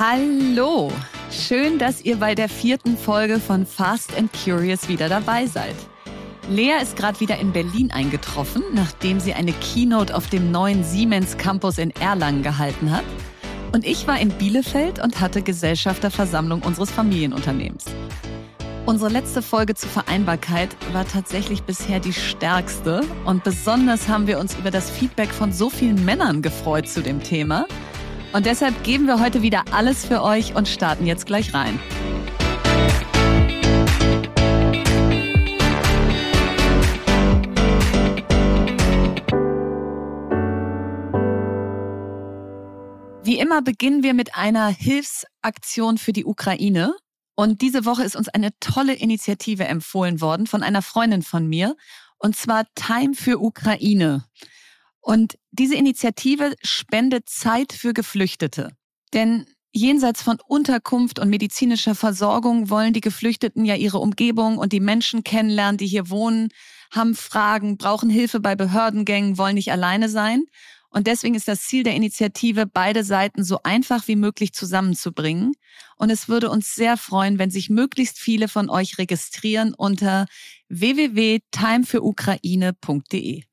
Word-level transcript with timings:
Hallo, 0.00 0.92
schön, 1.28 1.80
dass 1.80 2.02
ihr 2.02 2.18
bei 2.18 2.36
der 2.36 2.48
vierten 2.48 2.96
Folge 2.96 3.40
von 3.40 3.66
Fast 3.66 4.16
and 4.16 4.30
Curious 4.32 4.88
wieder 4.88 5.08
dabei 5.08 5.46
seid. 5.46 5.74
Lea 6.48 6.74
ist 6.80 6.94
gerade 6.94 7.18
wieder 7.18 7.40
in 7.40 7.50
Berlin 7.50 7.90
eingetroffen, 7.90 8.62
nachdem 8.74 9.18
sie 9.18 9.34
eine 9.34 9.52
Keynote 9.54 10.14
auf 10.14 10.28
dem 10.28 10.52
neuen 10.52 10.84
Siemens 10.84 11.36
Campus 11.36 11.78
in 11.78 11.90
Erlangen 11.90 12.44
gehalten 12.44 12.92
hat. 12.92 13.02
Und 13.72 13.84
ich 13.84 14.06
war 14.06 14.20
in 14.20 14.28
Bielefeld 14.28 15.02
und 15.02 15.20
hatte 15.20 15.42
Gesellschafterversammlung 15.42 16.62
unseres 16.62 16.92
Familienunternehmens. 16.92 17.86
Unsere 18.86 19.10
letzte 19.10 19.42
Folge 19.42 19.74
zur 19.74 19.90
Vereinbarkeit 19.90 20.76
war 20.92 21.08
tatsächlich 21.08 21.64
bisher 21.64 21.98
die 21.98 22.12
stärkste 22.12 23.02
und 23.24 23.42
besonders 23.42 24.06
haben 24.06 24.28
wir 24.28 24.38
uns 24.38 24.54
über 24.54 24.70
das 24.70 24.90
Feedback 24.90 25.30
von 25.30 25.52
so 25.52 25.68
vielen 25.68 26.04
Männern 26.04 26.40
gefreut 26.40 26.88
zu 26.88 27.02
dem 27.02 27.20
Thema. 27.20 27.66
Und 28.32 28.46
deshalb 28.46 28.84
geben 28.84 29.06
wir 29.06 29.20
heute 29.20 29.42
wieder 29.42 29.64
alles 29.70 30.04
für 30.04 30.22
euch 30.22 30.54
und 30.54 30.68
starten 30.68 31.06
jetzt 31.06 31.26
gleich 31.26 31.54
rein. 31.54 31.78
Wie 43.28 43.38
immer 43.38 43.60
beginnen 43.62 44.02
wir 44.02 44.14
mit 44.14 44.34
einer 44.34 44.68
Hilfsaktion 44.68 45.98
für 45.98 46.12
die 46.12 46.24
Ukraine. 46.24 46.94
Und 47.34 47.60
diese 47.60 47.84
Woche 47.84 48.02
ist 48.02 48.16
uns 48.16 48.28
eine 48.28 48.50
tolle 48.58 48.94
Initiative 48.94 49.64
empfohlen 49.64 50.20
worden 50.20 50.46
von 50.46 50.62
einer 50.62 50.82
Freundin 50.82 51.22
von 51.22 51.46
mir, 51.46 51.76
und 52.18 52.36
zwar 52.36 52.64
Time 52.74 53.14
für 53.14 53.38
Ukraine. 53.38 54.24
Und 55.08 55.38
diese 55.52 55.74
Initiative 55.74 56.54
spendet 56.62 57.30
Zeit 57.30 57.72
für 57.72 57.94
Geflüchtete. 57.94 58.76
Denn 59.14 59.46
jenseits 59.72 60.20
von 60.20 60.36
Unterkunft 60.46 61.18
und 61.18 61.30
medizinischer 61.30 61.94
Versorgung 61.94 62.68
wollen 62.68 62.92
die 62.92 63.00
Geflüchteten 63.00 63.64
ja 63.64 63.74
ihre 63.74 64.00
Umgebung 64.00 64.58
und 64.58 64.74
die 64.74 64.80
Menschen 64.80 65.24
kennenlernen, 65.24 65.78
die 65.78 65.86
hier 65.86 66.10
wohnen, 66.10 66.50
haben 66.90 67.14
Fragen, 67.14 67.78
brauchen 67.78 68.10
Hilfe 68.10 68.38
bei 68.38 68.54
Behördengängen, 68.54 69.38
wollen 69.38 69.54
nicht 69.54 69.72
alleine 69.72 70.10
sein. 70.10 70.44
Und 70.90 71.06
deswegen 71.06 71.34
ist 71.34 71.48
das 71.48 71.62
Ziel 71.62 71.84
der 71.84 71.94
Initiative, 71.94 72.66
beide 72.66 73.02
Seiten 73.02 73.44
so 73.44 73.60
einfach 73.62 74.08
wie 74.08 74.16
möglich 74.16 74.52
zusammenzubringen. 74.52 75.54
Und 75.96 76.10
es 76.10 76.28
würde 76.28 76.50
uns 76.50 76.74
sehr 76.74 76.98
freuen, 76.98 77.38
wenn 77.38 77.50
sich 77.50 77.70
möglichst 77.70 78.18
viele 78.18 78.46
von 78.46 78.68
euch 78.68 78.98
registrieren 78.98 79.72
unter 79.72 80.26
www.timefeukraine.de. 80.68 83.47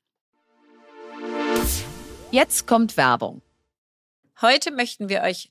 Jetzt 2.36 2.66
kommt 2.66 2.98
Werbung. 2.98 3.40
Heute 4.42 4.70
möchten 4.70 5.08
wir 5.08 5.22
euch 5.22 5.50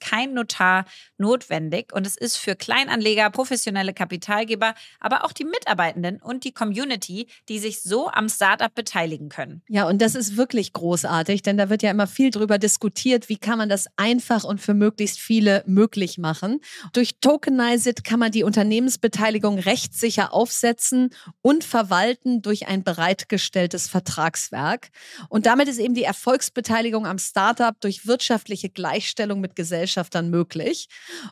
kein 0.00 0.34
Notar 0.34 0.84
notwendig 1.18 1.92
und 1.92 2.06
es 2.06 2.16
ist 2.16 2.36
für 2.36 2.56
Kleinanleger, 2.56 3.30
professionelle 3.30 3.94
Kapitalgeber, 3.94 4.74
aber 5.00 5.24
auch 5.24 5.32
die 5.32 5.44
Mitarbeitenden 5.44 6.20
und 6.20 6.44
die 6.44 6.52
Community, 6.52 7.28
die 7.48 7.58
sich 7.58 7.82
so 7.82 8.08
am 8.08 8.28
Startup 8.28 8.74
beteiligen 8.74 9.28
können. 9.28 9.62
Ja, 9.68 9.86
und 9.86 10.00
das 10.00 10.14
ist 10.14 10.36
wirklich 10.36 10.72
großartig, 10.72 11.42
denn 11.42 11.56
da 11.56 11.70
wird 11.70 11.82
ja 11.82 11.90
immer 11.90 12.06
viel 12.06 12.30
drüber 12.30 12.58
diskutiert, 12.58 13.28
wie 13.28 13.36
kann 13.36 13.58
man 13.58 13.68
das 13.68 13.86
einfach 13.96 14.44
und 14.44 14.60
für 14.60 14.74
möglichst 14.74 15.18
viele 15.18 15.62
möglich 15.66 16.18
machen. 16.18 16.60
Durch 16.92 17.20
Tokenized 17.20 18.04
kann 18.04 18.18
man 18.18 18.32
die 18.32 18.44
Unternehmensbeteiligung 18.44 19.58
rechtssicher 19.58 20.32
aufsetzen 20.32 21.10
und 21.42 21.64
verwalten 21.64 22.42
durch 22.42 22.66
ein 22.66 22.82
bereitgestelltes 22.84 23.88
Vertragswerk. 23.88 24.90
Und 25.28 25.46
damit 25.46 25.68
ist 25.68 25.78
eben 25.78 25.94
die 25.94 26.04
Erfolgsbeteiligung 26.04 27.06
am 27.06 27.18
Startup 27.18 27.78
durch 27.80 28.06
wirtschaftliche 28.06 28.68
Gleichstellung 28.68 29.40
mit 29.40 29.56
Gesellschaftern 29.84 30.30
möglich. 30.30 30.88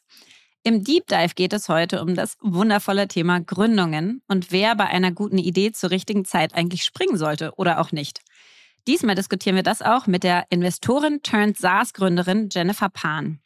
Im 0.64 0.84
Deep 0.84 1.06
Dive 1.08 1.36
geht 1.36 1.54
es 1.54 1.70
heute 1.70 2.02
um 2.02 2.16
das 2.16 2.38
wundervolle 2.42 3.08
Thema 3.08 3.40
Gründungen 3.40 4.22
und 4.28 4.52
wer 4.52 4.76
bei 4.76 4.88
einer 4.88 5.12
guten 5.12 5.38
Idee 5.38 5.72
zur 5.72 5.92
richtigen 5.92 6.26
Zeit 6.26 6.56
eigentlich 6.56 6.84
springen 6.84 7.18
sollte 7.18 7.54
oder 7.56 7.80
auch 7.80 7.92
nicht. 7.92 8.22
Diesmal 8.88 9.16
diskutieren 9.16 9.56
wir 9.56 9.64
das 9.64 9.82
auch 9.82 10.08
mit 10.08 10.24
der 10.24 10.46
Investorin 10.50 11.22
turned 11.22 11.58
SaaS-Gründerin 11.58 12.50
Jennifer 12.52 12.90
Pan. 12.90 13.40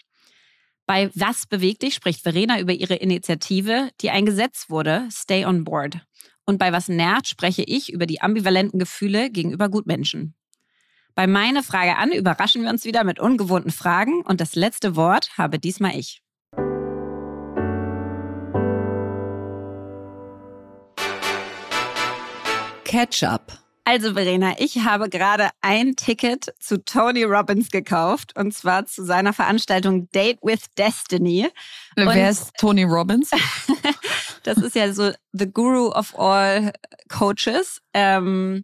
Bei 0.85 1.11
Was 1.13 1.45
bewegt 1.45 1.83
dich 1.83 1.93
spricht 1.93 2.21
Verena 2.23 2.59
über 2.59 2.73
ihre 2.73 2.95
Initiative, 2.95 3.89
die 4.01 4.09
ein 4.09 4.25
Gesetz 4.25 4.69
wurde, 4.69 5.07
Stay 5.11 5.45
on 5.45 5.63
Board. 5.63 5.99
Und 6.49 6.57
bei 6.57 6.73
Was 6.73 6.87
nervt 6.87 7.27
spreche 7.27 7.61
ich 7.61 7.93
über 7.93 8.07
die 8.07 8.21
ambivalenten 8.21 8.79
Gefühle 8.79 9.29
gegenüber 9.29 9.69
Gutmenschen. 9.69 10.33
Bei 11.13 11.27
meine 11.27 11.61
Frage 11.61 11.95
an 11.95 12.11
überraschen 12.11 12.63
wir 12.63 12.71
uns 12.71 12.85
wieder 12.85 13.03
mit 13.03 13.19
ungewohnten 13.19 13.69
Fragen 13.69 14.23
und 14.23 14.41
das 14.41 14.55
letzte 14.55 14.95
Wort 14.95 15.37
habe 15.37 15.59
diesmal 15.59 15.95
ich. 15.95 16.23
Ketchup. 22.83 23.59
Also 23.85 24.13
Verena, 24.13 24.55
ich 24.57 24.79
habe 24.79 25.07
gerade 25.09 25.49
ein 25.61 25.95
Ticket 25.95 26.53
zu 26.59 26.83
Tony 26.83 27.25
Robbins 27.25 27.69
gekauft 27.69 28.35
und 28.35 28.55
zwar 28.55 28.87
zu 28.87 29.05
seiner 29.05 29.33
Veranstaltung 29.33 30.09
Date 30.11 30.39
with 30.41 30.65
Destiny. 30.75 31.47
Und 31.95 32.07
Wer 32.07 32.31
ist 32.31 32.53
Tony 32.59 32.85
Robbins? 32.85 33.29
das 34.43 34.57
ist 34.57 34.75
ja 34.75 34.91
so 34.93 35.11
the 35.33 35.51
Guru 35.51 35.89
of 35.89 36.17
all 36.17 36.71
Coaches. 37.09 37.81
Ähm, 37.93 38.63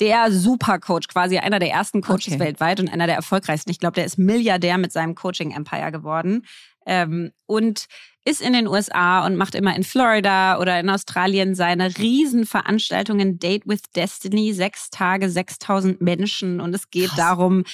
der 0.00 0.32
Supercoach, 0.32 1.08
quasi 1.08 1.38
einer 1.38 1.58
der 1.58 1.70
ersten 1.70 2.00
Coaches 2.00 2.34
okay. 2.34 2.40
weltweit 2.40 2.80
und 2.80 2.88
einer 2.88 3.06
der 3.06 3.16
erfolgreichsten. 3.16 3.70
Ich 3.70 3.78
glaube, 3.78 3.94
der 3.94 4.04
ist 4.04 4.18
Milliardär 4.18 4.78
mit 4.78 4.92
seinem 4.92 5.14
Coaching-Empire 5.14 5.92
geworden. 5.92 6.46
Ähm, 6.86 7.32
und 7.46 7.86
ist 8.24 8.40
in 8.40 8.54
den 8.54 8.66
USA 8.66 9.24
und 9.26 9.36
macht 9.36 9.54
immer 9.54 9.76
in 9.76 9.84
Florida 9.84 10.58
oder 10.58 10.80
in 10.80 10.88
Australien 10.88 11.54
seine 11.54 11.96
Riesenveranstaltungen 11.96 13.38
Date 13.38 13.66
with 13.66 13.82
Destiny, 13.94 14.54
sechs 14.54 14.88
Tage, 14.90 15.28
6000 15.28 16.00
Menschen 16.00 16.60
und 16.60 16.74
es 16.74 16.90
geht 16.90 17.08
Krass. 17.08 17.16
darum, 17.16 17.64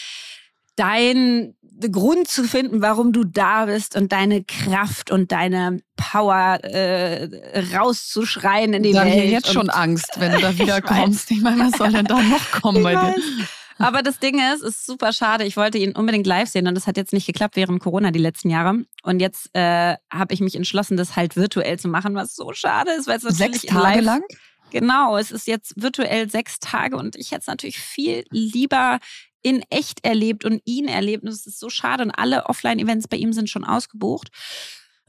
deinen 0.77 1.57
Grund 1.91 2.29
zu 2.29 2.45
finden, 2.45 2.83
warum 2.83 3.13
du 3.13 3.25
da 3.25 3.65
bist 3.67 3.97
und 3.97 4.13
deine 4.13 4.45
Kraft 4.45 5.11
und 5.11 5.33
deine 5.33 5.81
Power 5.97 6.59
äh, 6.63 7.29
rauszuschreien 7.75 8.75
in 8.75 8.83
die 8.83 8.93
da 8.93 9.05
Welt. 9.05 9.15
Ich 9.15 9.21
habe 9.21 9.31
jetzt 9.31 9.53
schon 9.53 9.71
Angst, 9.71 10.11
wenn 10.19 10.33
du 10.33 10.41
da 10.41 10.59
wieder 10.59 10.83
kommst. 10.83 11.31
Ich 11.31 11.41
meine, 11.41 11.65
was 11.65 11.79
soll 11.79 11.93
denn 11.93 12.05
da 12.05 12.21
noch 12.21 12.51
kommen 12.51 12.79
ich 12.79 12.85
bei 12.85 12.95
weiß. 12.95 13.15
dir? 13.15 13.47
Aber 13.79 14.03
das 14.03 14.19
Ding 14.19 14.39
ist, 14.53 14.63
ist 14.63 14.85
super 14.85 15.11
schade. 15.15 15.45
Ich 15.45 15.57
wollte 15.57 15.79
ihn 15.79 15.93
unbedingt 15.93 16.27
live 16.27 16.51
sehen 16.51 16.69
und 16.69 16.75
das 16.75 16.87
hat 16.87 16.99
jetzt 16.99 17.15
nicht 17.15 17.27
geklappt 17.27 17.57
während 17.57 17.81
Corona 17.81 18.11
die 18.11 18.19
letzten 18.19 18.51
Jahre. 18.51 18.85
Und 19.03 19.21
jetzt 19.21 19.49
äh, 19.55 19.97
habe 20.13 20.35
ich 20.35 20.41
mich 20.41 20.55
entschlossen, 20.55 20.99
das 20.99 21.17
halt 21.17 21.35
virtuell 21.35 21.79
zu 21.79 21.89
machen, 21.89 22.15
was 22.15 22.37
so 22.37 22.53
schade 22.53 22.91
ist, 22.93 23.07
weil 23.07 23.17
es 23.17 23.23
natürlich 23.23 23.63
sechs 23.63 23.73
Tage 23.73 24.01
live 24.01 24.05
lang. 24.05 24.23
Genau, 24.71 25.17
es 25.17 25.31
ist 25.31 25.47
jetzt 25.47 25.73
virtuell 25.81 26.31
sechs 26.31 26.61
Tage 26.61 26.97
und 26.97 27.17
ich 27.17 27.31
hätte 27.31 27.41
es 27.41 27.47
natürlich 27.47 27.79
viel 27.79 28.25
lieber 28.31 28.99
in 29.43 29.65
echt 29.71 30.05
erlebt 30.05 30.45
und 30.45 30.61
ihn 30.65 30.89
erlebt. 30.89 31.25
Und 31.25 31.31
es 31.31 31.47
ist 31.47 31.59
so 31.59 31.71
schade 31.71 32.05
und 32.05 32.11
alle 32.11 32.47
Offline-Events 32.47 33.09
bei 33.09 33.17
ihm 33.17 33.33
sind 33.33 33.51
schon 33.51 33.65
ausgebucht. 33.65 34.31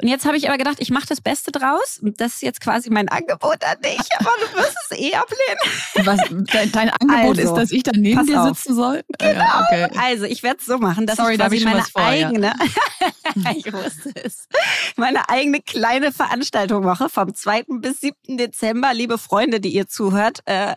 Und 0.01 0.07
jetzt 0.07 0.25
habe 0.25 0.35
ich 0.35 0.47
aber 0.47 0.57
gedacht, 0.57 0.77
ich 0.79 0.89
mache 0.89 1.05
das 1.05 1.21
Beste 1.21 1.51
draus. 1.51 1.99
Das 2.01 2.33
ist 2.33 2.41
jetzt 2.41 2.59
quasi 2.59 2.89
mein 2.89 3.07
Angebot 3.07 3.63
an 3.63 3.79
dich, 3.83 3.99
aber 4.19 4.31
du 4.39 4.57
wirst 4.57 4.75
es 4.89 4.97
eh 4.97 5.13
ablehnen. 5.13 6.05
Was, 6.05 6.19
dein, 6.51 6.71
dein 6.71 6.89
Angebot 6.89 7.37
also, 7.37 7.41
ist, 7.41 7.53
dass 7.53 7.71
ich 7.71 7.83
dann 7.83 8.01
neben 8.01 8.25
dir 8.25 8.43
sitzen 8.45 8.75
soll? 8.75 9.03
Genau. 9.19 9.39
Ja, 9.39 9.67
okay. 9.67 9.87
Also 9.99 10.25
ich 10.25 10.41
werde 10.41 10.57
es 10.59 10.65
so 10.65 10.79
machen, 10.79 11.05
dass 11.05 11.17
Sorry, 11.17 11.33
ich 11.33 11.39
quasi 11.39 11.57
ich 11.57 11.65
meine 11.65 11.83
vor, 11.83 12.03
eigene, 12.03 12.47
ja. 12.47 13.51
ich 13.55 13.71
wusste 13.71 14.11
es, 14.23 14.47
meine 14.95 15.29
eigene 15.29 15.61
kleine 15.61 16.11
Veranstaltung 16.11 16.83
mache 16.83 17.07
vom 17.07 17.35
2. 17.35 17.65
bis 17.79 17.99
7. 17.99 18.37
Dezember. 18.37 18.93
Liebe 18.95 19.19
Freunde, 19.19 19.59
die 19.59 19.69
ihr 19.69 19.87
zuhört, 19.87 20.39
äh, 20.45 20.73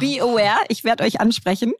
be 0.00 0.18
oh. 0.22 0.30
aware, 0.30 0.60
ich 0.68 0.82
werde 0.82 1.04
euch 1.04 1.20
ansprechen. 1.20 1.74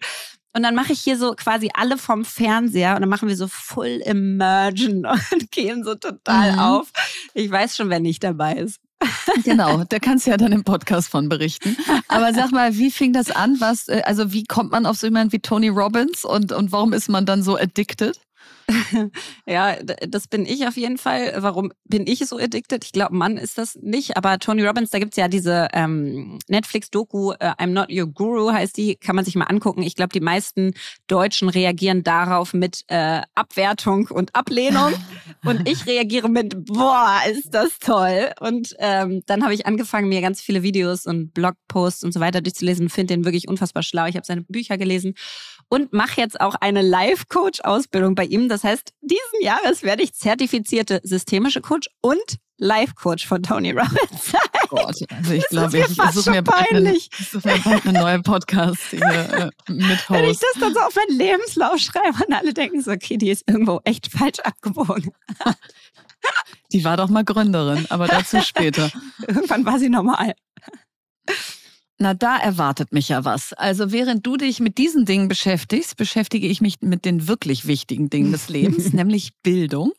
Und 0.54 0.62
dann 0.62 0.74
mache 0.74 0.92
ich 0.92 1.00
hier 1.00 1.16
so 1.16 1.32
quasi 1.32 1.70
alle 1.74 1.96
vom 1.96 2.24
Fernseher 2.24 2.94
und 2.94 3.00
dann 3.00 3.08
machen 3.08 3.28
wir 3.28 3.36
so 3.36 3.48
Full 3.48 4.02
Immersion 4.04 5.06
und 5.32 5.50
gehen 5.50 5.82
so 5.84 5.94
total 5.94 6.52
mhm. 6.52 6.58
auf. 6.58 6.92
Ich 7.34 7.50
weiß 7.50 7.76
schon, 7.76 7.88
wer 7.88 8.00
nicht 8.00 8.22
dabei 8.22 8.54
ist. 8.54 8.80
Genau, 9.44 9.82
da 9.84 9.98
kannst 9.98 10.26
du 10.26 10.30
ja 10.30 10.36
dann 10.36 10.52
im 10.52 10.64
Podcast 10.64 11.08
von 11.08 11.28
berichten. 11.28 11.76
Aber 12.08 12.32
sag 12.32 12.52
mal, 12.52 12.76
wie 12.76 12.90
fing 12.90 13.12
das 13.12 13.30
an? 13.30 13.56
Was, 13.60 13.88
äh, 13.88 14.02
also 14.04 14.32
wie 14.32 14.44
kommt 14.44 14.70
man 14.70 14.86
auf 14.86 14.96
so 14.96 15.06
jemanden 15.06 15.32
wie 15.32 15.40
Tony 15.40 15.68
Robbins 15.68 16.24
und, 16.24 16.52
und 16.52 16.72
warum 16.72 16.92
ist 16.92 17.08
man 17.08 17.26
dann 17.26 17.42
so 17.42 17.56
addicted? 17.56 18.20
ja, 19.46 19.76
das 19.82 20.28
bin 20.28 20.46
ich 20.46 20.66
auf 20.66 20.76
jeden 20.76 20.98
Fall. 20.98 21.34
Warum 21.38 21.72
bin 21.84 22.06
ich 22.06 22.26
so 22.26 22.36
addicted? 22.38 22.84
Ich 22.84 22.92
glaube, 22.92 23.14
Mann 23.14 23.36
ist 23.36 23.58
das 23.58 23.76
nicht. 23.76 24.16
Aber 24.16 24.38
Tony 24.38 24.64
Robbins, 24.64 24.90
da 24.90 24.98
gibt's 24.98 25.16
ja 25.16 25.28
diese 25.28 25.68
ähm, 25.72 26.38
Netflix-Doku, 26.48 27.32
äh, 27.32 27.52
I'm 27.58 27.68
Not 27.68 27.90
Your 27.90 28.06
Guru 28.06 28.52
heißt 28.52 28.76
die, 28.76 28.96
kann 28.96 29.16
man 29.16 29.24
sich 29.24 29.34
mal 29.34 29.44
angucken. 29.44 29.82
Ich 29.82 29.94
glaube, 29.94 30.12
die 30.12 30.20
meisten 30.20 30.74
Deutschen 31.06 31.48
reagieren 31.48 32.02
darauf 32.02 32.54
mit 32.54 32.84
äh, 32.88 33.22
Abwertung 33.34 34.08
und 34.08 34.34
Ablehnung. 34.34 34.92
und 35.44 35.68
ich 35.68 35.86
reagiere 35.86 36.28
mit, 36.28 36.66
boah, 36.66 37.20
ist 37.30 37.54
das 37.54 37.78
toll. 37.78 38.30
Und 38.40 38.74
ähm, 38.78 39.22
dann 39.26 39.42
habe 39.42 39.54
ich 39.54 39.66
angefangen, 39.66 40.08
mir 40.08 40.20
ganz 40.20 40.40
viele 40.40 40.62
Videos 40.62 41.06
und 41.06 41.34
Blogposts 41.34 42.04
und 42.04 42.12
so 42.12 42.20
weiter 42.20 42.40
durchzulesen. 42.40 42.88
Finde 42.88 43.14
den 43.14 43.24
wirklich 43.24 43.48
unfassbar 43.48 43.82
schlau. 43.82 44.06
Ich 44.06 44.16
habe 44.16 44.26
seine 44.26 44.42
Bücher 44.42 44.78
gelesen 44.78 45.14
und 45.68 45.92
mache 45.92 46.20
jetzt 46.20 46.40
auch 46.40 46.54
eine 46.56 46.82
Life-Coach-Ausbildung 46.82 48.14
bei 48.14 48.24
ihm. 48.24 48.48
Das 48.48 48.64
heißt, 48.64 48.92
diesen 49.00 49.42
Jahres 49.42 49.82
werde 49.82 50.02
ich 50.02 50.14
zertifizierte 50.14 51.00
systemische 51.02 51.60
Coach 51.60 51.88
und 52.00 52.38
Life-Coach 52.58 53.26
von 53.26 53.42
Tony 53.42 53.72
Robbins. 53.72 54.32
Oh 54.34 54.76
Gott, 54.76 54.96
also 55.10 55.32
ich 55.32 55.46
glaube, 55.48 55.78
ich 55.78 55.86
suche 56.12 56.30
mir, 56.30 56.42
bald 56.42 56.72
eine, 56.72 56.94
such 56.94 57.44
mir 57.44 57.58
bald 57.64 57.86
eine 57.86 57.98
neue 57.98 58.22
Podcast 58.22 58.80
hier 58.90 59.02
äh, 59.02 59.72
mit 59.72 60.08
Host. 60.08 60.10
Wenn 60.10 60.24
ich 60.30 60.38
das 60.38 60.60
dann 60.60 60.72
so 60.72 60.80
auf 60.80 60.94
meinen 60.94 61.18
Lebenslauf 61.18 61.78
schreibe 61.78 62.24
und 62.24 62.32
alle 62.32 62.54
denken 62.54 62.80
so, 62.80 62.92
okay, 62.92 63.16
die 63.16 63.30
ist 63.30 63.44
irgendwo 63.48 63.80
echt 63.84 64.10
falsch 64.12 64.38
abgebogen. 64.40 65.12
Die 66.72 66.84
war 66.84 66.96
doch 66.96 67.08
mal 67.08 67.24
Gründerin, 67.24 67.86
aber 67.90 68.06
dazu 68.06 68.40
später. 68.40 68.90
Irgendwann 69.26 69.64
war 69.66 69.78
sie 69.78 69.88
normal. 69.88 70.34
Na, 72.02 72.14
da 72.14 72.36
erwartet 72.36 72.92
mich 72.92 73.10
ja 73.10 73.24
was. 73.24 73.52
Also 73.52 73.92
während 73.92 74.26
du 74.26 74.36
dich 74.36 74.58
mit 74.58 74.76
diesen 74.76 75.04
Dingen 75.04 75.28
beschäftigst, 75.28 75.96
beschäftige 75.96 76.48
ich 76.48 76.60
mich 76.60 76.80
mit 76.80 77.04
den 77.04 77.28
wirklich 77.28 77.68
wichtigen 77.68 78.10
Dingen 78.10 78.32
des 78.32 78.48
Lebens, 78.48 78.92
nämlich 78.92 79.34
Bildung. 79.44 79.92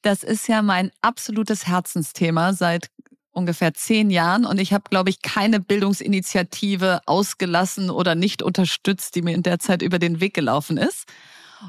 Das 0.00 0.22
ist 0.22 0.46
ja 0.46 0.62
mein 0.62 0.92
absolutes 1.02 1.66
Herzensthema 1.66 2.52
seit 2.52 2.90
ungefähr 3.32 3.74
zehn 3.74 4.08
Jahren 4.10 4.44
und 4.44 4.60
ich 4.60 4.72
habe, 4.72 4.84
glaube 4.88 5.10
ich, 5.10 5.20
keine 5.20 5.58
Bildungsinitiative 5.58 7.00
ausgelassen 7.06 7.90
oder 7.90 8.14
nicht 8.14 8.40
unterstützt, 8.40 9.16
die 9.16 9.22
mir 9.22 9.34
in 9.34 9.42
der 9.42 9.58
Zeit 9.58 9.82
über 9.82 9.98
den 9.98 10.20
Weg 10.20 10.34
gelaufen 10.34 10.76
ist. 10.76 11.06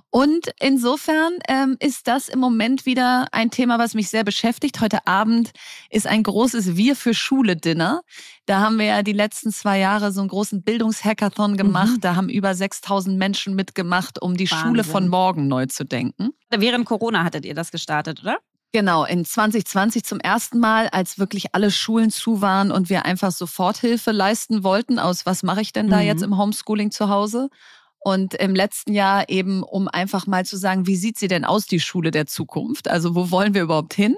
Und 0.09 0.51
insofern 0.59 1.33
ähm, 1.47 1.77
ist 1.79 2.07
das 2.07 2.29
im 2.29 2.39
Moment 2.39 2.85
wieder 2.85 3.27
ein 3.31 3.51
Thema, 3.51 3.79
was 3.79 3.93
mich 3.93 4.09
sehr 4.09 4.23
beschäftigt. 4.23 4.81
Heute 4.81 5.07
Abend 5.07 5.51
ist 5.89 6.07
ein 6.07 6.23
großes 6.23 6.75
Wir 6.75 6.95
für 6.95 7.13
Schule 7.13 7.55
Dinner. 7.55 8.01
Da 8.45 8.59
haben 8.59 8.79
wir 8.79 8.85
ja 8.85 9.03
die 9.03 9.13
letzten 9.13 9.51
zwei 9.51 9.79
Jahre 9.79 10.11
so 10.11 10.21
einen 10.21 10.29
großen 10.29 10.63
Bildungshackathon 10.63 11.57
gemacht. 11.57 11.97
Mhm. 11.97 12.01
Da 12.01 12.15
haben 12.15 12.29
über 12.29 12.53
6000 12.55 13.17
Menschen 13.17 13.55
mitgemacht, 13.55 14.21
um 14.21 14.35
die 14.35 14.49
Wahnsinn. 14.49 14.67
Schule 14.67 14.83
von 14.83 15.07
morgen 15.07 15.47
neu 15.47 15.65
zu 15.67 15.85
denken. 15.85 16.31
Während 16.49 16.85
Corona 16.85 17.23
hattet 17.23 17.45
ihr 17.45 17.55
das 17.55 17.71
gestartet, 17.71 18.21
oder? 18.21 18.37
Genau, 18.71 19.03
in 19.03 19.25
2020 19.25 20.03
zum 20.03 20.19
ersten 20.19 20.59
Mal, 20.59 20.89
als 20.89 21.17
wirklich 21.17 21.55
alle 21.55 21.71
Schulen 21.71 22.11
zu 22.11 22.41
waren 22.41 22.71
und 22.71 22.89
wir 22.89 23.03
einfach 23.03 23.31
Soforthilfe 23.31 24.11
leisten 24.11 24.63
wollten 24.63 24.99
aus, 24.99 25.25
was 25.25 25.41
mache 25.41 25.61
ich 25.61 25.73
denn 25.73 25.89
da 25.89 25.97
mhm. 25.97 26.03
jetzt 26.03 26.21
im 26.21 26.37
Homeschooling 26.37 26.91
zu 26.91 27.09
Hause? 27.09 27.49
Und 27.99 28.33
im 28.35 28.55
letzten 28.55 28.93
Jahr 28.93 29.29
eben, 29.29 29.61
um 29.61 29.87
einfach 29.87 30.25
mal 30.25 30.45
zu 30.45 30.57
sagen, 30.57 30.87
wie 30.87 30.95
sieht 30.95 31.17
sie 31.17 31.27
denn 31.27 31.45
aus, 31.45 31.65
die 31.65 31.79
Schule 31.79 32.11
der 32.11 32.25
Zukunft? 32.25 32.87
Also 32.87 33.13
wo 33.15 33.29
wollen 33.29 33.53
wir 33.53 33.63
überhaupt 33.63 33.93
hin? 33.93 34.15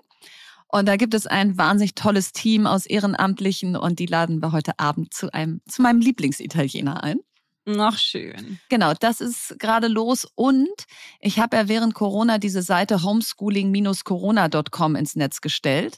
Und 0.67 0.87
da 0.87 0.95
gibt 0.95 1.13
es 1.13 1.27
ein 1.27 1.57
wahnsinnig 1.57 1.95
tolles 1.95 2.31
Team 2.31 2.65
aus 2.65 2.85
Ehrenamtlichen 2.85 3.75
und 3.75 3.99
die 3.99 4.05
laden 4.05 4.41
wir 4.41 4.53
heute 4.53 4.79
Abend 4.79 5.13
zu 5.13 5.33
einem, 5.33 5.61
zu 5.67 5.81
meinem 5.81 5.99
Lieblingsitaliener 5.99 7.03
ein. 7.03 7.19
Noch 7.65 7.97
schön. 7.97 8.59
Genau, 8.69 8.93
das 8.99 9.21
ist 9.21 9.55
gerade 9.59 9.87
los. 9.87 10.27
Und 10.35 10.85
ich 11.19 11.39
habe 11.39 11.57
ja 11.57 11.67
während 11.67 11.93
Corona 11.93 12.39
diese 12.39 12.63
Seite 12.63 13.03
homeschooling-corona.com 13.03 14.95
ins 14.95 15.15
Netz 15.15 15.41
gestellt. 15.41 15.97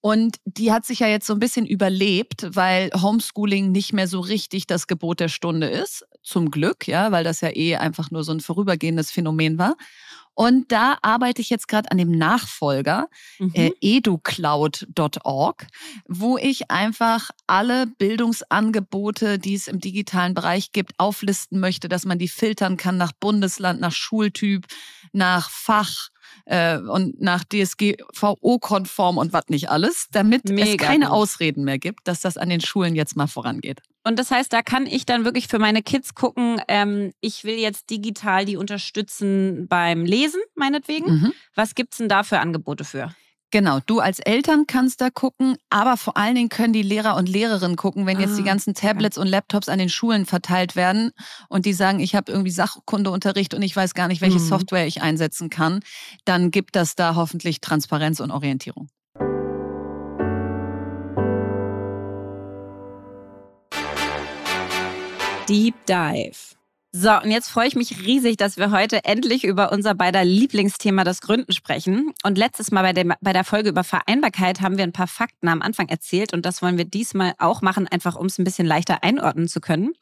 Und 0.00 0.36
die 0.44 0.70
hat 0.70 0.84
sich 0.84 1.00
ja 1.00 1.08
jetzt 1.08 1.26
so 1.26 1.32
ein 1.32 1.40
bisschen 1.40 1.66
überlebt, 1.66 2.54
weil 2.54 2.90
Homeschooling 2.94 3.72
nicht 3.72 3.92
mehr 3.92 4.06
so 4.06 4.20
richtig 4.20 4.66
das 4.66 4.86
Gebot 4.86 5.20
der 5.20 5.28
Stunde 5.28 5.66
ist. 5.66 6.04
Zum 6.22 6.50
Glück, 6.50 6.86
ja, 6.86 7.10
weil 7.10 7.24
das 7.24 7.40
ja 7.40 7.54
eh 7.56 7.76
einfach 7.76 8.10
nur 8.10 8.22
so 8.22 8.32
ein 8.32 8.40
vorübergehendes 8.40 9.10
Phänomen 9.10 9.58
war. 9.58 9.76
Und 10.38 10.70
da 10.70 10.98
arbeite 11.02 11.42
ich 11.42 11.50
jetzt 11.50 11.66
gerade 11.66 11.90
an 11.90 11.98
dem 11.98 12.12
Nachfolger, 12.12 13.08
mhm. 13.40 13.50
äh, 13.54 13.72
educloud.org, 13.80 15.66
wo 16.06 16.38
ich 16.38 16.70
einfach 16.70 17.30
alle 17.48 17.88
Bildungsangebote, 17.88 19.40
die 19.40 19.54
es 19.54 19.66
im 19.66 19.80
digitalen 19.80 20.34
Bereich 20.34 20.70
gibt, 20.70 20.92
auflisten 20.96 21.58
möchte, 21.58 21.88
dass 21.88 22.04
man 22.04 22.20
die 22.20 22.28
filtern 22.28 22.76
kann 22.76 22.96
nach 22.96 23.10
Bundesland, 23.10 23.80
nach 23.80 23.90
Schultyp, 23.90 24.66
nach 25.12 25.50
Fach 25.50 26.10
äh, 26.46 26.78
und 26.78 27.20
nach 27.20 27.44
DSGVO-konform 27.44 29.18
und 29.18 29.32
was 29.32 29.48
nicht 29.48 29.70
alles, 29.70 30.08
damit 30.12 30.48
Mega 30.48 30.70
es 30.70 30.76
keine 30.76 31.06
gut. 31.06 31.14
Ausreden 31.14 31.64
mehr 31.64 31.78
gibt, 31.78 32.08
dass 32.08 32.20
das 32.20 32.36
an 32.36 32.48
den 32.48 32.60
Schulen 32.60 32.94
jetzt 32.94 33.16
mal 33.16 33.26
vorangeht. 33.26 33.80
Und 34.04 34.18
das 34.18 34.30
heißt, 34.30 34.52
da 34.52 34.62
kann 34.62 34.86
ich 34.86 35.04
dann 35.04 35.24
wirklich 35.24 35.48
für 35.48 35.58
meine 35.58 35.82
Kids 35.82 36.14
gucken, 36.14 36.62
ähm, 36.68 37.12
ich 37.20 37.44
will 37.44 37.58
jetzt 37.58 37.90
digital 37.90 38.46
die 38.46 38.56
unterstützen 38.56 39.66
beim 39.68 40.04
Lesen, 40.04 40.40
meinetwegen. 40.54 41.10
Mhm. 41.10 41.32
Was 41.54 41.74
gibt 41.74 41.92
es 41.92 41.98
denn 41.98 42.08
da 42.08 42.22
für 42.22 42.40
Angebote 42.40 42.84
für? 42.84 43.14
Genau, 43.50 43.78
du 43.86 44.00
als 44.00 44.18
Eltern 44.18 44.66
kannst 44.66 45.00
da 45.00 45.08
gucken, 45.08 45.56
aber 45.70 45.96
vor 45.96 46.18
allen 46.18 46.34
Dingen 46.34 46.50
können 46.50 46.74
die 46.74 46.82
Lehrer 46.82 47.16
und 47.16 47.30
Lehrerinnen 47.30 47.76
gucken, 47.76 48.04
wenn 48.04 48.20
jetzt 48.20 48.34
ah, 48.34 48.36
die 48.36 48.42
ganzen 48.42 48.74
Tablets 48.74 49.16
okay. 49.16 49.26
und 49.26 49.30
Laptops 49.30 49.70
an 49.70 49.78
den 49.78 49.88
Schulen 49.88 50.26
verteilt 50.26 50.76
werden 50.76 51.12
und 51.48 51.64
die 51.64 51.72
sagen, 51.72 51.98
ich 52.00 52.14
habe 52.14 52.30
irgendwie 52.30 52.50
Sachkundeunterricht 52.50 53.54
und 53.54 53.62
ich 53.62 53.74
weiß 53.74 53.94
gar 53.94 54.08
nicht, 54.08 54.20
welche 54.20 54.38
mhm. 54.38 54.46
Software 54.46 54.86
ich 54.86 55.00
einsetzen 55.00 55.48
kann, 55.48 55.80
dann 56.26 56.50
gibt 56.50 56.76
das 56.76 56.94
da 56.94 57.14
hoffentlich 57.14 57.62
Transparenz 57.62 58.20
und 58.20 58.30
Orientierung. 58.30 58.90
Deep 65.48 65.74
Dive. 65.86 66.57
So, 66.90 67.10
und 67.20 67.30
jetzt 67.30 67.50
freue 67.50 67.68
ich 67.68 67.76
mich 67.76 68.00
riesig, 68.00 68.38
dass 68.38 68.56
wir 68.56 68.70
heute 68.70 69.04
endlich 69.04 69.44
über 69.44 69.72
unser 69.72 69.94
beider 69.94 70.24
Lieblingsthema, 70.24 71.04
das 71.04 71.20
Gründen, 71.20 71.52
sprechen. 71.52 72.12
Und 72.22 72.38
letztes 72.38 72.70
Mal 72.70 72.82
bei 72.82 72.92
der, 72.94 73.16
bei 73.20 73.34
der 73.34 73.44
Folge 73.44 73.68
über 73.68 73.84
Vereinbarkeit 73.84 74.62
haben 74.62 74.78
wir 74.78 74.84
ein 74.84 74.92
paar 74.92 75.06
Fakten 75.06 75.48
am 75.48 75.60
Anfang 75.60 75.88
erzählt 75.88 76.32
und 76.32 76.46
das 76.46 76.62
wollen 76.62 76.78
wir 76.78 76.86
diesmal 76.86 77.34
auch 77.38 77.60
machen, 77.60 77.86
einfach 77.86 78.16
um 78.16 78.26
es 78.26 78.38
ein 78.38 78.44
bisschen 78.44 78.66
leichter 78.66 79.02
einordnen 79.02 79.48
zu 79.48 79.60
können. 79.60 79.92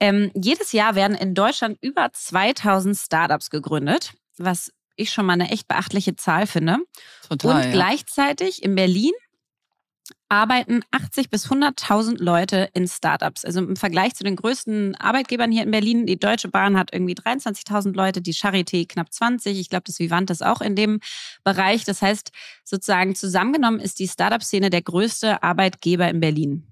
Ähm, 0.00 0.30
jedes 0.34 0.72
Jahr 0.72 0.94
werden 0.94 1.16
in 1.16 1.34
Deutschland 1.34 1.76
über 1.82 2.08
2000 2.10 2.96
Startups 2.96 3.50
gegründet, 3.50 4.14
was 4.38 4.72
ich 4.96 5.12
schon 5.12 5.26
mal 5.26 5.34
eine 5.34 5.50
echt 5.50 5.68
beachtliche 5.68 6.16
Zahl 6.16 6.46
finde. 6.46 6.78
Total, 7.28 7.56
und 7.56 7.62
ja. 7.64 7.70
gleichzeitig 7.70 8.62
in 8.62 8.74
Berlin 8.74 9.12
arbeiten 10.28 10.82
80 10.90 11.30
bis 11.30 11.46
100.000 11.50 12.22
Leute 12.22 12.68
in 12.74 12.86
Startups. 12.86 13.44
Also 13.44 13.60
im 13.60 13.76
Vergleich 13.76 14.14
zu 14.14 14.24
den 14.24 14.36
größten 14.36 14.94
Arbeitgebern 14.96 15.50
hier 15.50 15.62
in 15.62 15.70
Berlin, 15.70 16.06
die 16.06 16.18
Deutsche 16.18 16.48
Bahn 16.48 16.78
hat 16.78 16.92
irgendwie 16.92 17.14
23.000 17.14 17.94
Leute, 17.94 18.20
die 18.20 18.34
Charité 18.34 18.86
knapp 18.86 19.12
20. 19.12 19.58
Ich 19.58 19.70
glaube, 19.70 19.84
das 19.86 19.98
Vivant 19.98 20.30
ist 20.30 20.44
auch 20.44 20.60
in 20.60 20.76
dem 20.76 21.00
Bereich. 21.44 21.84
Das 21.84 22.02
heißt, 22.02 22.30
sozusagen 22.64 23.14
zusammengenommen 23.14 23.80
ist 23.80 23.98
die 23.98 24.08
Startup-Szene 24.08 24.70
der 24.70 24.82
größte 24.82 25.42
Arbeitgeber 25.42 26.08
in 26.08 26.20
Berlin. 26.20 26.66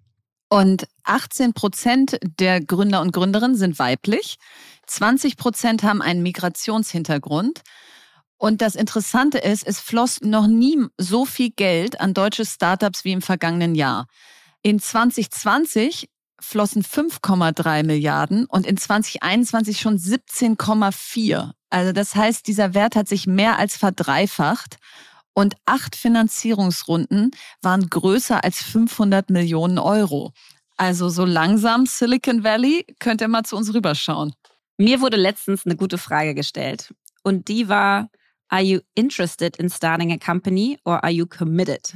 Und 0.48 0.86
18 1.04 1.54
Prozent 1.54 2.18
der 2.38 2.60
Gründer 2.60 3.00
und 3.00 3.12
Gründerinnen 3.12 3.56
sind 3.56 3.78
weiblich. 3.78 4.38
20 4.86 5.36
Prozent 5.36 5.82
haben 5.82 6.02
einen 6.02 6.22
Migrationshintergrund. 6.22 7.62
Und 8.38 8.60
das 8.60 8.74
Interessante 8.74 9.38
ist, 9.38 9.66
es 9.66 9.80
floss 9.80 10.20
noch 10.20 10.46
nie 10.46 10.78
so 10.98 11.24
viel 11.24 11.50
Geld 11.50 12.00
an 12.00 12.14
deutsche 12.14 12.44
Startups 12.44 13.04
wie 13.04 13.12
im 13.12 13.22
vergangenen 13.22 13.74
Jahr. 13.74 14.06
In 14.62 14.78
2020 14.78 16.08
flossen 16.40 16.82
5,3 16.82 17.82
Milliarden 17.84 18.44
und 18.46 18.66
in 18.66 18.76
2021 18.76 19.80
schon 19.80 19.96
17,4. 19.96 21.52
Also 21.70 21.92
das 21.92 22.14
heißt, 22.14 22.46
dieser 22.46 22.74
Wert 22.74 22.94
hat 22.94 23.08
sich 23.08 23.26
mehr 23.26 23.58
als 23.58 23.76
verdreifacht. 23.76 24.76
und 25.38 25.54
acht 25.66 25.96
Finanzierungsrunden 25.96 27.30
waren 27.60 27.90
größer 27.90 28.42
als 28.42 28.62
500 28.62 29.28
Millionen 29.28 29.78
Euro. 29.78 30.32
Also 30.78 31.10
so 31.10 31.26
langsam 31.26 31.84
Silicon 31.84 32.42
Valley, 32.42 32.86
könnt 33.00 33.20
ihr 33.20 33.28
mal 33.28 33.44
zu 33.44 33.54
uns 33.56 33.74
rüberschauen. 33.74 34.32
Mir 34.78 35.02
wurde 35.02 35.18
letztens 35.18 35.66
eine 35.66 35.76
gute 35.76 35.98
Frage 35.98 36.34
gestellt 36.34 36.94
und 37.22 37.48
die 37.48 37.68
war, 37.68 38.08
are 38.50 38.62
you 38.62 38.80
interested 38.94 39.56
in 39.58 39.68
starting 39.68 40.12
a 40.12 40.18
company 40.18 40.78
or 40.84 41.04
are 41.04 41.10
you 41.10 41.26
committed? 41.26 41.92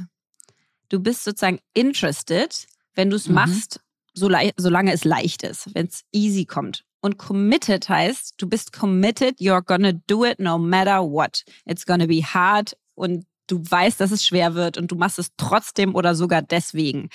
Du 0.89 0.99
bist 0.99 1.23
sozusagen 1.23 1.59
interested, 1.73 2.67
wenn 2.95 3.09
du 3.09 3.15
es 3.15 3.27
mhm. 3.27 3.35
machst, 3.35 3.79
solange 4.13 4.91
es 4.91 5.05
leicht 5.05 5.43
ist, 5.43 5.73
wenn 5.73 5.87
es 5.87 6.03
easy 6.11 6.45
kommt. 6.45 6.83
Und 7.01 7.17
committed 7.17 7.89
heißt, 7.89 8.35
du 8.37 8.47
bist 8.47 8.73
committed, 8.73 9.39
you're 9.39 9.63
gonna 9.63 9.93
do 10.07 10.25
it 10.25 10.39
no 10.39 10.57
matter 10.57 11.01
what. 11.01 11.43
It's 11.65 11.85
gonna 11.85 12.05
be 12.05 12.21
hard 12.21 12.75
und 12.95 13.25
du 13.47 13.59
weißt, 13.59 13.99
dass 13.99 14.11
es 14.11 14.25
schwer 14.25 14.53
wird 14.53 14.77
und 14.77 14.91
du 14.91 14.95
machst 14.95 15.17
es 15.17 15.31
trotzdem 15.37 15.95
oder 15.95 16.13
sogar 16.15 16.41
deswegen. 16.41 17.09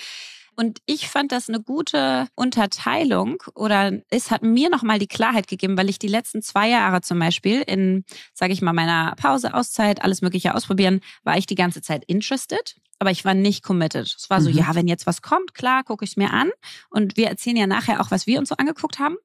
Und 0.59 0.79
ich 0.87 1.07
fand 1.07 1.31
das 1.31 1.49
eine 1.49 1.61
gute 1.61 2.27
Unterteilung 2.33 3.43
oder 3.53 3.93
es 4.09 4.31
hat 4.31 4.41
mir 4.41 4.71
nochmal 4.71 4.97
die 4.97 5.07
Klarheit 5.07 5.47
gegeben, 5.47 5.77
weil 5.77 5.87
ich 5.87 5.99
die 5.99 6.07
letzten 6.07 6.41
zwei 6.41 6.67
Jahre 6.67 7.01
zum 7.01 7.19
Beispiel 7.19 7.61
in, 7.61 8.05
sage 8.33 8.53
ich 8.53 8.63
mal, 8.63 8.73
meiner 8.73 9.13
Pause, 9.17 9.53
Auszeit, 9.53 10.01
alles 10.03 10.23
Mögliche 10.23 10.55
ausprobieren, 10.55 11.01
war 11.23 11.37
ich 11.37 11.45
die 11.45 11.53
ganze 11.53 11.83
Zeit 11.83 12.03
interested, 12.05 12.75
aber 12.97 13.11
ich 13.11 13.23
war 13.23 13.35
nicht 13.35 13.63
committed. 13.63 14.15
Es 14.17 14.31
war 14.31 14.41
so, 14.41 14.49
mhm. 14.49 14.57
ja, 14.57 14.73
wenn 14.73 14.87
jetzt 14.87 15.05
was 15.05 15.21
kommt, 15.21 15.53
klar, 15.53 15.83
gucke 15.83 16.03
ich 16.03 16.11
es 16.11 16.17
mir 16.17 16.33
an. 16.33 16.49
Und 16.89 17.17
wir 17.17 17.27
erzählen 17.27 17.57
ja 17.57 17.67
nachher 17.67 18.01
auch, 18.01 18.09
was 18.09 18.25
wir 18.25 18.39
uns 18.39 18.49
so 18.49 18.55
angeguckt 18.55 18.97
haben. 18.97 19.17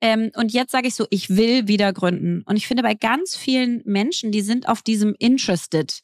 Ähm, 0.00 0.30
und 0.36 0.52
jetzt 0.52 0.70
sage 0.70 0.86
ich 0.86 0.94
so, 0.94 1.08
ich 1.10 1.30
will 1.30 1.66
wieder 1.66 1.92
gründen. 1.92 2.42
Und 2.46 2.56
ich 2.56 2.68
finde, 2.68 2.84
bei 2.84 2.94
ganz 2.94 3.36
vielen 3.36 3.82
Menschen, 3.84 4.30
die 4.30 4.42
sind 4.42 4.68
auf 4.68 4.82
diesem 4.82 5.16
Interested 5.18 6.02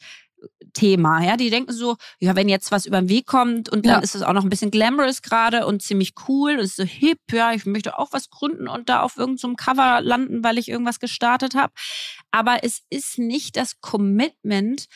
Thema. 0.72 1.24
Ja, 1.24 1.36
die 1.36 1.50
denken 1.50 1.72
so, 1.72 1.96
ja, 2.18 2.36
wenn 2.36 2.48
jetzt 2.48 2.70
was 2.72 2.86
über 2.86 3.00
den 3.00 3.08
Weg 3.08 3.26
kommt 3.26 3.68
und 3.68 3.86
dann 3.86 3.92
ja. 3.92 3.98
ist 4.00 4.14
es 4.14 4.22
auch 4.22 4.32
noch 4.32 4.42
ein 4.42 4.50
bisschen 4.50 4.70
glamorous 4.70 5.22
gerade 5.22 5.66
und 5.66 5.82
ziemlich 5.82 6.14
cool 6.28 6.58
und 6.58 6.68
so 6.68 6.84
hip, 6.84 7.18
ja, 7.30 7.52
ich 7.52 7.64
möchte 7.66 7.98
auch 7.98 8.12
was 8.12 8.30
gründen 8.30 8.68
und 8.68 8.88
da 8.88 9.00
auf 9.02 9.16
irgendeinem 9.16 9.52
so 9.52 9.64
Cover 9.64 10.00
landen, 10.00 10.44
weil 10.44 10.58
ich 10.58 10.68
irgendwas 10.68 11.00
gestartet 11.00 11.54
habe. 11.54 11.72
Aber 12.30 12.62
es 12.62 12.82
ist 12.90 13.18
nicht 13.18 13.56
das 13.56 13.80
Commitment, 13.80 14.86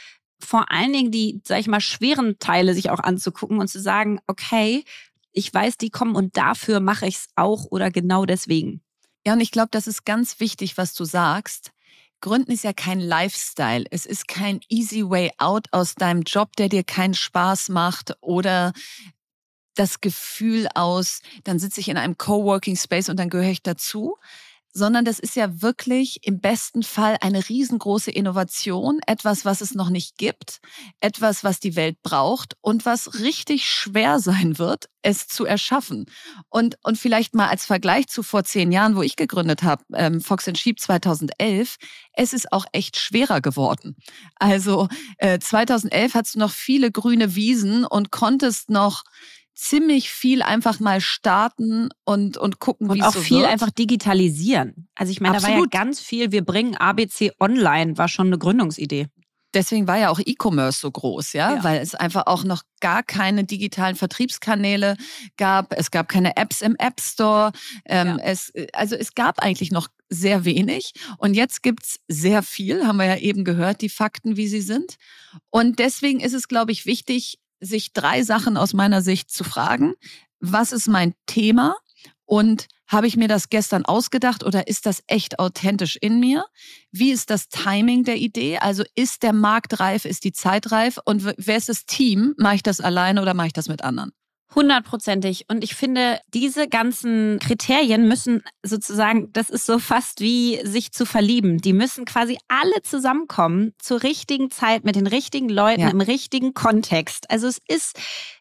vor 0.41 0.71
allen 0.71 0.93
Dingen 0.93 1.11
die, 1.11 1.41
sag 1.45 1.61
ich 1.61 1.69
mal, 1.69 1.81
schweren 1.81 2.39
Teile 2.39 2.75
sich 2.75 2.91
auch 2.91 3.01
anzugucken 3.01 3.59
und 3.59 3.69
zu 3.69 3.81
sagen, 3.81 4.21
okay, 4.27 4.85
ich 5.33 5.53
weiß, 5.53 5.77
die 5.79 5.91
kommen 5.91 6.17
und 6.17 6.37
dafür 6.37 6.81
mache 6.81 7.07
ich 7.07 7.17
es 7.17 7.29
auch 7.37 7.67
oder 7.71 7.91
genau 7.91 8.25
deswegen. 8.25 8.83
Ja, 9.27 9.35
und 9.35 9.41
ich 9.41 9.51
glaube, 9.51 9.69
das 9.71 9.87
ist 9.87 10.05
ganz 10.05 10.41
wichtig, 10.41 10.79
was 10.79 10.95
du 10.95 11.05
sagst. 11.05 11.73
Gründen 12.21 12.51
ist 12.51 12.65
ja 12.65 12.73
kein 12.73 13.01
Lifestyle. 13.01 13.85
Es 13.91 14.07
ist 14.07 14.27
kein 14.27 14.61
easy 14.69 15.09
way 15.09 15.31
out 15.39 15.67
aus 15.73 15.95
deinem 15.95 16.23
Job, 16.23 16.57
der 16.57 16.69
dir 16.69 16.85
keinen 16.85 17.15
Spaß 17.15 17.69
macht 17.69 18.17
oder 18.21 18.73
das 19.79 20.01
Gefühl 20.01 20.67
aus, 20.75 21.21
dann 21.45 21.59
sitze 21.59 21.81
ich 21.81 21.89
in 21.89 21.97
einem 21.97 22.19
Coworking 22.19 22.77
Space 22.77 23.09
und 23.09 23.17
dann 23.19 23.31
gehöre 23.31 23.51
ich 23.51 23.63
dazu, 23.63 24.17
sondern 24.79 25.05
das 25.05 25.19
ist 25.19 25.37
ja 25.37 25.61
wirklich 25.61 26.21
im 26.23 26.41
besten 26.41 26.83
Fall 26.83 27.19
eine 27.21 27.49
riesengroße 27.49 28.11
Innovation, 28.11 29.01
etwas, 29.07 29.45
was 29.45 29.61
es 29.61 29.75
noch 29.75 29.91
nicht 29.91 30.17
gibt, 30.17 30.61
etwas, 31.01 31.45
was 31.45 31.61
die 31.61 31.77
Welt 31.77 32.01
braucht 32.03 32.57
und 32.63 32.87
was 32.87 33.21
richtig 33.21 33.69
schwer 33.69 34.21
sein 34.21 34.59
wird, 34.59 34.87
es 35.03 35.27
zu 35.27 35.45
erschaffen. 35.45 36.07
Und, 36.49 36.77
und 36.83 36.97
vielleicht 36.97 37.35
mal 37.35 37.49
als 37.49 37.67
Vergleich 37.67 38.07
zu 38.07 38.23
vor 38.23 38.45
zehn 38.45 38.73
Jahren, 38.73 38.97
wo 38.97 39.03
ich 39.03 39.17
gegründet 39.17 39.63
habe, 39.63 39.85
ähm, 39.95 40.21
Fox 40.21 40.49
Sheep 40.55 40.81
2011, 40.81 41.77
es 42.13 42.33
ist 42.33 42.53
auch 42.53 42.65
echt 42.73 42.97
schwerer 42.97 43.41
geworden. 43.41 43.97
Also 44.37 44.89
äh, 45.19 45.39
2011 45.39 46.15
hattest 46.15 46.35
du 46.37 46.39
noch 46.39 46.53
viele 46.53 46.91
grüne 46.91 47.35
Wiesen 47.35 47.85
und 47.85 48.11
konntest 48.11 48.71
noch 48.71 49.03
ziemlich 49.59 50.11
viel 50.11 50.43
einfach 50.43 50.79
mal 50.79 51.01
starten 51.01 51.89
und, 52.05 52.37
und 52.37 52.61
gucken, 52.61 52.95
wie 52.95 53.01
es 53.01 53.07
so 53.07 53.15
wird. 53.15 53.17
Und 53.17 53.21
auch 53.21 53.25
viel 53.27 53.45
einfach 53.45 53.71
digitalisieren. 53.71 54.89
Also 54.95 55.11
ich 55.11 55.21
meine, 55.21 55.37
Absolut. 55.37 55.57
da 55.57 55.59
war 55.59 55.65
ja 55.65 55.85
ganz 55.85 56.01
viel, 56.01 56.31
wir 56.31 56.45
bringen 56.45 56.77
ABC 56.77 57.33
online, 57.41 57.99
war 57.99 58.09
schon 58.09 58.29
eine 58.29 58.39
Gründungsidee. 58.39 59.09
Deswegen 59.55 59.89
war 59.89 59.99
ja 59.99 60.11
auch 60.11 60.21
E-Commerce 60.21 60.79
so 60.79 60.91
groß, 60.91 61.33
ja? 61.33 61.57
ja? 61.57 61.65
weil 61.65 61.81
es 61.81 61.95
einfach 61.95 62.27
auch 62.27 62.45
noch 62.45 62.63
gar 62.81 63.03
keine 63.03 63.45
digitalen 63.45 63.97
Vertriebskanäle 63.97 64.97
gab. 65.37 65.73
Es 65.73 65.91
gab 65.91 66.09
keine 66.09 66.37
Apps 66.37 66.61
im 66.61 66.77
App 66.77 67.01
Store. 67.01 67.51
Ähm, 67.87 68.19
ja. 68.19 68.19
es, 68.19 68.53
also 68.75 68.95
es 68.95 69.15
gab 69.15 69.41
eigentlich 69.41 69.73
noch 69.73 69.89
sehr 70.09 70.45
wenig. 70.45 70.93
Und 71.17 71.35
jetzt 71.35 71.63
gibt's 71.63 71.99
sehr 72.07 72.43
viel, 72.43 72.87
haben 72.87 72.99
wir 72.99 73.07
ja 73.07 73.17
eben 73.17 73.45
gehört, 73.45 73.81
die 73.81 73.89
Fakten, 73.89 74.37
wie 74.37 74.47
sie 74.47 74.61
sind. 74.61 74.97
Und 75.51 75.79
deswegen 75.79 76.21
ist 76.21 76.35
es, 76.35 76.47
glaube 76.47 76.71
ich, 76.71 76.87
wichtig, 76.87 77.39
sich 77.61 77.93
drei 77.93 78.23
Sachen 78.23 78.57
aus 78.57 78.73
meiner 78.73 79.03
Sicht 79.03 79.31
zu 79.31 79.45
fragen. 79.45 79.95
Was 80.41 80.73
ist 80.73 80.89
mein 80.89 81.15
Thema? 81.27 81.77
Und 82.25 82.69
habe 82.87 83.07
ich 83.07 83.17
mir 83.17 83.29
das 83.29 83.49
gestern 83.49 83.85
ausgedacht 83.85 84.45
oder 84.45 84.67
ist 84.67 84.87
das 84.87 85.03
echt 85.07 85.39
authentisch 85.39 85.97
in 85.97 86.21
mir? 86.21 86.45
Wie 86.91 87.11
ist 87.11 87.31
das 87.31 87.49
Timing 87.49 88.05
der 88.05 88.17
Idee? 88.17 88.59
Also 88.59 88.85
ist 88.95 89.23
der 89.23 89.33
Markt 89.33 89.79
reif, 89.81 90.05
ist 90.05 90.25
die 90.25 90.33
Zeit 90.33 90.73
reif? 90.73 90.99
Und 91.05 91.25
wer 91.37 91.57
ist 91.57 91.69
das 91.69 91.87
Team? 91.87 92.35
Mache 92.39 92.57
ich 92.57 92.63
das 92.63 92.81
alleine 92.81 93.21
oder 93.23 93.35
mache 93.35 93.49
ich 93.49 93.53
das 93.53 93.69
mit 93.69 93.83
anderen? 93.83 94.13
Hundertprozentig. 94.55 95.45
Und 95.49 95.63
ich 95.63 95.75
finde, 95.75 96.21
diese 96.33 96.69
ganzen 96.69 97.39
Kriterien 97.39 98.09
müssen 98.09 98.43
sozusagen, 98.63 99.31
das 99.33 99.51
ist 99.51 99.67
so 99.67 99.79
fast 99.79 100.21
wie 100.21 100.61
sich 100.65 100.91
zu 100.93 101.05
verlieben. 101.05 101.59
Die 101.59 101.75
müssen 101.75 102.07
quasi 102.07 102.39
alle 102.49 102.83
zusammenkommen 102.83 103.75
zur 103.79 104.03
richtigen 104.03 104.51
Zeit 104.51 104.85
mit 104.85 104.97
den 104.97 105.07
richtigen 105.07 105.51
Leuten 105.51 105.83
ja. 105.83 105.91
im 105.91 106.01
richtigen 106.01 106.55
Kontext. 106.55 107.31
Also 107.31 107.47
es 107.47 107.61
ist, 107.69 107.99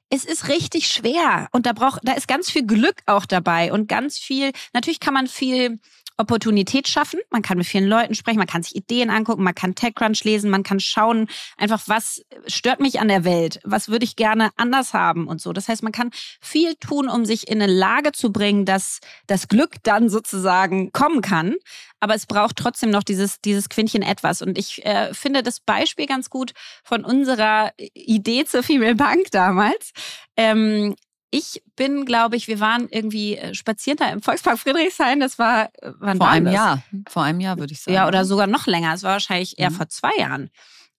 es 0.09 0.23
ist 0.23 0.47
richtig 0.47 0.87
schwer 0.87 1.49
und 1.51 1.65
da 1.65 1.73
braucht, 1.73 1.99
da 2.03 2.13
ist 2.13 2.29
ganz 2.29 2.49
viel 2.49 2.65
Glück 2.65 3.01
auch 3.05 3.25
dabei 3.25 3.73
und 3.73 3.89
ganz 3.89 4.17
viel, 4.17 4.51
natürlich 4.73 5.01
kann 5.01 5.13
man 5.13 5.27
viel 5.27 5.79
Opportunität 6.17 6.87
schaffen. 6.87 7.19
Man 7.29 7.41
kann 7.41 7.57
mit 7.57 7.67
vielen 7.67 7.87
Leuten 7.87 8.15
sprechen, 8.15 8.39
man 8.39 8.47
kann 8.47 8.63
sich 8.63 8.75
Ideen 8.75 9.09
angucken, 9.09 9.43
man 9.43 9.55
kann 9.55 9.75
TechCrunch 9.75 10.23
lesen, 10.23 10.49
man 10.49 10.63
kann 10.63 10.79
schauen, 10.79 11.27
einfach 11.57 11.83
was 11.87 12.25
stört 12.47 12.79
mich 12.79 12.99
an 12.99 13.07
der 13.07 13.23
Welt, 13.23 13.59
was 13.63 13.87
würde 13.89 14.05
ich 14.05 14.15
gerne 14.15 14.49
anders 14.57 14.93
haben 14.93 15.27
und 15.27 15.41
so. 15.41 15.53
Das 15.53 15.67
heißt, 15.67 15.83
man 15.83 15.91
kann 15.91 16.09
viel 16.41 16.75
tun, 16.75 17.07
um 17.07 17.25
sich 17.25 17.47
in 17.47 17.61
eine 17.61 17.71
Lage 17.71 18.11
zu 18.11 18.31
bringen, 18.31 18.65
dass 18.65 18.99
das 19.27 19.47
Glück 19.47 19.75
dann 19.83 20.09
sozusagen 20.09 20.91
kommen 20.91 21.21
kann. 21.21 21.55
Aber 21.99 22.13
es 22.13 22.25
braucht 22.25 22.57
trotzdem 22.57 22.91
noch 22.91 23.03
dieses, 23.03 23.41
dieses 23.41 23.69
Quintchen 23.69 24.03
etwas. 24.03 24.41
Und 24.41 24.57
ich 24.57 24.85
äh, 24.85 25.13
finde 25.13 25.41
das 25.41 25.59
Beispiel 25.59 26.05
ganz 26.05 26.29
gut 26.29 26.53
von 26.83 27.03
unserer 27.03 27.71
Idee 27.93 28.45
zur 28.45 28.61
Female 28.63 28.95
Bank 28.95 29.31
damals. 29.31 29.91
Ähm, 30.35 30.95
ich 31.29 31.61
bin, 31.75 32.05
glaube 32.05 32.35
ich, 32.35 32.47
wir 32.47 32.59
waren 32.59 32.87
irgendwie 32.89 33.35
äh, 33.37 33.53
spazieren 33.53 33.97
da 33.97 34.09
im 34.09 34.21
Volkspark 34.21 34.59
Friedrichshain. 34.59 35.19
Das 35.19 35.37
war 35.37 35.65
äh, 35.81 35.91
wann 35.99 36.17
vor 36.17 36.27
war 36.27 36.33
einem 36.33 36.45
das? 36.45 36.53
Jahr. 36.53 36.83
Vor 37.09 37.23
einem 37.23 37.39
Jahr 37.39 37.57
würde 37.57 37.73
ich 37.73 37.81
sagen. 37.81 37.95
Ja, 37.95 38.07
oder 38.07 38.23
sogar 38.25 38.47
noch 38.47 38.65
länger. 38.65 38.93
Es 38.93 39.03
war 39.03 39.13
wahrscheinlich 39.13 39.59
eher 39.59 39.69
mhm. 39.69 39.75
vor 39.75 39.89
zwei 39.89 40.15
Jahren. 40.17 40.49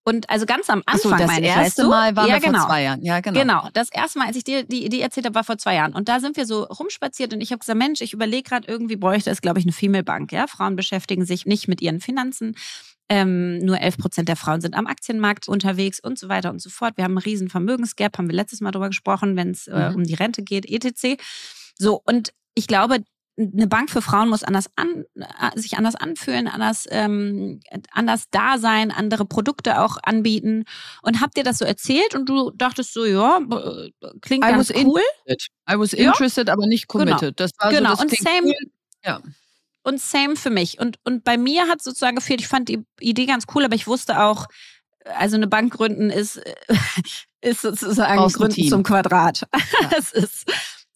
Und 0.04 0.30
also 0.30 0.46
ganz 0.46 0.70
am 0.70 0.82
Anfang, 0.86 1.10
so, 1.10 1.16
das 1.16 1.26
meine 1.26 1.46
erste 1.46 1.82
ich, 1.82 1.88
Mal 1.88 2.16
war 2.16 2.26
ja, 2.26 2.38
genau. 2.38 2.60
vor 2.60 2.68
zwei 2.68 2.82
Jahren. 2.82 3.02
Ja, 3.02 3.20
genau. 3.20 3.40
Genau. 3.40 3.68
Das 3.74 3.90
erste 3.92 4.18
Mal, 4.18 4.28
als 4.28 4.36
ich 4.36 4.44
dir 4.44 4.62
die 4.62 4.86
Idee 4.86 5.00
erzählt 5.00 5.26
habe, 5.26 5.34
war 5.34 5.44
vor 5.44 5.58
zwei 5.58 5.74
Jahren. 5.74 5.92
Und 5.92 6.08
da 6.08 6.20
sind 6.20 6.38
wir 6.38 6.46
so 6.46 6.62
rumspaziert 6.62 7.34
und 7.34 7.42
ich 7.42 7.52
habe 7.52 7.58
gesagt, 7.58 7.78
Mensch, 7.78 8.00
ich 8.00 8.14
überlege 8.14 8.48
gerade, 8.48 8.66
irgendwie 8.66 8.96
bräuchte 8.96 9.30
es, 9.30 9.42
glaube 9.42 9.58
ich, 9.58 9.66
eine 9.66 9.72
Female 9.72 10.04
Bank. 10.04 10.32
Ja? 10.32 10.46
Frauen 10.46 10.76
beschäftigen 10.76 11.26
sich 11.26 11.44
nicht 11.44 11.68
mit 11.68 11.82
ihren 11.82 12.00
Finanzen. 12.00 12.56
Ähm, 13.10 13.58
nur 13.58 13.80
11 13.80 13.96
Prozent 13.96 14.28
der 14.28 14.36
Frauen 14.36 14.60
sind 14.60 14.74
am 14.74 14.86
Aktienmarkt 14.86 15.48
unterwegs 15.48 15.98
und 15.98 16.18
so 16.18 16.28
weiter 16.28 16.50
und 16.50 16.60
so 16.60 16.68
fort. 16.68 16.96
Wir 16.96 17.04
haben 17.04 17.12
einen 17.12 17.24
riesen 17.24 17.48
Vermögensgap, 17.48 18.18
haben 18.18 18.28
wir 18.28 18.36
letztes 18.36 18.60
Mal 18.60 18.70
darüber 18.70 18.88
gesprochen, 18.88 19.36
wenn 19.36 19.50
es 19.50 19.66
äh, 19.66 19.90
mhm. 19.90 19.96
um 19.96 20.04
die 20.04 20.14
Rente 20.14 20.42
geht, 20.42 20.66
etc. 20.66 21.20
So, 21.78 22.02
und 22.04 22.32
ich 22.54 22.66
glaube, 22.66 22.98
eine 23.38 23.68
Bank 23.68 23.88
für 23.88 24.02
Frauen 24.02 24.28
muss 24.28 24.42
anders 24.42 24.68
an, 24.76 25.04
äh, 25.14 25.58
sich 25.58 25.78
anders 25.78 25.94
anfühlen, 25.94 26.48
anders, 26.48 26.86
ähm, 26.90 27.60
anders 27.92 28.24
da 28.30 28.58
sein, 28.58 28.90
andere 28.90 29.24
Produkte 29.24 29.80
auch 29.80 29.96
anbieten. 30.02 30.64
Und 31.02 31.20
habt 31.20 31.38
ihr 31.38 31.44
das 31.44 31.58
so 31.58 31.64
erzählt 31.64 32.14
und 32.14 32.28
du 32.28 32.50
dachtest 32.50 32.92
so, 32.92 33.04
ja, 33.04 33.40
klingt 34.20 34.44
I 34.44 34.48
ganz 34.48 34.70
cool. 34.70 35.00
Interested. 35.26 35.48
I 35.70 35.78
was 35.78 35.92
interested, 35.92 36.48
ja. 36.48 36.52
aber 36.52 36.66
nicht 36.66 36.88
genau. 36.88 37.04
committed. 37.04 37.36
Genau. 37.36 37.48
Das 37.48 37.50
war 37.58 37.70
genau. 37.70 37.90
So, 37.94 38.02
das 38.02 38.12
und 38.12 38.18
same, 38.18 38.46
cool. 38.48 38.70
ja 39.04 39.20
und 39.88 40.00
same 40.00 40.36
für 40.36 40.50
mich. 40.50 40.78
Und, 40.78 40.98
und 41.04 41.24
bei 41.24 41.38
mir 41.38 41.66
hat 41.66 41.78
es 41.78 41.84
sozusagen 41.84 42.16
gefehlt, 42.16 42.40
ich 42.40 42.48
fand 42.48 42.68
die 42.68 42.84
Idee 43.00 43.24
ganz 43.24 43.46
cool, 43.54 43.64
aber 43.64 43.74
ich 43.74 43.86
wusste 43.86 44.22
auch, 44.22 44.46
also 45.04 45.36
eine 45.36 45.46
Bank 45.46 45.72
gründen 45.72 46.10
ist, 46.10 46.40
ist 47.40 47.62
sozusagen 47.62 48.18
Aus 48.18 48.34
Gründen 48.34 48.68
zum 48.68 48.82
Quadrat. 48.82 49.48
Ja. 49.80 49.90
Es 49.96 50.12
ist, 50.12 50.44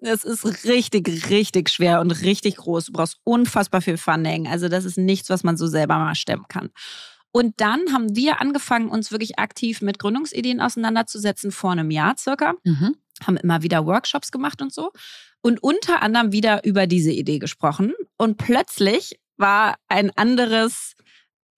es 0.00 0.24
ist 0.24 0.64
richtig, 0.64 1.30
richtig 1.30 1.70
schwer 1.70 2.00
und 2.00 2.10
richtig 2.10 2.56
groß. 2.56 2.86
Du 2.86 2.92
brauchst 2.92 3.18
unfassbar 3.24 3.80
viel 3.80 3.96
Funding. 3.96 4.46
Also 4.46 4.68
das 4.68 4.84
ist 4.84 4.98
nichts, 4.98 5.30
was 5.30 5.42
man 5.42 5.56
so 5.56 5.66
selber 5.66 5.96
mal 5.96 6.14
stemmen 6.14 6.44
kann. 6.48 6.70
Und 7.30 7.60
dann 7.60 7.80
haben 7.92 8.14
wir 8.14 8.40
angefangen, 8.42 8.88
uns 8.88 9.10
wirklich 9.10 9.38
aktiv 9.38 9.80
mit 9.80 9.98
Gründungsideen 9.98 10.60
auseinanderzusetzen 10.60 11.50
vor 11.50 11.72
einem 11.72 11.90
Jahr 11.90 12.16
circa. 12.18 12.54
Mhm. 12.64 12.96
Haben 13.26 13.36
immer 13.38 13.62
wieder 13.62 13.86
Workshops 13.86 14.30
gemacht 14.30 14.60
und 14.60 14.72
so 14.72 14.92
und 15.42 15.62
unter 15.62 16.02
anderem 16.02 16.32
wieder 16.32 16.64
über 16.64 16.86
diese 16.86 17.10
Idee 17.10 17.38
gesprochen. 17.38 17.92
Und 18.16 18.38
plötzlich 18.38 19.20
war 19.36 19.76
ein 19.88 20.10
anderes 20.16 20.94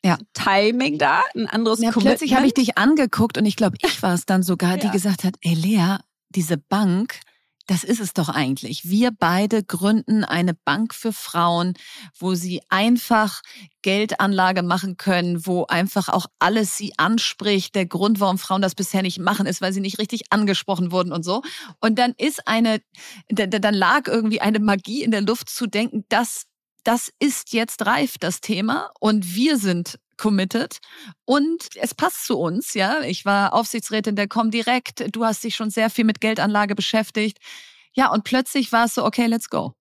ja. 0.04 0.18
Timing 0.32 0.98
da, 0.98 1.22
ein 1.34 1.46
anderes 1.46 1.80
ja, 1.80 1.90
Commitment. 1.90 2.18
Plötzlich 2.18 2.36
habe 2.36 2.46
ich 2.46 2.54
dich 2.54 2.76
angeguckt 2.76 3.38
und 3.38 3.46
ich 3.46 3.56
glaube, 3.56 3.76
ich 3.82 4.02
war 4.02 4.14
es 4.14 4.26
dann 4.26 4.42
sogar, 4.42 4.72
ja. 4.72 4.76
die 4.78 4.90
gesagt 4.90 5.24
hat, 5.24 5.36
ey 5.40 5.54
Lea, 5.54 5.96
diese 6.30 6.58
Bank, 6.58 7.20
das 7.66 7.84
ist 7.84 8.00
es 8.00 8.12
doch 8.12 8.28
eigentlich. 8.28 8.88
Wir 8.88 9.10
beide 9.10 9.62
gründen 9.62 10.24
eine 10.24 10.54
Bank 10.54 10.94
für 10.94 11.12
Frauen, 11.12 11.74
wo 12.18 12.34
sie 12.34 12.60
einfach 12.68 13.42
Geldanlage 13.82 14.62
machen 14.62 14.96
können, 14.96 15.46
wo 15.46 15.64
einfach 15.66 16.08
auch 16.08 16.26
alles 16.38 16.76
sie 16.76 16.92
anspricht. 16.98 17.74
Der 17.74 17.86
Grund, 17.86 18.20
warum 18.20 18.38
Frauen 18.38 18.62
das 18.62 18.74
bisher 18.74 19.02
nicht 19.02 19.18
machen, 19.18 19.46
ist, 19.46 19.60
weil 19.60 19.72
sie 19.72 19.80
nicht 19.80 19.98
richtig 19.98 20.24
angesprochen 20.30 20.92
wurden 20.92 21.12
und 21.12 21.24
so. 21.24 21.42
Und 21.80 21.98
dann 21.98 22.14
ist 22.18 22.46
eine, 22.46 22.80
dann 23.28 23.74
lag 23.74 24.08
irgendwie 24.08 24.40
eine 24.40 24.58
Magie 24.58 25.02
in 25.02 25.10
der 25.10 25.22
Luft 25.22 25.48
zu 25.48 25.66
denken, 25.66 26.04
dass 26.08 26.44
das 26.84 27.10
ist 27.18 27.54
jetzt 27.54 27.86
reif, 27.86 28.18
das 28.18 28.40
Thema. 28.40 28.90
Und 29.00 29.34
wir 29.34 29.56
sind 29.56 29.98
committed 30.16 30.78
und 31.24 31.68
es 31.76 31.94
passt 31.94 32.26
zu 32.26 32.38
uns, 32.38 32.74
ja. 32.74 33.02
Ich 33.02 33.24
war 33.24 33.52
Aufsichtsrätin 33.52 34.16
der 34.16 34.28
Comdirect, 34.28 35.14
du 35.14 35.24
hast 35.24 35.44
dich 35.44 35.54
schon 35.56 35.70
sehr 35.70 35.90
viel 35.90 36.04
mit 36.04 36.20
Geldanlage 36.20 36.74
beschäftigt. 36.74 37.38
Ja, 37.94 38.10
und 38.10 38.24
plötzlich 38.24 38.72
war 38.72 38.86
es 38.86 38.94
so, 38.94 39.04
okay, 39.04 39.26
let's 39.26 39.50
go. 39.50 39.74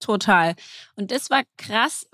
Total. 0.00 0.56
Und 0.96 1.12
das 1.12 1.30
war 1.30 1.42
krass. 1.56 2.08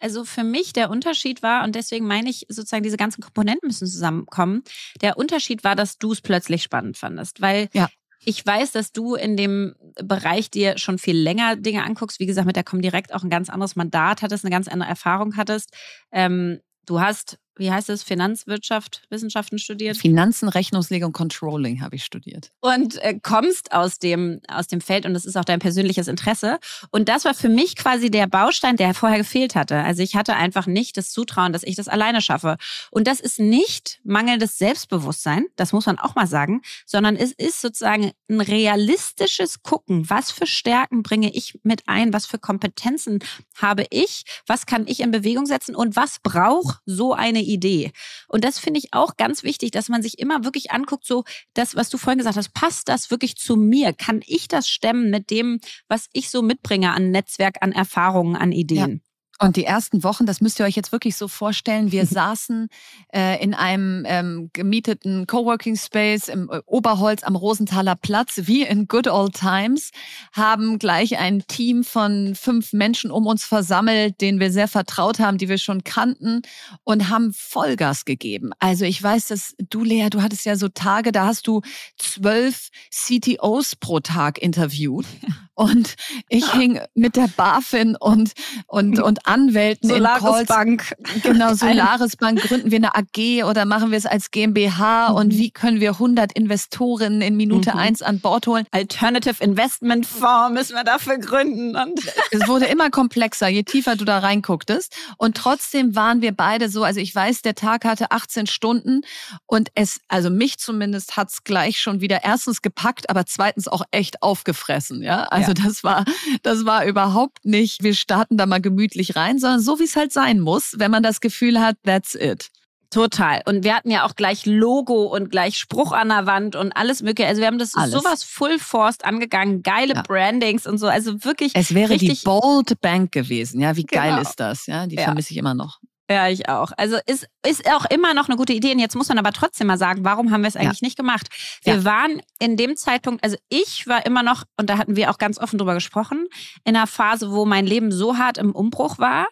Also 0.00 0.24
für 0.24 0.44
mich 0.44 0.72
der 0.72 0.90
Unterschied 0.90 1.42
war, 1.42 1.64
und 1.64 1.74
deswegen 1.74 2.06
meine 2.06 2.30
ich 2.30 2.46
sozusagen, 2.48 2.82
diese 2.82 2.96
ganzen 2.96 3.22
Komponenten 3.22 3.68
müssen 3.68 3.86
zusammenkommen. 3.86 4.62
Der 5.02 5.18
Unterschied 5.18 5.62
war, 5.62 5.76
dass 5.76 5.98
du 5.98 6.12
es 6.12 6.22
plötzlich 6.22 6.62
spannend 6.62 6.96
fandest, 6.96 7.40
weil 7.40 7.68
ja. 7.72 7.88
Ich 8.24 8.44
weiß, 8.44 8.72
dass 8.72 8.90
du 8.90 9.14
in 9.14 9.36
dem 9.36 9.76
Bereich 10.02 10.50
dir 10.50 10.78
schon 10.78 10.98
viel 10.98 11.16
länger 11.16 11.54
Dinge 11.54 11.84
anguckst. 11.84 12.18
Wie 12.18 12.26
gesagt, 12.26 12.46
mit 12.46 12.56
der 12.56 12.64
Comdirect 12.64 13.14
auch 13.14 13.22
ein 13.22 13.30
ganz 13.30 13.48
anderes 13.48 13.76
Mandat 13.76 14.22
hattest, 14.22 14.44
eine 14.44 14.50
ganz 14.50 14.66
andere 14.66 14.88
Erfahrung 14.88 15.36
hattest. 15.36 15.76
Ähm, 16.10 16.60
Du 16.86 17.00
hast 17.00 17.38
wie 17.56 17.70
heißt 17.70 17.88
es, 17.90 18.02
Finanzwirtschaft, 18.02 19.02
Wissenschaften 19.10 19.58
studiert? 19.58 19.96
Finanzen, 19.96 20.48
Rechnungslegung, 20.48 21.12
Controlling 21.12 21.80
habe 21.80 21.96
ich 21.96 22.04
studiert. 22.04 22.50
Und 22.60 23.02
äh, 23.02 23.18
kommst 23.22 23.72
aus 23.72 23.98
dem, 23.98 24.40
aus 24.48 24.66
dem 24.66 24.80
Feld 24.80 25.06
und 25.06 25.14
das 25.14 25.24
ist 25.24 25.36
auch 25.36 25.44
dein 25.44 25.58
persönliches 25.58 26.08
Interesse. 26.08 26.58
Und 26.90 27.08
das 27.08 27.24
war 27.24 27.34
für 27.34 27.48
mich 27.48 27.76
quasi 27.76 28.10
der 28.10 28.26
Baustein, 28.26 28.76
der 28.76 28.94
vorher 28.94 29.18
gefehlt 29.18 29.54
hatte. 29.54 29.76
Also 29.76 30.02
ich 30.02 30.16
hatte 30.16 30.36
einfach 30.36 30.66
nicht 30.66 30.96
das 30.96 31.10
Zutrauen, 31.10 31.52
dass 31.52 31.62
ich 31.62 31.76
das 31.76 31.88
alleine 31.88 32.20
schaffe. 32.20 32.56
Und 32.90 33.06
das 33.06 33.20
ist 33.20 33.38
nicht 33.38 34.00
mangelndes 34.04 34.58
Selbstbewusstsein, 34.58 35.46
das 35.56 35.72
muss 35.72 35.86
man 35.86 35.98
auch 35.98 36.14
mal 36.14 36.26
sagen, 36.26 36.62
sondern 36.84 37.16
es 37.16 37.32
ist 37.32 37.60
sozusagen 37.60 38.12
ein 38.28 38.40
realistisches 38.40 39.62
Gucken. 39.62 40.08
Was 40.10 40.30
für 40.30 40.46
Stärken 40.46 41.02
bringe 41.02 41.32
ich 41.32 41.58
mit 41.62 41.82
ein? 41.86 42.12
Was 42.12 42.26
für 42.26 42.38
Kompetenzen 42.38 43.20
habe 43.56 43.86
ich? 43.90 44.24
Was 44.46 44.66
kann 44.66 44.86
ich 44.86 45.00
in 45.00 45.10
Bewegung 45.10 45.46
setzen? 45.46 45.74
Und 45.74 45.96
was 45.96 46.18
braucht 46.22 46.80
so 46.84 47.14
eine 47.14 47.45
Idee. 47.46 47.92
Und 48.28 48.44
das 48.44 48.58
finde 48.58 48.78
ich 48.78 48.92
auch 48.92 49.16
ganz 49.16 49.42
wichtig, 49.42 49.70
dass 49.70 49.88
man 49.88 50.02
sich 50.02 50.18
immer 50.18 50.44
wirklich 50.44 50.70
anguckt, 50.70 51.06
so 51.06 51.24
das, 51.54 51.76
was 51.76 51.88
du 51.88 51.98
vorhin 51.98 52.18
gesagt 52.18 52.36
hast, 52.36 52.54
passt 52.54 52.88
das 52.88 53.10
wirklich 53.10 53.36
zu 53.36 53.56
mir? 53.56 53.92
Kann 53.92 54.22
ich 54.26 54.48
das 54.48 54.68
stemmen 54.68 55.10
mit 55.10 55.30
dem, 55.30 55.60
was 55.88 56.08
ich 56.12 56.30
so 56.30 56.42
mitbringe 56.42 56.92
an 56.92 57.10
Netzwerk, 57.10 57.56
an 57.60 57.72
Erfahrungen, 57.72 58.36
an 58.36 58.52
Ideen? 58.52 59.02
Und 59.38 59.56
die 59.56 59.64
ersten 59.64 60.02
Wochen, 60.02 60.24
das 60.24 60.40
müsst 60.40 60.58
ihr 60.60 60.66
euch 60.66 60.76
jetzt 60.76 60.92
wirklich 60.92 61.16
so 61.16 61.28
vorstellen, 61.28 61.92
wir 61.92 62.06
saßen 62.06 62.68
äh, 63.12 63.42
in 63.42 63.54
einem 63.54 64.04
ähm, 64.06 64.50
gemieteten 64.52 65.26
Coworking 65.26 65.76
Space 65.76 66.28
im 66.28 66.48
äh, 66.50 66.60
Oberholz 66.66 67.22
am 67.22 67.36
Rosenthaler 67.36 67.96
Platz, 67.96 68.40
wie 68.44 68.62
in 68.62 68.88
Good 68.88 69.08
Old 69.08 69.34
Times, 69.34 69.90
haben 70.32 70.78
gleich 70.78 71.18
ein 71.18 71.46
Team 71.46 71.84
von 71.84 72.34
fünf 72.34 72.72
Menschen 72.72 73.10
um 73.10 73.26
uns 73.26 73.44
versammelt, 73.44 74.20
denen 74.20 74.40
wir 74.40 74.50
sehr 74.50 74.68
vertraut 74.68 75.18
haben, 75.18 75.38
die 75.38 75.48
wir 75.48 75.58
schon 75.58 75.84
kannten 75.84 76.42
und 76.84 77.08
haben 77.10 77.32
Vollgas 77.32 78.04
gegeben. 78.04 78.50
Also 78.58 78.84
ich 78.84 79.02
weiß, 79.02 79.28
dass 79.28 79.54
du, 79.58 79.84
Lea, 79.84 80.08
du 80.10 80.22
hattest 80.22 80.46
ja 80.46 80.56
so 80.56 80.68
Tage, 80.68 81.12
da 81.12 81.26
hast 81.26 81.46
du 81.46 81.60
zwölf 81.98 82.70
CTOs 82.90 83.76
pro 83.76 84.00
Tag 84.00 84.38
interviewt. 84.38 85.06
Und 85.56 85.94
ich 86.28 86.52
hing 86.52 86.80
mit 86.94 87.16
der 87.16 87.28
BaFin 87.34 87.96
und, 87.96 88.32
und, 88.66 89.00
und 89.00 89.26
Anwälten 89.26 89.88
Solaris 89.88 90.22
in 90.22 90.28
Calls. 90.28 90.48
Bank. 90.48 90.94
Genau, 91.22 91.54
Solaris 91.54 92.16
Bank. 92.16 92.42
Gründen 92.42 92.70
wir 92.70 92.76
eine 92.76 92.94
AG 92.94 93.42
oder 93.48 93.64
machen 93.64 93.90
wir 93.90 93.96
es 93.96 94.04
als 94.04 94.30
GmbH? 94.30 95.08
Mhm. 95.08 95.16
Und 95.16 95.30
wie 95.32 95.50
können 95.50 95.80
wir 95.80 95.92
100 95.92 96.32
Investorinnen 96.32 97.22
in 97.22 97.38
Minute 97.38 97.72
mhm. 97.72 97.78
eins 97.78 98.02
an 98.02 98.20
Bord 98.20 98.46
holen? 98.46 98.66
Alternative 98.70 99.42
Investment 99.42 100.04
Fonds 100.04 100.52
müssen 100.52 100.74
wir 100.74 100.84
dafür 100.84 101.16
gründen. 101.16 101.74
Und 101.74 102.00
es 102.32 102.46
wurde 102.46 102.66
immer 102.66 102.90
komplexer, 102.90 103.48
je 103.48 103.62
tiefer 103.62 103.96
du 103.96 104.04
da 104.04 104.18
reingucktest. 104.18 104.94
Und 105.16 105.38
trotzdem 105.38 105.96
waren 105.96 106.20
wir 106.20 106.32
beide 106.32 106.68
so, 106.68 106.84
also 106.84 107.00
ich 107.00 107.14
weiß, 107.14 107.40
der 107.40 107.54
Tag 107.54 107.86
hatte 107.86 108.10
18 108.10 108.46
Stunden 108.46 109.00
und 109.46 109.70
es, 109.74 110.00
also 110.08 110.28
mich 110.28 110.58
zumindest 110.58 111.16
hat's 111.16 111.44
gleich 111.44 111.80
schon 111.80 112.02
wieder 112.02 112.24
erstens 112.24 112.60
gepackt, 112.60 113.08
aber 113.08 113.24
zweitens 113.24 113.68
auch 113.68 113.84
echt 113.90 114.22
aufgefressen, 114.22 115.02
ja. 115.02 115.22
Also 115.24 115.45
also 115.48 115.62
das 115.62 115.84
war, 115.84 116.04
das 116.42 116.64
war 116.64 116.84
überhaupt 116.84 117.44
nicht, 117.44 117.82
wir 117.82 117.94
starten 117.94 118.36
da 118.36 118.46
mal 118.46 118.60
gemütlich 118.60 119.16
rein, 119.16 119.38
sondern 119.38 119.60
so 119.60 119.78
wie 119.78 119.84
es 119.84 119.96
halt 119.96 120.12
sein 120.12 120.40
muss, 120.40 120.74
wenn 120.78 120.90
man 120.90 121.02
das 121.02 121.20
Gefühl 121.20 121.60
hat, 121.60 121.76
that's 121.84 122.14
it. 122.14 122.50
Total. 122.90 123.42
Und 123.46 123.64
wir 123.64 123.74
hatten 123.74 123.90
ja 123.90 124.04
auch 124.06 124.14
gleich 124.14 124.46
Logo 124.46 125.04
und 125.04 125.30
gleich 125.30 125.58
Spruch 125.58 125.92
an 125.92 126.08
der 126.08 126.26
Wand 126.26 126.56
und 126.56 126.72
alles 126.72 127.02
mögliche. 127.02 127.28
Also 127.28 127.40
wir 127.40 127.48
haben 127.48 127.58
das 127.58 127.74
alles. 127.74 127.92
sowas 127.92 128.22
Full 128.22 128.58
Forced 128.58 129.04
angegangen, 129.04 129.62
geile 129.62 129.94
ja. 129.94 130.02
Brandings 130.02 130.66
und 130.66 130.78
so. 130.78 130.86
Also 130.86 131.24
wirklich. 131.24 131.52
Es 131.54 131.74
wäre 131.74 131.96
die 131.98 132.16
Bold 132.24 132.80
Bank 132.80 133.12
gewesen. 133.12 133.60
Ja, 133.60 133.76
wie 133.76 133.84
genau. 133.84 134.02
geil 134.02 134.22
ist 134.22 134.36
das? 134.36 134.66
Ja, 134.66 134.86
die 134.86 134.96
ja. 134.96 135.02
vermisse 135.02 135.32
ich 135.32 135.36
immer 135.36 135.54
noch. 135.54 135.80
Ja, 136.08 136.28
ich 136.28 136.48
auch. 136.48 136.70
Also 136.76 136.98
ist, 137.06 137.26
ist 137.44 137.68
auch 137.70 137.84
immer 137.86 138.14
noch 138.14 138.28
eine 138.28 138.36
gute 138.36 138.52
Idee. 138.52 138.72
Und 138.72 138.78
jetzt 138.78 138.94
muss 138.94 139.08
man 139.08 139.18
aber 139.18 139.32
trotzdem 139.32 139.66
mal 139.66 139.78
sagen, 139.78 140.04
warum 140.04 140.30
haben 140.30 140.42
wir 140.42 140.48
es 140.48 140.56
eigentlich 140.56 140.80
ja. 140.80 140.86
nicht 140.86 140.96
gemacht? 140.96 141.28
Wir 141.62 141.76
ja. 141.76 141.84
waren 141.84 142.22
in 142.38 142.56
dem 142.56 142.76
Zeitpunkt, 142.76 143.24
also 143.24 143.36
ich 143.48 143.86
war 143.86 144.06
immer 144.06 144.22
noch, 144.22 144.44
und 144.56 144.70
da 144.70 144.78
hatten 144.78 144.94
wir 144.94 145.10
auch 145.10 145.18
ganz 145.18 145.38
offen 145.38 145.58
drüber 145.58 145.74
gesprochen, 145.74 146.26
in 146.64 146.76
einer 146.76 146.86
Phase, 146.86 147.32
wo 147.32 147.44
mein 147.44 147.66
Leben 147.66 147.90
so 147.90 148.18
hart 148.18 148.38
im 148.38 148.52
Umbruch 148.52 148.98
war 148.98 149.26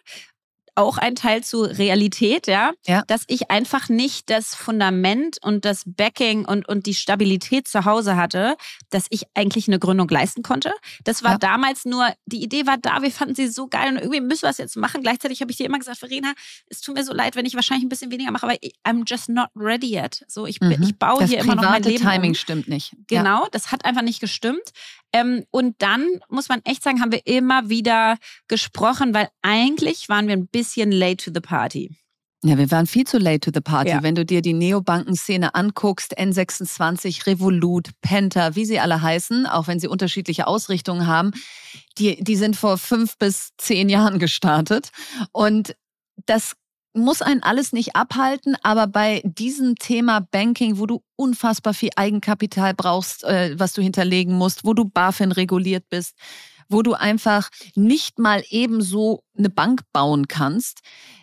auch 0.75 0.97
ein 0.97 1.15
Teil 1.15 1.43
zu 1.43 1.63
Realität, 1.63 2.47
ja? 2.47 2.73
ja, 2.85 3.03
dass 3.07 3.23
ich 3.27 3.49
einfach 3.49 3.89
nicht 3.89 4.29
das 4.29 4.53
Fundament 4.55 5.37
und 5.41 5.65
das 5.65 5.83
Backing 5.85 6.45
und, 6.45 6.67
und 6.67 6.85
die 6.85 6.93
Stabilität 6.93 7.67
zu 7.67 7.85
Hause 7.85 8.15
hatte, 8.15 8.55
dass 8.89 9.05
ich 9.09 9.23
eigentlich 9.33 9.67
eine 9.67 9.79
Gründung 9.79 10.09
leisten 10.09 10.43
konnte. 10.43 10.73
Das 11.03 11.23
war 11.23 11.33
ja. 11.33 11.37
damals 11.37 11.85
nur, 11.85 12.13
die 12.25 12.43
Idee 12.43 12.67
war 12.67 12.77
da, 12.77 13.01
wir 13.01 13.11
fanden 13.11 13.35
sie 13.35 13.47
so 13.47 13.67
geil 13.67 13.93
und 13.93 13.97
irgendwie 13.97 14.21
müssen 14.21 14.43
wir 14.43 14.49
es 14.49 14.57
jetzt 14.57 14.75
machen. 14.75 15.01
Gleichzeitig 15.01 15.41
habe 15.41 15.51
ich 15.51 15.57
dir 15.57 15.65
immer 15.65 15.79
gesagt, 15.79 15.99
Verena, 15.99 16.33
es 16.67 16.81
tut 16.81 16.95
mir 16.95 17.03
so 17.03 17.13
leid, 17.13 17.35
wenn 17.35 17.45
ich 17.45 17.55
wahrscheinlich 17.55 17.85
ein 17.85 17.89
bisschen 17.89 18.11
weniger 18.11 18.31
mache, 18.31 18.45
aber 18.45 18.55
I'm 18.85 19.03
just 19.05 19.29
not 19.29 19.47
ready 19.55 19.95
yet. 19.95 20.25
So, 20.27 20.45
ich, 20.45 20.59
mhm. 20.59 20.71
ich 20.81 20.97
baue 20.97 21.21
das 21.21 21.29
hier 21.29 21.39
immer 21.39 21.55
noch 21.55 21.63
mein 21.63 21.83
Leben. 21.83 22.03
Das 22.03 22.13
Timing 22.13 22.31
um. 22.31 22.35
stimmt 22.35 22.67
nicht. 22.67 22.95
Genau, 23.07 23.43
ja. 23.43 23.49
das 23.51 23.71
hat 23.71 23.85
einfach 23.85 24.01
nicht 24.01 24.19
gestimmt. 24.19 24.71
Ähm, 25.13 25.45
und 25.51 25.75
dann 25.79 26.05
muss 26.29 26.49
man 26.49 26.61
echt 26.65 26.83
sagen, 26.83 27.01
haben 27.01 27.11
wir 27.11 27.25
immer 27.25 27.69
wieder 27.69 28.17
gesprochen, 28.47 29.13
weil 29.13 29.29
eigentlich 29.41 30.09
waren 30.09 30.27
wir 30.27 30.35
ein 30.35 30.47
bisschen 30.47 30.91
late 30.91 31.17
to 31.17 31.31
the 31.33 31.41
party. 31.41 31.95
Ja, 32.43 32.59
wir 32.59 32.69
waren 32.69 32.85
viel 32.85 33.07
zu 33.07 33.17
late 33.17 33.39
to 33.39 33.51
the 33.51 33.61
party. 33.61 33.89
Ja. 33.89 34.03
Wenn 34.03 34.13
du 34.13 34.23
dir 34.23 34.43
die 34.43 34.53
Neobankenszene 34.53 35.55
anguckst, 35.55 36.15
N26, 36.19 37.25
Revolut, 37.25 37.89
Penta, 38.01 38.55
wie 38.55 38.65
sie 38.65 38.79
alle 38.79 39.01
heißen, 39.01 39.47
auch 39.47 39.67
wenn 39.67 39.79
sie 39.79 39.87
unterschiedliche 39.87 40.45
Ausrichtungen 40.45 41.07
haben, 41.07 41.31
die, 41.97 42.23
die 42.23 42.35
sind 42.35 42.55
vor 42.55 42.77
fünf 42.77 43.17
bis 43.17 43.53
zehn 43.57 43.89
Jahren 43.89 44.19
gestartet. 44.19 44.91
Und 45.31 45.75
das 46.27 46.55
muss 46.95 47.21
einen 47.21 47.43
alles 47.43 47.73
nicht 47.73 47.95
abhalten, 47.95 48.55
aber 48.63 48.87
bei 48.87 49.21
diesem 49.25 49.75
Thema 49.75 50.21
Banking, 50.21 50.79
wo 50.79 50.85
du 50.85 51.03
unfassbar 51.15 51.73
viel 51.73 51.89
Eigenkapital 51.95 52.73
brauchst, 52.73 53.23
äh, 53.23 53.55
was 53.57 53.73
du 53.73 53.81
hinterlegen 53.81 54.33
musst, 54.33 54.65
wo 54.65 54.73
du 54.73 54.85
BaFin 54.85 55.31
reguliert 55.31 55.89
bist, 55.89 56.15
wo 56.69 56.81
du 56.81 56.93
einfach 56.93 57.49
nicht 57.75 58.17
mal 58.17 58.43
ebenso 58.49 59.23
eine 59.37 59.49
Bank 59.49 59.81
bauen 59.93 60.27
kannst, 60.27 60.79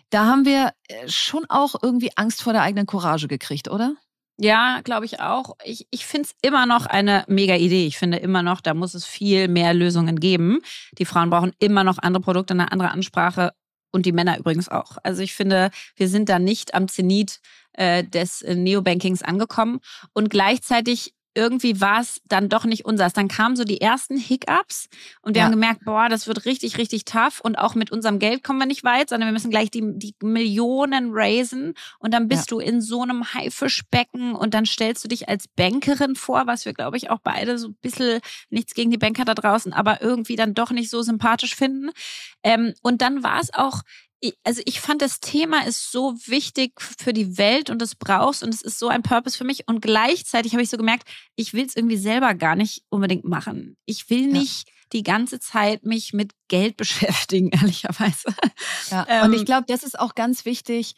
da 0.09 0.25
haben 0.25 0.45
wir 0.45 0.71
äh, 0.87 1.07
schon 1.07 1.45
auch 1.49 1.75
irgendwie 1.81 2.11
Angst 2.15 2.43
vor 2.43 2.53
der 2.53 2.61
eigenen 2.61 2.85
Courage 2.85 3.27
gekriegt, 3.27 3.69
oder? 3.69 3.95
Ja, 4.37 4.81
glaube 4.83 5.05
ich 5.05 5.19
auch. 5.19 5.55
Ich, 5.63 5.87
ich 5.91 6.05
finde 6.05 6.29
es 6.29 6.35
immer 6.47 6.65
noch 6.65 6.85
eine 6.85 7.23
mega 7.27 7.55
Idee. 7.55 7.85
Ich 7.85 7.97
finde 7.97 8.17
immer 8.17 8.41
noch, 8.41 8.61
da 8.61 8.73
muss 8.73 8.95
es 8.95 9.05
viel 9.05 9.47
mehr 9.47 9.73
Lösungen 9.73 10.19
geben. 10.19 10.59
Die 10.97 11.05
Frauen 11.05 11.29
brauchen 11.29 11.53
immer 11.59 11.83
noch 11.83 11.99
andere 11.99 12.21
Produkte, 12.23 12.53
eine 12.53 12.71
andere 12.71 12.91
Ansprache 12.91 13.53
und 13.93 14.05
die 14.05 14.11
Männer 14.11 14.37
übrigens 14.37 14.67
auch. 14.67 14.97
Also 15.03 15.21
ich 15.21 15.33
finde, 15.33 15.69
wir 15.95 16.09
sind 16.09 16.27
da 16.27 16.39
nicht 16.39 16.73
am 16.73 16.87
Zenit 16.89 17.39
äh, 17.73 18.03
des 18.03 18.41
äh, 18.41 18.55
Neobankings 18.55 19.21
angekommen. 19.21 19.79
Und 20.13 20.29
gleichzeitig 20.29 21.13
irgendwie 21.35 21.81
war 21.81 22.01
es 22.01 22.21
dann 22.25 22.49
doch 22.49 22.65
nicht 22.65 22.85
unseres. 22.85 23.13
Dann 23.13 23.27
kamen 23.27 23.55
so 23.55 23.63
die 23.63 23.81
ersten 23.81 24.17
Hiccups 24.17 24.87
und 25.21 25.35
wir 25.35 25.39
ja. 25.39 25.45
haben 25.45 25.53
gemerkt, 25.53 25.83
boah, 25.85 26.09
das 26.09 26.27
wird 26.27 26.45
richtig, 26.45 26.77
richtig 26.77 27.05
tough 27.05 27.41
und 27.41 27.57
auch 27.57 27.75
mit 27.75 27.91
unserem 27.91 28.19
Geld 28.19 28.43
kommen 28.43 28.59
wir 28.59 28.65
nicht 28.65 28.83
weit, 28.83 29.09
sondern 29.09 29.27
wir 29.29 29.33
müssen 29.33 29.49
gleich 29.49 29.71
die, 29.71 29.81
die 29.95 30.15
Millionen 30.21 31.11
raisen 31.11 31.73
und 31.99 32.13
dann 32.13 32.27
bist 32.27 32.51
ja. 32.51 32.57
du 32.57 32.59
in 32.59 32.81
so 32.81 33.01
einem 33.01 33.33
Haifischbecken 33.33 34.35
und 34.35 34.53
dann 34.53 34.65
stellst 34.65 35.03
du 35.03 35.07
dich 35.07 35.29
als 35.29 35.47
Bankerin 35.47 36.15
vor, 36.15 36.47
was 36.47 36.65
wir, 36.65 36.73
glaube 36.73 36.97
ich, 36.97 37.09
auch 37.09 37.19
beide 37.23 37.57
so 37.57 37.69
ein 37.69 37.77
bisschen, 37.81 38.19
nichts 38.49 38.73
gegen 38.73 38.91
die 38.91 38.97
Banker 38.97 39.25
da 39.25 39.33
draußen, 39.33 39.73
aber 39.73 40.01
irgendwie 40.01 40.35
dann 40.35 40.53
doch 40.53 40.71
nicht 40.71 40.89
so 40.89 41.01
sympathisch 41.01 41.55
finden. 41.55 41.89
Ähm, 42.43 42.73
und 42.81 43.01
dann 43.01 43.23
war 43.23 43.39
es 43.39 43.53
auch 43.53 43.81
also 44.43 44.61
ich 44.65 44.79
fand, 44.79 45.01
das 45.01 45.19
Thema 45.19 45.65
ist 45.65 45.91
so 45.91 46.15
wichtig 46.25 46.79
für 46.79 47.13
die 47.13 47.37
Welt 47.37 47.69
und 47.69 47.81
es 47.81 47.95
brauchst 47.95 48.43
und 48.43 48.53
es 48.53 48.61
ist 48.61 48.79
so 48.79 48.87
ein 48.87 49.03
Purpose 49.03 49.37
für 49.37 49.43
mich. 49.43 49.67
Und 49.67 49.81
gleichzeitig 49.81 50.53
habe 50.53 50.63
ich 50.63 50.69
so 50.69 50.77
gemerkt, 50.77 51.09
ich 51.35 51.53
will 51.53 51.65
es 51.65 51.75
irgendwie 51.75 51.97
selber 51.97 52.33
gar 52.33 52.55
nicht 52.55 52.83
unbedingt 52.89 53.25
machen. 53.25 53.75
Ich 53.85 54.09
will 54.09 54.27
nicht 54.27 54.67
ja. 54.67 54.73
die 54.93 55.03
ganze 55.03 55.39
Zeit 55.39 55.83
mich 55.83 56.13
mit 56.13 56.31
Geld 56.47 56.77
beschäftigen, 56.77 57.49
ehrlicherweise. 57.49 58.33
Ja. 58.89 59.05
Ähm, 59.09 59.25
und 59.25 59.33
ich 59.33 59.45
glaube, 59.45 59.65
das 59.67 59.83
ist 59.83 59.99
auch 59.99 60.15
ganz 60.15 60.45
wichtig. 60.45 60.95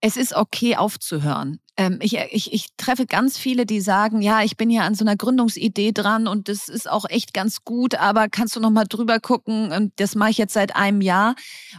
Es 0.00 0.16
ist 0.16 0.34
okay 0.34 0.76
aufzuhören. 0.76 1.60
Ähm, 1.76 1.98
ich, 2.02 2.16
ich, 2.16 2.52
ich 2.52 2.68
treffe 2.76 3.06
ganz 3.06 3.38
viele, 3.38 3.64
die 3.64 3.80
sagen, 3.80 4.20
ja, 4.22 4.42
ich 4.42 4.56
bin 4.56 4.70
ja 4.70 4.82
an 4.82 4.94
so 4.94 5.04
einer 5.04 5.16
Gründungsidee 5.16 5.92
dran 5.92 6.26
und 6.26 6.48
das 6.48 6.68
ist 6.68 6.90
auch 6.90 7.04
echt 7.08 7.32
ganz 7.32 7.64
gut, 7.64 7.94
aber 7.94 8.28
kannst 8.28 8.54
du 8.54 8.60
noch 8.60 8.70
mal 8.70 8.84
drüber 8.84 9.18
gucken? 9.18 9.92
Das 9.96 10.14
mache 10.14 10.30
ich 10.30 10.38
jetzt 10.38 10.52
seit 10.52 10.76
einem 10.76 11.00
Jahr. 11.00 11.36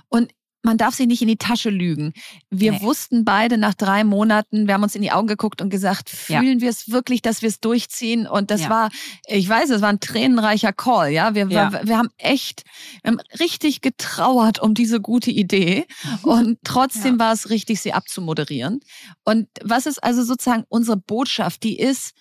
Und 0.09 0.31
man 0.65 0.77
darf 0.77 0.95
sich 0.95 1.07
nicht 1.07 1.21
in 1.21 1.27
die 1.27 1.37
Tasche 1.37 1.69
lügen. 1.69 2.13
Wir 2.49 2.73
nee. 2.73 2.81
wussten 2.81 3.23
beide 3.23 3.57
nach 3.57 3.75
drei 3.75 4.03
Monaten, 4.03 4.67
wir 4.67 4.73
haben 4.73 4.83
uns 4.83 4.95
in 4.95 5.01
die 5.03 5.11
Augen 5.11 5.27
geguckt 5.27 5.61
und 5.61 5.69
gesagt, 5.69 6.09
fühlen 6.09 6.59
ja. 6.59 6.61
wir 6.61 6.69
es 6.69 6.89
wirklich, 6.89 7.21
dass 7.21 7.41
wir 7.43 7.49
es 7.49 7.59
durchziehen? 7.59 8.27
Und 8.27 8.49
das 8.49 8.61
ja. 8.61 8.69
war, 8.69 8.89
ich 9.27 9.47
weiß, 9.47 9.69
es 9.69 9.81
war 9.81 9.89
ein 9.89 9.99
tränenreicher 9.99 10.73
Call, 10.73 11.11
ja. 11.11 11.35
Wir, 11.35 11.47
ja. 11.47 11.71
wir, 11.71 11.87
wir 11.87 11.97
haben 11.97 12.09
echt, 12.17 12.63
wir 13.03 13.11
haben 13.11 13.21
richtig 13.39 13.81
getrauert 13.81 14.59
um 14.59 14.73
diese 14.73 14.99
gute 14.99 15.31
Idee. 15.31 15.85
Und 16.23 16.57
trotzdem 16.63 17.19
war 17.19 17.31
es 17.31 17.49
richtig, 17.51 17.79
sie 17.79 17.93
abzumoderieren. 17.93 18.79
Und 19.23 19.47
was 19.63 19.85
ist 19.85 20.03
also 20.03 20.23
sozusagen 20.23 20.65
unsere 20.67 20.97
Botschaft? 20.97 21.63
Die 21.63 21.77
ist, 21.77 22.13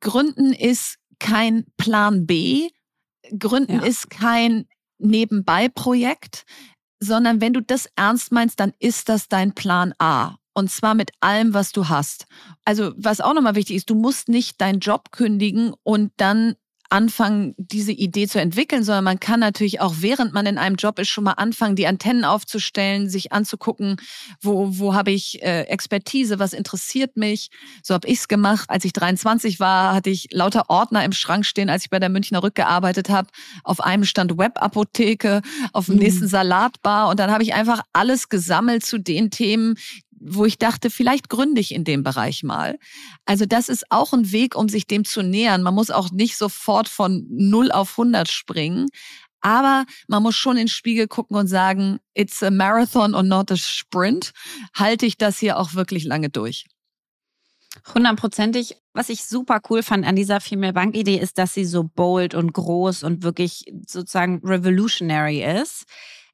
Gründen 0.00 0.54
ist 0.54 0.96
kein 1.18 1.66
Plan 1.76 2.26
B. 2.26 2.70
Gründen 3.38 3.80
ist 3.80 4.08
kein 4.08 4.66
Nebenbei-Projekt 4.98 6.44
sondern 7.00 7.40
wenn 7.40 7.52
du 7.52 7.62
das 7.62 7.88
ernst 7.96 8.32
meinst, 8.32 8.60
dann 8.60 8.72
ist 8.78 9.08
das 9.08 9.28
dein 9.28 9.54
Plan 9.54 9.94
A. 9.98 10.36
Und 10.54 10.70
zwar 10.70 10.94
mit 10.94 11.12
allem, 11.20 11.54
was 11.54 11.70
du 11.70 11.88
hast. 11.88 12.26
Also, 12.64 12.92
was 12.96 13.20
auch 13.20 13.34
nochmal 13.34 13.54
wichtig 13.54 13.76
ist, 13.76 13.90
du 13.90 13.94
musst 13.94 14.28
nicht 14.28 14.60
deinen 14.60 14.80
Job 14.80 15.12
kündigen 15.12 15.72
und 15.84 16.12
dann 16.16 16.56
anfangen, 16.90 17.54
diese 17.58 17.92
Idee 17.92 18.26
zu 18.26 18.40
entwickeln, 18.40 18.82
sondern 18.82 19.04
man 19.04 19.20
kann 19.20 19.40
natürlich 19.40 19.80
auch, 19.80 19.96
während 19.98 20.32
man 20.32 20.46
in 20.46 20.58
einem 20.58 20.76
Job 20.76 20.98
ist, 20.98 21.08
schon 21.08 21.24
mal 21.24 21.32
anfangen, 21.32 21.76
die 21.76 21.86
Antennen 21.86 22.24
aufzustellen, 22.24 23.10
sich 23.10 23.32
anzugucken, 23.32 23.96
wo, 24.40 24.78
wo 24.78 24.94
habe 24.94 25.10
ich 25.10 25.42
äh, 25.42 25.62
Expertise, 25.62 26.38
was 26.38 26.52
interessiert 26.52 27.16
mich. 27.16 27.50
So 27.82 27.94
habe 27.94 28.08
ich's 28.08 28.28
gemacht. 28.28 28.70
Als 28.70 28.84
ich 28.84 28.92
23 28.92 29.60
war, 29.60 29.94
hatte 29.94 30.10
ich 30.10 30.28
lauter 30.32 30.70
Ordner 30.70 31.04
im 31.04 31.12
Schrank 31.12 31.44
stehen, 31.44 31.68
als 31.68 31.84
ich 31.84 31.90
bei 31.90 31.98
der 31.98 32.08
Münchner 32.08 32.42
Rück 32.42 32.54
gearbeitet 32.54 33.10
habe. 33.10 33.28
Auf 33.64 33.80
einem 33.80 34.04
stand 34.04 34.38
Webapotheke, 34.38 35.42
auf 35.72 35.86
dem 35.86 35.96
mhm. 35.96 36.02
nächsten 36.02 36.28
Salatbar 36.28 37.08
und 37.10 37.20
dann 37.20 37.30
habe 37.30 37.42
ich 37.42 37.54
einfach 37.54 37.82
alles 37.92 38.28
gesammelt 38.28 38.84
zu 38.84 38.98
den 38.98 39.30
Themen, 39.30 39.76
wo 40.20 40.44
ich 40.44 40.58
dachte, 40.58 40.90
vielleicht 40.90 41.28
gründe 41.28 41.60
ich 41.60 41.74
in 41.74 41.84
dem 41.84 42.02
Bereich 42.02 42.42
mal. 42.42 42.78
Also 43.24 43.46
das 43.46 43.68
ist 43.68 43.90
auch 43.90 44.12
ein 44.12 44.32
Weg, 44.32 44.56
um 44.56 44.68
sich 44.68 44.86
dem 44.86 45.04
zu 45.04 45.22
nähern. 45.22 45.62
Man 45.62 45.74
muss 45.74 45.90
auch 45.90 46.10
nicht 46.10 46.36
sofort 46.36 46.88
von 46.88 47.26
0 47.30 47.70
auf 47.72 47.98
100 47.98 48.30
springen. 48.30 48.88
Aber 49.40 49.84
man 50.08 50.22
muss 50.22 50.34
schon 50.34 50.56
in 50.56 50.64
den 50.64 50.68
Spiegel 50.68 51.06
gucken 51.06 51.36
und 51.36 51.46
sagen, 51.46 52.00
it's 52.14 52.42
a 52.42 52.50
marathon 52.50 53.14
und 53.14 53.28
not 53.28 53.52
a 53.52 53.56
sprint. 53.56 54.32
Halte 54.74 55.06
ich 55.06 55.16
das 55.16 55.38
hier 55.38 55.58
auch 55.58 55.74
wirklich 55.74 56.04
lange 56.04 56.28
durch? 56.28 56.66
Hundertprozentig. 57.94 58.76
Was 58.92 59.10
ich 59.10 59.24
super 59.24 59.60
cool 59.70 59.84
fand 59.84 60.04
an 60.04 60.16
dieser 60.16 60.40
Female 60.40 60.72
Bank 60.72 60.96
Idee 60.96 61.18
ist, 61.18 61.38
dass 61.38 61.54
sie 61.54 61.64
so 61.64 61.84
bold 61.84 62.34
und 62.34 62.52
groß 62.52 63.04
und 63.04 63.22
wirklich 63.22 63.72
sozusagen 63.86 64.40
revolutionary 64.42 65.44
ist 65.44 65.84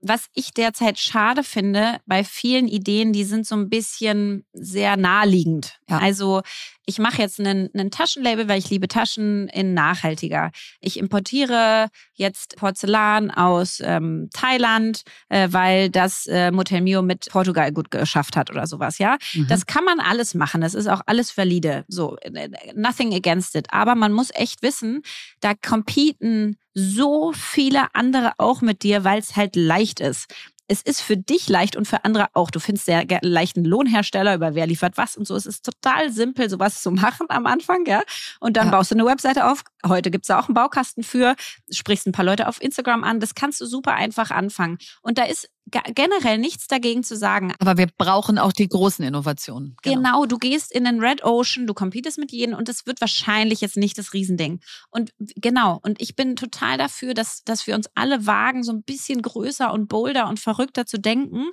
was 0.06 0.26
ich 0.34 0.52
derzeit 0.52 0.98
schade 0.98 1.42
finde 1.42 1.98
bei 2.06 2.24
vielen 2.24 2.68
Ideen, 2.68 3.12
die 3.12 3.24
sind 3.24 3.46
so 3.46 3.54
ein 3.56 3.68
bisschen 3.68 4.44
sehr 4.52 4.96
naheliegend. 4.96 5.78
Ja. 5.88 5.98
Also 5.98 6.42
ich 6.86 6.98
mache 6.98 7.22
jetzt 7.22 7.40
einen, 7.40 7.70
einen 7.72 7.90
Taschenlabel, 7.90 8.46
weil 8.48 8.58
ich 8.58 8.68
liebe 8.68 8.88
Taschen 8.88 9.48
in 9.48 9.72
nachhaltiger. 9.72 10.50
Ich 10.80 10.98
importiere 10.98 11.88
jetzt 12.12 12.56
Porzellan 12.56 13.30
aus 13.30 13.80
ähm, 13.82 14.28
Thailand, 14.32 15.02
äh, 15.30 15.48
weil 15.50 15.88
das 15.88 16.26
äh, 16.26 16.50
Motel 16.50 16.82
Mio 16.82 17.00
mit 17.02 17.28
Portugal 17.30 17.72
gut 17.72 17.90
geschafft 17.90 18.36
hat 18.36 18.50
oder 18.50 18.66
sowas, 18.66 18.98
ja. 18.98 19.16
Mhm. 19.32 19.46
Das 19.48 19.66
kann 19.66 19.84
man 19.84 20.00
alles 20.00 20.34
machen. 20.34 20.60
Das 20.60 20.74
ist 20.74 20.86
auch 20.86 21.00
alles 21.06 21.36
valide. 21.36 21.84
So, 21.88 22.16
äh, 22.18 22.50
nothing 22.74 23.14
against 23.14 23.54
it. 23.54 23.68
Aber 23.70 23.94
man 23.94 24.12
muss 24.12 24.28
echt 24.34 24.62
wissen, 24.62 25.02
da 25.40 25.54
competen 25.54 26.58
so 26.74 27.32
viele 27.32 27.94
andere 27.94 28.32
auch 28.38 28.60
mit 28.60 28.82
dir, 28.82 29.04
weil 29.04 29.20
es 29.20 29.36
halt 29.36 29.56
leicht 29.56 30.00
ist 30.00 30.26
es 30.66 30.82
ist 30.82 31.02
für 31.02 31.16
dich 31.16 31.48
leicht 31.48 31.76
und 31.76 31.86
für 31.86 32.04
andere 32.04 32.28
auch. 32.32 32.50
Du 32.50 32.58
findest 32.58 32.86
sehr 32.86 33.04
leichten 33.20 33.64
Lohnhersteller 33.64 34.34
über 34.34 34.54
wer 34.54 34.66
liefert 34.66 34.96
was 34.96 35.16
und 35.16 35.26
so. 35.26 35.36
Es 35.36 35.46
ist 35.46 35.64
total 35.64 36.10
simpel, 36.10 36.48
sowas 36.48 36.82
zu 36.82 36.90
machen 36.90 37.26
am 37.28 37.46
Anfang, 37.46 37.84
ja. 37.86 38.02
Und 38.40 38.56
dann 38.56 38.66
ja. 38.66 38.72
baust 38.72 38.90
du 38.90 38.94
eine 38.94 39.04
Webseite 39.04 39.50
auf. 39.50 39.62
Heute 39.86 40.10
gibt's 40.10 40.28
da 40.28 40.38
auch 40.38 40.48
einen 40.48 40.54
Baukasten 40.54 41.02
für, 41.02 41.34
sprichst 41.70 42.06
ein 42.06 42.12
paar 42.12 42.24
Leute 42.24 42.48
auf 42.48 42.62
Instagram 42.62 43.04
an. 43.04 43.20
Das 43.20 43.34
kannst 43.34 43.60
du 43.60 43.66
super 43.66 43.94
einfach 43.94 44.30
anfangen. 44.30 44.78
Und 45.02 45.18
da 45.18 45.24
ist 45.24 45.50
generell 45.66 46.38
nichts 46.38 46.66
dagegen 46.66 47.02
zu 47.02 47.16
sagen. 47.16 47.52
Aber 47.58 47.76
wir 47.78 47.88
brauchen 47.96 48.38
auch 48.38 48.52
die 48.52 48.68
großen 48.68 49.04
Innovationen. 49.04 49.76
Genau. 49.82 49.96
genau, 49.96 50.26
du 50.26 50.38
gehst 50.38 50.72
in 50.72 50.84
den 50.84 51.00
Red 51.00 51.24
Ocean, 51.24 51.66
du 51.66 51.74
competest 51.74 52.18
mit 52.18 52.32
jedem 52.32 52.54
und 52.54 52.68
das 52.68 52.86
wird 52.86 53.00
wahrscheinlich 53.00 53.60
jetzt 53.60 53.76
nicht 53.76 53.96
das 53.96 54.12
Riesending. 54.12 54.60
Und 54.90 55.12
genau, 55.36 55.80
und 55.82 56.00
ich 56.00 56.16
bin 56.16 56.36
total 56.36 56.76
dafür, 56.76 57.14
dass, 57.14 57.44
dass 57.44 57.66
wir 57.66 57.74
uns 57.74 57.88
alle 57.94 58.26
wagen, 58.26 58.62
so 58.62 58.72
ein 58.72 58.82
bisschen 58.82 59.22
größer 59.22 59.72
und 59.72 59.88
bolder 59.88 60.28
und 60.28 60.38
verrückter 60.38 60.86
zu 60.86 60.98
denken 60.98 61.46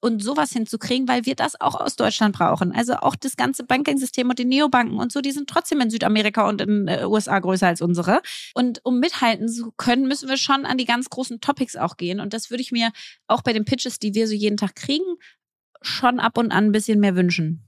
und 0.00 0.22
sowas 0.22 0.52
hinzukriegen, 0.52 1.08
weil 1.08 1.26
wir 1.26 1.34
das 1.34 1.60
auch 1.60 1.74
aus 1.74 1.96
Deutschland 1.96 2.36
brauchen. 2.36 2.72
Also 2.72 2.94
auch 2.96 3.16
das 3.16 3.36
ganze 3.36 3.64
Banking-System 3.64 4.28
und 4.28 4.38
die 4.38 4.44
Neobanken 4.44 4.98
und 4.98 5.10
so, 5.10 5.20
die 5.20 5.32
sind 5.32 5.48
trotzdem 5.48 5.80
in 5.80 5.90
Südamerika 5.90 6.48
und 6.48 6.60
in 6.60 6.86
den 6.86 6.88
äh, 6.88 7.04
USA 7.06 7.38
größer 7.38 7.66
als 7.66 7.80
unsere. 7.80 8.20
Und 8.54 8.80
um 8.84 9.00
mithalten 9.00 9.48
zu 9.48 9.72
können, 9.76 10.06
müssen 10.06 10.28
wir 10.28 10.36
schon 10.36 10.66
an 10.66 10.78
die 10.78 10.84
ganz 10.84 11.08
großen 11.08 11.40
Topics 11.40 11.76
auch 11.76 11.96
gehen. 11.96 12.20
Und 12.20 12.34
das 12.34 12.50
würde 12.50 12.62
ich 12.62 12.72
mir 12.72 12.90
auch 13.26 13.42
bei 13.42 13.52
den 13.52 13.64
Pitches, 13.64 13.98
die 13.98 14.14
wir 14.14 14.28
so 14.28 14.34
jeden 14.34 14.56
Tag 14.56 14.76
kriegen, 14.76 15.04
schon 15.82 16.20
ab 16.20 16.38
und 16.38 16.52
an 16.52 16.66
ein 16.66 16.72
bisschen 16.72 17.00
mehr 17.00 17.16
wünschen. 17.16 17.66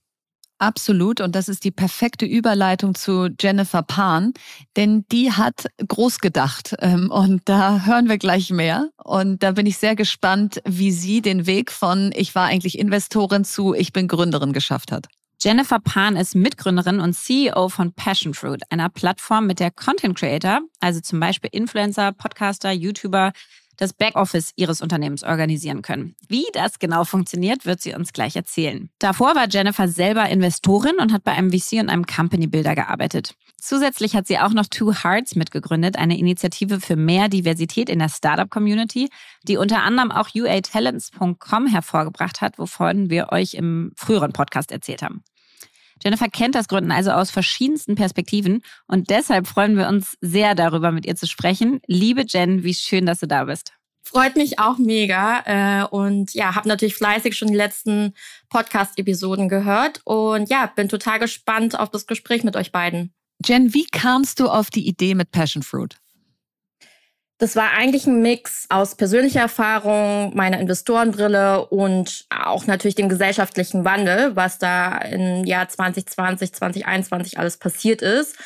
Absolut. 0.58 1.20
Und 1.20 1.34
das 1.34 1.48
ist 1.48 1.64
die 1.64 1.70
perfekte 1.70 2.26
Überleitung 2.26 2.94
zu 2.94 3.28
Jennifer 3.40 3.82
Pan, 3.82 4.34
denn 4.76 5.04
die 5.12 5.32
hat 5.32 5.66
groß 5.86 6.18
gedacht. 6.18 6.74
Ähm, 6.80 7.10
und 7.10 7.42
da 7.44 7.84
hören 7.86 8.08
wir 8.08 8.18
gleich 8.18 8.50
mehr. 8.50 8.90
Und 8.96 9.42
da 9.42 9.52
bin 9.52 9.66
ich 9.66 9.78
sehr 9.78 9.94
gespannt, 9.94 10.60
wie 10.64 10.90
sie 10.90 11.22
den 11.22 11.46
Weg 11.46 11.70
von 11.70 12.12
ich 12.14 12.34
war 12.34 12.46
eigentlich 12.46 12.78
Investorin 12.78 13.44
zu 13.44 13.74
ich 13.74 13.92
bin 13.92 14.08
Gründerin 14.08 14.52
geschafft 14.52 14.90
hat. 14.90 15.06
Jennifer 15.40 15.78
Pan 15.78 16.16
ist 16.16 16.34
Mitgründerin 16.34 16.98
und 16.98 17.14
CEO 17.14 17.68
von 17.68 17.92
Passion 17.92 18.34
Fruit, 18.34 18.60
einer 18.70 18.88
Plattform, 18.88 19.46
mit 19.46 19.60
der 19.60 19.70
Content 19.70 20.18
Creator, 20.18 20.62
also 20.80 21.00
zum 21.00 21.20
Beispiel 21.20 21.50
Influencer, 21.52 22.10
Podcaster, 22.10 22.72
YouTuber, 22.72 23.30
das 23.78 23.94
Backoffice 23.94 24.52
ihres 24.56 24.82
Unternehmens 24.82 25.24
organisieren 25.24 25.80
können. 25.80 26.14
Wie 26.28 26.44
das 26.52 26.78
genau 26.78 27.04
funktioniert, 27.04 27.64
wird 27.64 27.80
sie 27.80 27.94
uns 27.94 28.12
gleich 28.12 28.36
erzählen. 28.36 28.90
Davor 28.98 29.34
war 29.34 29.48
Jennifer 29.48 29.88
selber 29.88 30.28
Investorin 30.28 30.96
und 31.00 31.12
hat 31.12 31.24
bei 31.24 31.32
einem 31.32 31.50
VC 31.50 31.80
und 31.80 31.88
einem 31.88 32.04
Company 32.04 32.46
Builder 32.46 32.74
gearbeitet. 32.74 33.34
Zusätzlich 33.60 34.14
hat 34.14 34.26
sie 34.26 34.38
auch 34.38 34.52
noch 34.52 34.66
Two 34.66 34.92
Hearts 34.92 35.34
mitgegründet, 35.34 35.96
eine 35.96 36.18
Initiative 36.18 36.80
für 36.80 36.96
mehr 36.96 37.28
Diversität 37.28 37.88
in 37.88 37.98
der 37.98 38.08
Startup-Community, 38.08 39.08
die 39.44 39.56
unter 39.56 39.82
anderem 39.82 40.12
auch 40.12 40.28
uatalents.com 40.34 41.66
hervorgebracht 41.66 42.40
hat, 42.40 42.58
wovon 42.58 43.10
wir 43.10 43.32
euch 43.32 43.54
im 43.54 43.92
früheren 43.96 44.32
Podcast 44.32 44.70
erzählt 44.70 45.02
haben. 45.02 45.22
Jennifer 46.02 46.28
kennt 46.28 46.54
das 46.54 46.68
Gründen 46.68 46.92
also 46.92 47.10
aus 47.10 47.30
verschiedensten 47.30 47.94
Perspektiven 47.94 48.62
und 48.86 49.10
deshalb 49.10 49.46
freuen 49.46 49.76
wir 49.76 49.88
uns 49.88 50.16
sehr 50.20 50.54
darüber, 50.54 50.92
mit 50.92 51.06
ihr 51.06 51.16
zu 51.16 51.26
sprechen. 51.26 51.80
Liebe 51.86 52.24
Jen, 52.26 52.62
wie 52.64 52.74
schön, 52.74 53.06
dass 53.06 53.20
du 53.20 53.26
da 53.26 53.44
bist. 53.44 53.72
Freut 54.02 54.36
mich 54.36 54.58
auch 54.58 54.78
mega 54.78 55.42
äh, 55.44 55.84
und 55.84 56.32
ja, 56.32 56.54
habe 56.54 56.66
natürlich 56.66 56.94
fleißig 56.94 57.36
schon 57.36 57.48
die 57.48 57.56
letzten 57.56 58.14
Podcast-Episoden 58.48 59.50
gehört 59.50 60.00
und 60.04 60.48
ja, 60.48 60.66
bin 60.74 60.88
total 60.88 61.18
gespannt 61.18 61.78
auf 61.78 61.90
das 61.90 62.06
Gespräch 62.06 62.42
mit 62.42 62.56
euch 62.56 62.72
beiden. 62.72 63.12
Jen, 63.44 63.74
wie 63.74 63.86
kamst 63.86 64.40
du 64.40 64.48
auf 64.48 64.70
die 64.70 64.88
Idee 64.88 65.14
mit 65.14 65.30
Passion 65.30 65.62
Fruit? 65.62 65.98
Das 67.38 67.54
war 67.54 67.70
eigentlich 67.70 68.06
ein 68.06 68.20
Mix 68.20 68.66
aus 68.68 68.96
persönlicher 68.96 69.40
Erfahrung, 69.40 70.34
meiner 70.34 70.58
Investorenbrille 70.58 71.66
und 71.66 72.26
auch 72.30 72.66
natürlich 72.66 72.96
dem 72.96 73.08
gesellschaftlichen 73.08 73.84
Wandel, 73.84 74.34
was 74.34 74.58
da 74.58 74.98
im 74.98 75.44
Jahr 75.44 75.68
2020, 75.68 76.52
2021 76.52 77.38
alles 77.38 77.56
passiert 77.56 78.02
ist. 78.02 78.36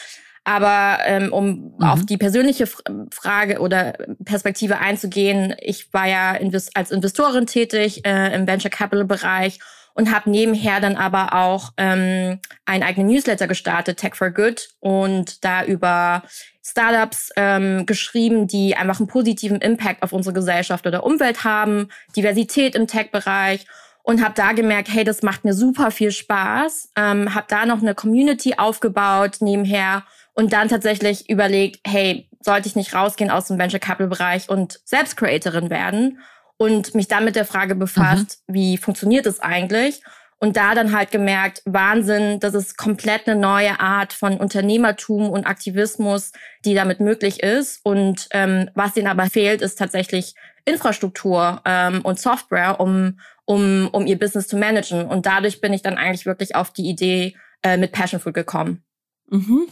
Aber 0.44 0.98
ähm, 1.06 1.32
um 1.32 1.74
mhm. 1.78 1.84
auf 1.84 2.04
die 2.04 2.18
persönliche 2.18 2.66
Frage 3.10 3.60
oder 3.60 3.94
Perspektive 4.24 4.78
einzugehen, 4.78 5.54
ich 5.60 5.92
war 5.94 6.06
ja 6.06 6.36
als 6.74 6.90
Investorin 6.90 7.46
tätig 7.46 8.04
äh, 8.04 8.34
im 8.34 8.46
Venture 8.46 8.70
Capital 8.70 9.04
Bereich 9.04 9.60
und 9.94 10.12
habe 10.12 10.30
nebenher 10.30 10.80
dann 10.80 10.96
aber 10.96 11.34
auch 11.34 11.70
ähm, 11.76 12.40
einen 12.64 12.82
eigenen 12.82 13.08
Newsletter 13.08 13.46
gestartet, 13.46 13.98
Tech 13.98 14.14
for 14.14 14.30
Good, 14.30 14.68
und 14.80 15.44
da 15.44 15.64
über 15.64 16.22
Startups 16.64 17.30
ähm, 17.36 17.86
geschrieben, 17.86 18.46
die 18.46 18.76
einfach 18.76 19.00
einen 19.00 19.08
positiven 19.08 19.60
Impact 19.60 20.02
auf 20.02 20.12
unsere 20.12 20.32
Gesellschaft 20.32 20.86
oder 20.86 21.04
Umwelt 21.04 21.44
haben, 21.44 21.88
Diversität 22.16 22.74
im 22.74 22.86
Tech-Bereich 22.86 23.66
und 24.02 24.22
habe 24.22 24.34
da 24.34 24.52
gemerkt, 24.52 24.88
hey, 24.92 25.04
das 25.04 25.22
macht 25.22 25.44
mir 25.44 25.54
super 25.54 25.90
viel 25.90 26.12
Spaß. 26.12 26.90
Ähm, 26.96 27.34
habe 27.34 27.46
da 27.48 27.66
noch 27.66 27.82
eine 27.82 27.94
Community 27.94 28.54
aufgebaut 28.56 29.38
nebenher 29.40 30.04
und 30.34 30.52
dann 30.52 30.68
tatsächlich 30.68 31.28
überlegt, 31.28 31.80
hey, 31.86 32.28
sollte 32.40 32.68
ich 32.68 32.76
nicht 32.76 32.94
rausgehen 32.94 33.30
aus 33.30 33.46
dem 33.46 33.58
Venture 33.58 33.80
Capital 33.80 34.08
Bereich 34.08 34.48
und 34.48 34.80
selbst 34.84 35.16
Creatorin 35.16 35.70
werden 35.70 36.18
und 36.56 36.94
mich 36.94 37.08
dann 37.08 37.24
mit 37.24 37.36
der 37.36 37.44
Frage 37.44 37.74
befasst, 37.74 38.42
mhm. 38.46 38.54
wie 38.54 38.76
funktioniert 38.76 39.26
es 39.26 39.40
eigentlich? 39.40 40.00
Und 40.42 40.56
da 40.56 40.74
dann 40.74 40.90
halt 40.90 41.12
gemerkt, 41.12 41.62
Wahnsinn, 41.66 42.40
das 42.40 42.54
ist 42.54 42.76
komplett 42.76 43.28
eine 43.28 43.40
neue 43.40 43.78
Art 43.78 44.12
von 44.12 44.38
Unternehmertum 44.38 45.30
und 45.30 45.46
Aktivismus, 45.46 46.32
die 46.64 46.74
damit 46.74 46.98
möglich 46.98 47.44
ist. 47.44 47.78
Und 47.84 48.26
ähm, 48.32 48.68
was 48.74 48.96
ihnen 48.96 49.06
aber 49.06 49.26
fehlt, 49.26 49.62
ist 49.62 49.78
tatsächlich 49.78 50.34
Infrastruktur 50.64 51.62
ähm, 51.64 52.00
und 52.00 52.18
Software, 52.18 52.80
um, 52.80 53.20
um, 53.44 53.88
um 53.92 54.04
ihr 54.04 54.18
Business 54.18 54.48
zu 54.48 54.56
managen. 54.56 55.06
Und 55.06 55.26
dadurch 55.26 55.60
bin 55.60 55.72
ich 55.72 55.82
dann 55.82 55.96
eigentlich 55.96 56.26
wirklich 56.26 56.56
auf 56.56 56.72
die 56.72 56.90
Idee 56.90 57.36
äh, 57.62 57.76
mit 57.76 57.92
Passion 57.92 58.20
Fruit 58.20 58.34
gekommen. 58.34 58.82
Mhm. 59.30 59.68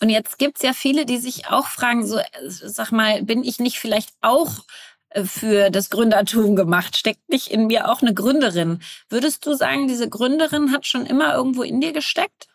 Und 0.00 0.08
jetzt 0.08 0.38
gibt's 0.38 0.62
ja 0.62 0.72
viele, 0.72 1.04
die 1.04 1.18
sich 1.18 1.48
auch 1.48 1.66
fragen, 1.66 2.06
so, 2.06 2.20
sag 2.46 2.92
mal, 2.92 3.24
bin 3.24 3.42
ich 3.42 3.58
nicht 3.58 3.80
vielleicht 3.80 4.10
auch 4.20 4.60
für 5.24 5.70
das 5.70 5.90
Gründertum 5.90 6.56
gemacht? 6.56 6.96
Steckt 6.96 7.28
nicht 7.28 7.48
in 7.48 7.66
mir 7.66 7.90
auch 7.90 8.02
eine 8.02 8.14
Gründerin? 8.14 8.80
Würdest 9.08 9.46
du 9.46 9.54
sagen, 9.54 9.88
diese 9.88 10.08
Gründerin 10.08 10.72
hat 10.72 10.86
schon 10.86 11.06
immer 11.06 11.34
irgendwo 11.34 11.62
in 11.62 11.80
dir 11.80 11.92
gesteckt? 11.92 12.48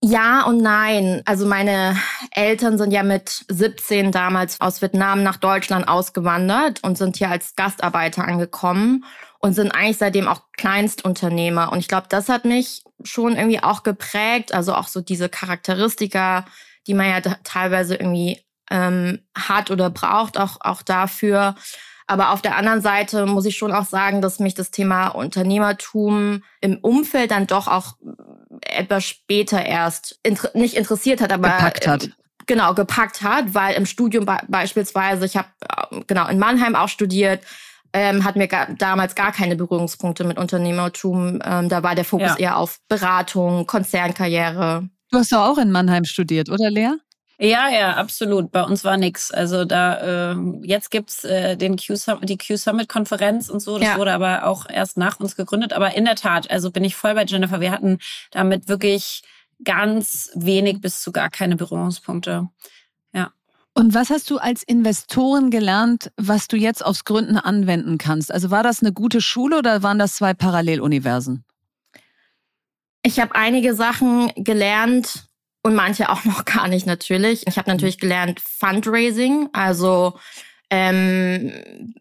Ja 0.00 0.44
und 0.44 0.58
nein. 0.58 1.22
Also 1.24 1.44
meine 1.44 1.96
Eltern 2.30 2.78
sind 2.78 2.92
ja 2.92 3.02
mit 3.02 3.44
17 3.48 4.12
damals 4.12 4.60
aus 4.60 4.80
Vietnam 4.80 5.24
nach 5.24 5.36
Deutschland 5.36 5.88
ausgewandert 5.88 6.84
und 6.84 6.96
sind 6.96 7.16
hier 7.16 7.30
als 7.30 7.56
Gastarbeiter 7.56 8.24
angekommen 8.24 9.04
und 9.40 9.54
sind 9.54 9.72
eigentlich 9.72 9.98
seitdem 9.98 10.28
auch 10.28 10.42
Kleinstunternehmer. 10.56 11.72
Und 11.72 11.80
ich 11.80 11.88
glaube, 11.88 12.06
das 12.08 12.28
hat 12.28 12.44
mich 12.44 12.84
schon 13.02 13.36
irgendwie 13.36 13.62
auch 13.62 13.82
geprägt. 13.82 14.54
Also 14.54 14.74
auch 14.74 14.86
so 14.86 15.00
diese 15.00 15.28
Charakteristika, 15.28 16.44
die 16.86 16.94
man 16.94 17.08
ja 17.08 17.20
teilweise 17.42 17.96
irgendwie 17.96 18.40
ähm, 18.70 19.20
hat 19.34 19.70
oder 19.70 19.90
braucht, 19.90 20.38
auch, 20.38 20.58
auch 20.60 20.82
dafür. 20.82 21.54
Aber 22.06 22.30
auf 22.30 22.40
der 22.40 22.56
anderen 22.56 22.80
Seite 22.80 23.26
muss 23.26 23.44
ich 23.44 23.58
schon 23.58 23.70
auch 23.70 23.84
sagen, 23.84 24.22
dass 24.22 24.38
mich 24.38 24.54
das 24.54 24.70
Thema 24.70 25.08
Unternehmertum 25.08 26.42
im 26.62 26.78
Umfeld 26.78 27.30
dann 27.30 27.46
doch 27.46 27.68
auch 27.68 27.96
etwas 28.62 29.04
später 29.04 29.64
erst 29.64 30.18
inter 30.22 30.50
nicht 30.54 30.74
interessiert 30.74 31.20
hat, 31.20 31.32
aber 31.32 31.48
gepackt 31.48 31.86
hat. 31.86 32.04
Äh, 32.04 32.10
genau, 32.46 32.72
gepackt 32.72 33.22
hat, 33.22 33.52
weil 33.52 33.74
im 33.74 33.84
Studium 33.84 34.24
be 34.24 34.38
beispielsweise, 34.48 35.26
ich 35.26 35.36
habe 35.36 35.48
äh, 35.68 36.00
genau 36.06 36.26
in 36.28 36.38
Mannheim 36.38 36.74
auch 36.74 36.88
studiert, 36.88 37.42
ähm, 37.92 38.24
hat 38.24 38.36
mir 38.36 38.48
gar, 38.48 38.68
damals 38.74 39.14
gar 39.14 39.32
keine 39.32 39.56
Berührungspunkte 39.56 40.24
mit 40.24 40.38
Unternehmertum. 40.38 41.40
Ähm, 41.44 41.68
da 41.68 41.82
war 41.82 41.94
der 41.94 42.04
Fokus 42.04 42.30
ja. 42.30 42.36
eher 42.36 42.56
auf 42.56 42.80
Beratung, 42.88 43.66
Konzernkarriere. 43.66 44.88
Du 45.10 45.18
hast 45.18 45.32
doch 45.32 45.46
auch 45.46 45.58
in 45.58 45.70
Mannheim 45.70 46.04
studiert, 46.04 46.48
oder 46.50 46.70
Lea? 46.70 46.92
Ja, 47.40 47.68
ja, 47.68 47.94
absolut. 47.94 48.50
Bei 48.50 48.64
uns 48.64 48.82
war 48.82 48.96
nix. 48.96 49.30
Also 49.30 49.64
da 49.64 50.32
äh, 50.32 50.36
jetzt 50.62 50.90
gibt's 50.90 51.22
äh, 51.22 51.56
den 51.56 51.76
Q 51.76 51.94
die 52.22 52.36
Q 52.36 52.56
Summit 52.56 52.88
Konferenz 52.88 53.48
und 53.48 53.60
so. 53.60 53.78
Das 53.78 53.88
ja. 53.88 53.96
wurde 53.96 54.12
aber 54.12 54.44
auch 54.44 54.68
erst 54.68 54.96
nach 54.96 55.20
uns 55.20 55.36
gegründet. 55.36 55.72
Aber 55.72 55.94
in 55.94 56.04
der 56.04 56.16
Tat, 56.16 56.50
also 56.50 56.72
bin 56.72 56.82
ich 56.82 56.96
voll 56.96 57.14
bei 57.14 57.24
Jennifer. 57.24 57.60
Wir 57.60 57.70
hatten 57.70 57.98
damit 58.32 58.66
wirklich 58.66 59.22
ganz 59.62 60.30
wenig 60.34 60.80
bis 60.80 61.00
zu 61.00 61.12
gar 61.12 61.30
keine 61.30 61.54
Berührungspunkte. 61.54 62.48
Ja. 63.12 63.32
Und 63.72 63.94
was 63.94 64.10
hast 64.10 64.30
du 64.30 64.38
als 64.38 64.64
Investorin 64.64 65.50
gelernt, 65.50 66.10
was 66.16 66.48
du 66.48 66.56
jetzt 66.56 66.84
aufs 66.84 67.04
Gründen 67.04 67.36
anwenden 67.36 67.98
kannst? 67.98 68.32
Also 68.32 68.50
war 68.50 68.64
das 68.64 68.82
eine 68.82 68.92
gute 68.92 69.20
Schule 69.20 69.58
oder 69.58 69.84
waren 69.84 70.00
das 70.00 70.16
zwei 70.16 70.34
Paralleluniversen? 70.34 71.44
Ich 73.02 73.20
habe 73.20 73.36
einige 73.36 73.74
Sachen 73.74 74.32
gelernt, 74.34 75.27
und 75.62 75.74
manche 75.74 76.10
auch 76.10 76.24
noch 76.24 76.44
gar 76.44 76.68
nicht 76.68 76.86
natürlich. 76.86 77.46
Ich 77.46 77.58
habe 77.58 77.70
natürlich 77.70 77.98
gelernt 77.98 78.40
Fundraising, 78.40 79.48
also 79.52 80.18
ähm, 80.70 81.52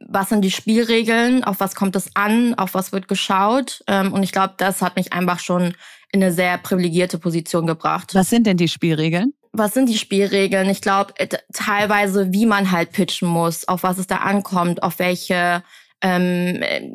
was 0.06 0.30
sind 0.30 0.42
die 0.42 0.52
Spielregeln, 0.52 1.44
auf 1.44 1.60
was 1.60 1.76
kommt 1.76 1.96
es 1.96 2.16
an, 2.16 2.54
auf 2.56 2.74
was 2.74 2.92
wird 2.92 3.08
geschaut. 3.08 3.84
Ähm, 3.88 4.12
und 4.12 4.24
ich 4.24 4.32
glaube, 4.32 4.56
das 4.58 4.82
hat 4.82 4.98
mich 4.98 5.14
einfach 5.14 5.40
schon 5.40 5.74
in 6.12 6.24
eine 6.24 6.34
sehr 6.34 6.58
privilegierte 6.58 7.18
Position 7.18 7.68
gebracht. 7.68 8.14
Was 8.14 8.30
sind 8.30 8.46
denn 8.46 8.58
die 8.58 8.68
Spielregeln? 8.68 9.34
Was 9.54 9.74
sind 9.74 9.90
die 9.90 9.98
Spielregeln? 9.98 10.70
Ich 10.70 10.82
glaube, 10.82 11.14
äh, 11.18 11.28
teilweise, 11.54 12.34
wie 12.34 12.46
man 12.46 12.72
halt 12.72 12.92
pitchen 12.92 13.28
muss, 13.28 13.68
auf 13.68 13.84
was 13.84 13.98
es 13.98 14.08
da 14.08 14.18
ankommt, 14.18 14.84
auf 14.84 15.00
welche 15.00 15.64
ähm, 16.02 16.62
äh, 16.62 16.90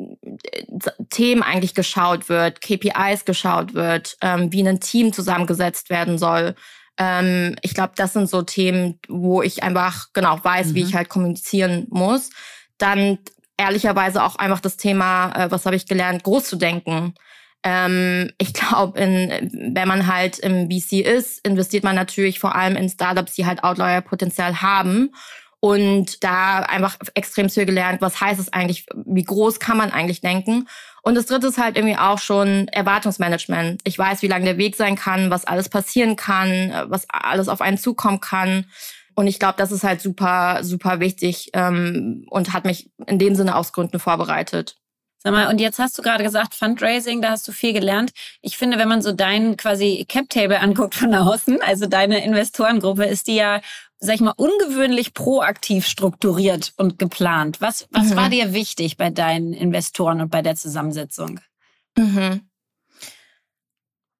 Themen 1.09 1.43
eigentlich 1.43 1.75
geschaut 1.75 2.29
wird, 2.29 2.61
KPIs 2.61 3.25
geschaut 3.25 3.73
wird, 3.73 4.17
ähm, 4.21 4.51
wie 4.51 4.67
ein 4.67 4.79
Team 4.79 5.13
zusammengesetzt 5.13 5.89
werden 5.89 6.17
soll. 6.17 6.55
Ähm, 6.97 7.55
ich 7.61 7.73
glaube, 7.73 7.93
das 7.95 8.13
sind 8.13 8.29
so 8.29 8.41
Themen, 8.43 8.99
wo 9.07 9.41
ich 9.41 9.63
einfach 9.63 10.07
genau 10.13 10.39
weiß, 10.41 10.67
mhm. 10.67 10.75
wie 10.75 10.83
ich 10.83 10.95
halt 10.95 11.09
kommunizieren 11.09 11.87
muss. 11.89 12.29
Dann 12.77 13.19
ehrlicherweise 13.57 14.23
auch 14.23 14.35
einfach 14.37 14.59
das 14.59 14.77
Thema, 14.77 15.31
äh, 15.35 15.51
was 15.51 15.65
habe 15.65 15.75
ich 15.75 15.85
gelernt, 15.85 16.23
groß 16.23 16.45
zu 16.45 16.55
denken. 16.55 17.13
Ähm, 17.63 18.31
ich 18.37 18.53
glaube, 18.53 18.99
wenn 18.99 19.87
man 19.87 20.07
halt 20.07 20.39
im 20.39 20.69
VC 20.69 21.01
ist, 21.01 21.45
investiert 21.45 21.83
man 21.83 21.95
natürlich 21.95 22.39
vor 22.39 22.55
allem 22.55 22.75
in 22.75 22.89
Startups, 22.89 23.35
die 23.35 23.45
halt 23.45 23.63
Outlier-Potenzial 23.63 24.61
haben 24.61 25.11
und 25.63 26.25
da 26.25 26.59
einfach 26.59 26.97
extrem 27.13 27.49
viel 27.49 27.65
gelernt, 27.65 28.01
was 28.01 28.19
heißt 28.19 28.37
es 28.37 28.51
eigentlich, 28.51 28.85
wie 29.05 29.23
groß 29.23 29.61
kann 29.61 29.77
man 29.77 29.93
eigentlich 29.93 30.19
denken. 30.19 30.67
Und 31.03 31.15
das 31.15 31.27
dritte 31.27 31.47
ist 31.47 31.57
halt 31.57 31.77
irgendwie 31.77 31.95
auch 31.95 32.19
schon 32.19 32.67
Erwartungsmanagement. 32.67 33.79
Ich 33.85 33.97
weiß, 33.97 34.23
wie 34.23 34.27
lang 34.27 34.43
der 34.43 34.57
Weg 34.57 34.75
sein 34.75 34.97
kann, 34.97 35.29
was 35.29 35.45
alles 35.45 35.69
passieren 35.69 36.17
kann, 36.17 36.73
was 36.87 37.05
alles 37.07 37.47
auf 37.47 37.61
einen 37.61 37.77
zukommen 37.77 38.19
kann. 38.19 38.65
Und 39.15 39.27
ich 39.27 39.39
glaube, 39.39 39.55
das 39.55 39.71
ist 39.71 39.85
halt 39.85 40.01
super, 40.01 40.59
super 40.63 40.99
wichtig 40.99 41.51
ähm, 41.53 42.25
und 42.29 42.51
hat 42.51 42.65
mich 42.65 42.91
in 43.07 43.17
dem 43.17 43.33
Sinne 43.33 43.55
aus 43.55 43.71
Gründen 43.71 43.99
vorbereitet. 43.99 44.75
Sag 45.19 45.31
mal, 45.31 45.47
und 45.47 45.61
jetzt 45.61 45.79
hast 45.79 45.97
du 45.97 46.01
gerade 46.01 46.25
gesagt, 46.25 46.53
Fundraising, 46.55 47.21
da 47.21 47.29
hast 47.29 47.47
du 47.47 47.53
viel 47.53 47.71
gelernt. 47.71 48.11
Ich 48.41 48.57
finde, 48.57 48.77
wenn 48.77 48.89
man 48.89 49.01
so 49.01 49.13
deinen 49.13 49.55
quasi 49.55 50.05
Cap-Table 50.09 50.59
anguckt 50.59 50.95
von 50.95 51.15
außen, 51.15 51.61
also 51.61 51.85
deine 51.85 52.25
Investorengruppe, 52.25 53.05
ist 53.05 53.27
die 53.27 53.35
ja 53.35 53.61
sag 54.03 54.15
ich 54.15 54.21
mal, 54.21 54.33
ungewöhnlich 54.35 55.13
proaktiv 55.13 55.87
strukturiert 55.87 56.73
und 56.75 56.99
geplant. 56.99 57.61
Was, 57.61 57.87
was 57.91 58.09
mhm. 58.09 58.15
war 58.17 58.29
dir 58.29 58.53
wichtig 58.53 58.97
bei 58.97 59.09
deinen 59.09 59.53
Investoren 59.53 60.19
und 60.19 60.29
bei 60.29 60.41
der 60.41 60.55
Zusammensetzung? 60.55 61.39
Mhm. 61.97 62.41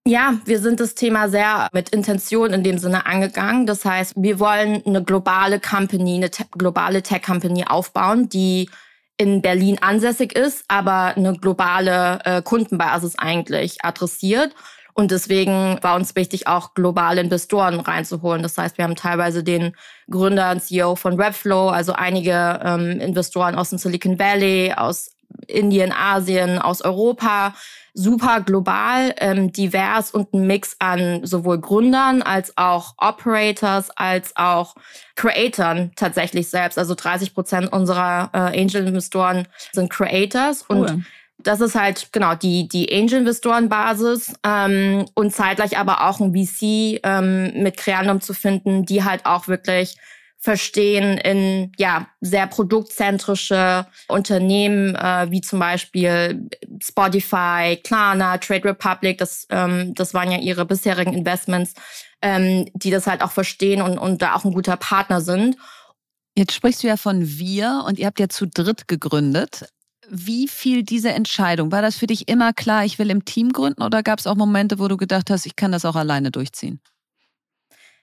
Ja, 0.06 0.40
wir 0.46 0.60
sind 0.60 0.80
das 0.80 0.96
Thema 0.96 1.30
sehr 1.30 1.70
mit 1.74 1.90
Intention 1.90 2.54
in 2.54 2.64
dem 2.64 2.78
Sinne 2.78 3.06
angegangen. 3.06 3.66
Das 3.66 3.86
heißt, 3.86 4.14
wir 4.16 4.40
wollen 4.40 4.82
eine 4.86 5.04
globale 5.04 5.60
Company, 5.60 6.16
eine 6.16 6.30
te 6.30 6.46
globale 6.52 7.04
Tech-Company 7.04 7.66
aufbauen, 7.68 8.30
die 8.30 8.70
in 9.18 9.42
Berlin 9.42 9.78
ansässig 9.82 10.34
ist, 10.34 10.66
aber 10.68 11.16
eine 11.16 11.38
globale 11.38 12.20
äh, 12.24 12.42
Kundenbasis 12.42 13.18
eigentlich 13.18 13.84
adressiert. 13.84 14.54
Und 14.94 15.12
deswegen 15.12 15.78
war 15.82 15.96
uns 15.96 16.16
wichtig, 16.16 16.48
auch 16.48 16.74
globale 16.74 17.22
Investoren 17.22 17.80
reinzuholen. 17.80 18.44
Das 18.44 18.58
heißt, 18.58 18.78
wir 18.78 18.86
haben 18.86 18.96
teilweise 18.96 19.44
den 19.44 19.76
Gründer 20.10 20.52
und 20.52 20.62
CEO 20.62 20.96
von 20.96 21.18
Webflow, 21.18 21.70
also 21.70 21.94
einige 21.94 22.60
ähm, 22.64 23.00
Investoren 23.00 23.56
aus 23.56 23.70
dem 23.70 23.80
Silicon 23.80 24.20
Valley, 24.20 24.74
aus 24.76 25.12
Indien, 25.48 25.92
Asien, 25.92 26.60
aus 26.60 26.82
Europa, 26.82 27.56
super 27.94 28.42
global, 28.42 29.14
ähm, 29.18 29.52
divers 29.52 30.12
und 30.12 30.34
ein 30.34 30.48
Mix 30.48 30.76
an 30.80 31.26
sowohl 31.26 31.60
Gründern 31.60 32.22
als 32.22 32.58
auch 32.58 32.96
Operators 32.98 33.92
als 33.92 34.36
auch 34.36 34.76
Creatoren 35.16 35.92
tatsächlich 35.96 36.50
selbst. 36.50 36.80
Also 36.80 36.96
30 36.96 37.34
Prozent 37.34 37.72
unserer 37.72 38.30
äh, 38.34 38.62
Angel-Investoren 38.62 39.48
sind 39.72 39.90
Creators 39.92 40.66
cool. 40.70 40.78
und 40.78 41.06
das 41.38 41.62
ist 41.62 41.76
halt 41.76 42.10
genau 42.12 42.36
die, 42.36 42.68
die 42.68 42.94
Angel-Investoren-Basis 42.94 44.34
ähm, 44.46 45.06
und 45.14 45.34
zeitgleich 45.34 45.78
aber 45.78 46.08
auch 46.08 46.20
ein 46.20 46.34
VC 46.34 47.00
ähm, 47.04 47.64
mit 47.64 47.78
Creandum 47.78 48.22
zu 48.22 48.34
finden, 48.34 48.86
die 48.86 49.04
halt 49.04 49.26
auch 49.26 49.48
wirklich 49.48 49.98
verstehen 50.44 51.18
in 51.20 51.72
ja 51.78 52.08
sehr 52.20 52.48
produktzentrische 52.48 53.88
Unternehmen 54.10 54.94
äh, 54.94 55.32
wie 55.32 55.40
zum 55.40 55.60
Beispiel 55.60 56.50
Spotify, 56.82 57.80
Klarna, 57.82 58.38
Trade 58.40 58.66
Republic. 58.66 59.18
Das 59.20 59.48
ähm, 59.50 59.94
das 59.96 60.14
waren 60.14 60.32
ja 60.32 60.40
ihre 60.40 60.66
bisherigen 60.66 61.14
Investments, 61.14 61.76
ähm, 62.22 62.66
die 62.74 62.92
das 62.92 63.08
halt 63.08 63.22
auch 63.22 63.32
verstehen 63.32 63.82
und 63.82 63.98
und 63.98 64.22
da 64.22 64.36
auch 64.36 64.44
ein 64.44 64.54
guter 64.54 64.76
Partner 64.76 65.22
sind. 65.22 65.56
Jetzt 66.36 66.54
sprichst 66.54 66.84
du 66.84 66.88
ja 66.88 66.98
von 66.98 67.26
wir 67.26 67.86
und 67.88 67.98
ihr 67.98 68.08
habt 68.08 68.20
ja 68.20 68.28
zu 68.28 68.46
dritt 68.46 68.90
gegründet 68.90 69.70
wie 70.10 70.48
viel 70.48 70.84
diese 70.84 71.10
Entscheidung? 71.10 71.72
War 71.72 71.82
das 71.82 71.96
für 71.98 72.08
dich 72.08 72.28
immer 72.28 72.54
klar, 72.54 72.86
ich 72.86 73.00
will 73.00 73.10
im 73.10 73.26
Team 73.26 73.52
gründen 73.52 73.82
oder 73.82 74.04
gab 74.04 74.20
es 74.20 74.28
auch 74.28 74.36
Momente, 74.36 74.80
wo 74.80 74.88
du 74.88 74.98
gedacht 74.98 75.30
hast, 75.30 75.46
ich 75.46 75.56
kann 75.56 75.72
das 75.72 75.86
auch 75.86 75.96
alleine 75.96 76.32
durchziehen? 76.32 76.80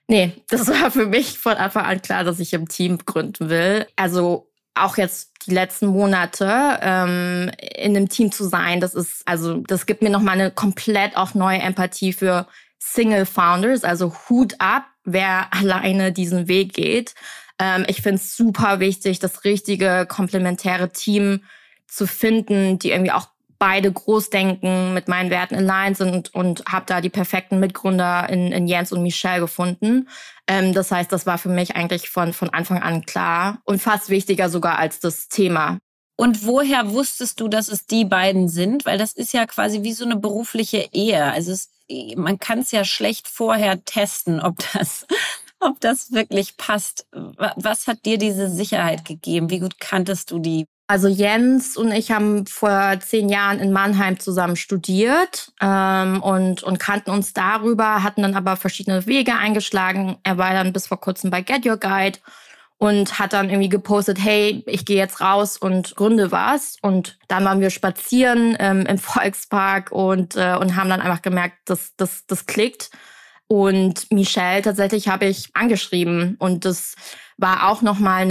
Nee, 0.08 0.32
das 0.48 0.68
war 0.82 0.90
für 0.90 1.06
mich 1.06 1.38
von 1.38 1.54
Anfang 1.54 1.84
an 1.84 2.02
klar, 2.02 2.24
dass 2.24 2.40
ich 2.40 2.52
im 2.52 2.68
Team 2.68 2.98
gründen 2.98 3.48
will. 3.48 3.86
Also 3.96 4.50
auch 4.74 4.96
jetzt 4.96 5.32
die 5.46 5.52
letzten 5.52 5.86
Monate 5.86 6.78
ähm, 6.82 7.50
in 7.76 7.96
einem 7.96 8.08
Team 8.08 8.32
zu 8.32 8.44
sein, 8.44 8.80
das 8.80 8.94
ist, 8.94 9.26
also 9.26 9.58
das 9.58 9.86
gibt 9.86 10.02
mir 10.02 10.10
nochmal 10.10 10.34
eine 10.34 10.50
komplett 10.50 11.16
auch 11.16 11.34
neue 11.34 11.60
Empathie 11.60 12.12
für 12.12 12.46
Single 12.78 13.26
Founders, 13.26 13.84
also 13.84 14.14
Hut 14.28 14.54
ab, 14.58 14.86
wer 15.04 15.52
alleine 15.54 16.12
diesen 16.12 16.48
Weg 16.48 16.74
geht. 16.74 17.14
Ähm, 17.58 17.84
ich 17.88 18.02
finde 18.02 18.16
es 18.16 18.36
super 18.36 18.80
wichtig, 18.80 19.18
das 19.18 19.44
richtige 19.44 20.06
komplementäre 20.08 20.90
Team 20.90 21.42
zu 21.90 22.06
finden, 22.06 22.78
die 22.78 22.90
irgendwie 22.90 23.12
auch 23.12 23.28
beide 23.60 23.92
groß 23.92 24.30
denken, 24.30 24.94
mit 24.94 25.06
meinen 25.06 25.28
Werten 25.30 25.54
aligned 25.54 25.96
sind 25.98 26.34
und 26.34 26.64
habe 26.66 26.86
da 26.86 27.02
die 27.02 27.10
perfekten 27.10 27.60
Mitgründer 27.60 28.28
in, 28.30 28.52
in 28.52 28.66
Jens 28.66 28.90
und 28.90 29.02
Michelle 29.02 29.40
gefunden. 29.40 30.08
Ähm, 30.46 30.72
das 30.72 30.90
heißt, 30.90 31.12
das 31.12 31.26
war 31.26 31.36
für 31.36 31.50
mich 31.50 31.76
eigentlich 31.76 32.08
von, 32.08 32.32
von 32.32 32.48
Anfang 32.48 32.82
an 32.82 33.04
klar 33.04 33.60
und 33.64 33.82
fast 33.82 34.08
wichtiger 34.08 34.48
sogar 34.48 34.78
als 34.78 34.98
das 34.98 35.28
Thema. 35.28 35.78
Und 36.16 36.44
woher 36.46 36.90
wusstest 36.90 37.38
du, 37.40 37.48
dass 37.48 37.68
es 37.68 37.86
die 37.86 38.04
beiden 38.04 38.48
sind? 38.48 38.86
Weil 38.86 38.98
das 38.98 39.12
ist 39.12 39.32
ja 39.32 39.46
quasi 39.46 39.82
wie 39.82 39.92
so 39.92 40.04
eine 40.04 40.16
berufliche 40.16 40.88
Ehe. 40.92 41.22
Also 41.24 41.52
es, 41.52 41.70
man 42.16 42.38
kann 42.38 42.60
es 42.60 42.72
ja 42.72 42.84
schlecht 42.84 43.28
vorher 43.28 43.84
testen, 43.84 44.40
ob 44.40 44.56
das, 44.72 45.06
ob 45.60 45.80
das 45.80 46.12
wirklich 46.12 46.56
passt. 46.56 47.06
Was 47.12 47.86
hat 47.86 48.06
dir 48.06 48.16
diese 48.16 48.48
Sicherheit 48.48 49.04
gegeben? 49.04 49.50
Wie 49.50 49.60
gut 49.60 49.78
kanntest 49.80 50.30
du 50.30 50.38
die? 50.38 50.66
Also 50.90 51.06
Jens 51.06 51.76
und 51.76 51.92
ich 51.92 52.10
haben 52.10 52.48
vor 52.48 52.98
zehn 52.98 53.28
Jahren 53.28 53.60
in 53.60 53.70
Mannheim 53.70 54.18
zusammen 54.18 54.56
studiert 54.56 55.52
ähm, 55.60 56.20
und, 56.20 56.64
und 56.64 56.80
kannten 56.80 57.12
uns 57.12 57.32
darüber, 57.32 58.02
hatten 58.02 58.22
dann 58.22 58.34
aber 58.34 58.56
verschiedene 58.56 59.06
Wege 59.06 59.36
eingeschlagen. 59.36 60.16
Er 60.24 60.36
war 60.36 60.52
dann 60.52 60.72
bis 60.72 60.88
vor 60.88 61.00
kurzem 61.00 61.30
bei 61.30 61.42
Get 61.42 61.64
Your 61.64 61.76
Guide 61.76 62.18
und 62.78 63.20
hat 63.20 63.34
dann 63.34 63.50
irgendwie 63.50 63.68
gepostet, 63.68 64.18
hey, 64.20 64.64
ich 64.66 64.84
gehe 64.84 64.96
jetzt 64.96 65.20
raus 65.20 65.56
und 65.56 65.94
gründe 65.94 66.32
was. 66.32 66.76
Und 66.82 67.18
dann 67.28 67.44
waren 67.44 67.60
wir 67.60 67.70
spazieren 67.70 68.56
ähm, 68.58 68.84
im 68.84 68.98
Volkspark 68.98 69.92
und, 69.92 70.34
äh, 70.34 70.56
und 70.58 70.74
haben 70.74 70.90
dann 70.90 71.00
einfach 71.00 71.22
gemerkt, 71.22 71.56
dass 71.66 71.94
das, 71.98 72.26
das 72.26 72.46
klickt. 72.46 72.90
Und 73.52 74.12
Michelle 74.12 74.62
tatsächlich 74.62 75.08
habe 75.08 75.26
ich 75.26 75.48
angeschrieben. 75.54 76.36
Und 76.38 76.64
das 76.64 76.94
war 77.36 77.68
auch 77.68 77.82
nochmal 77.82 78.30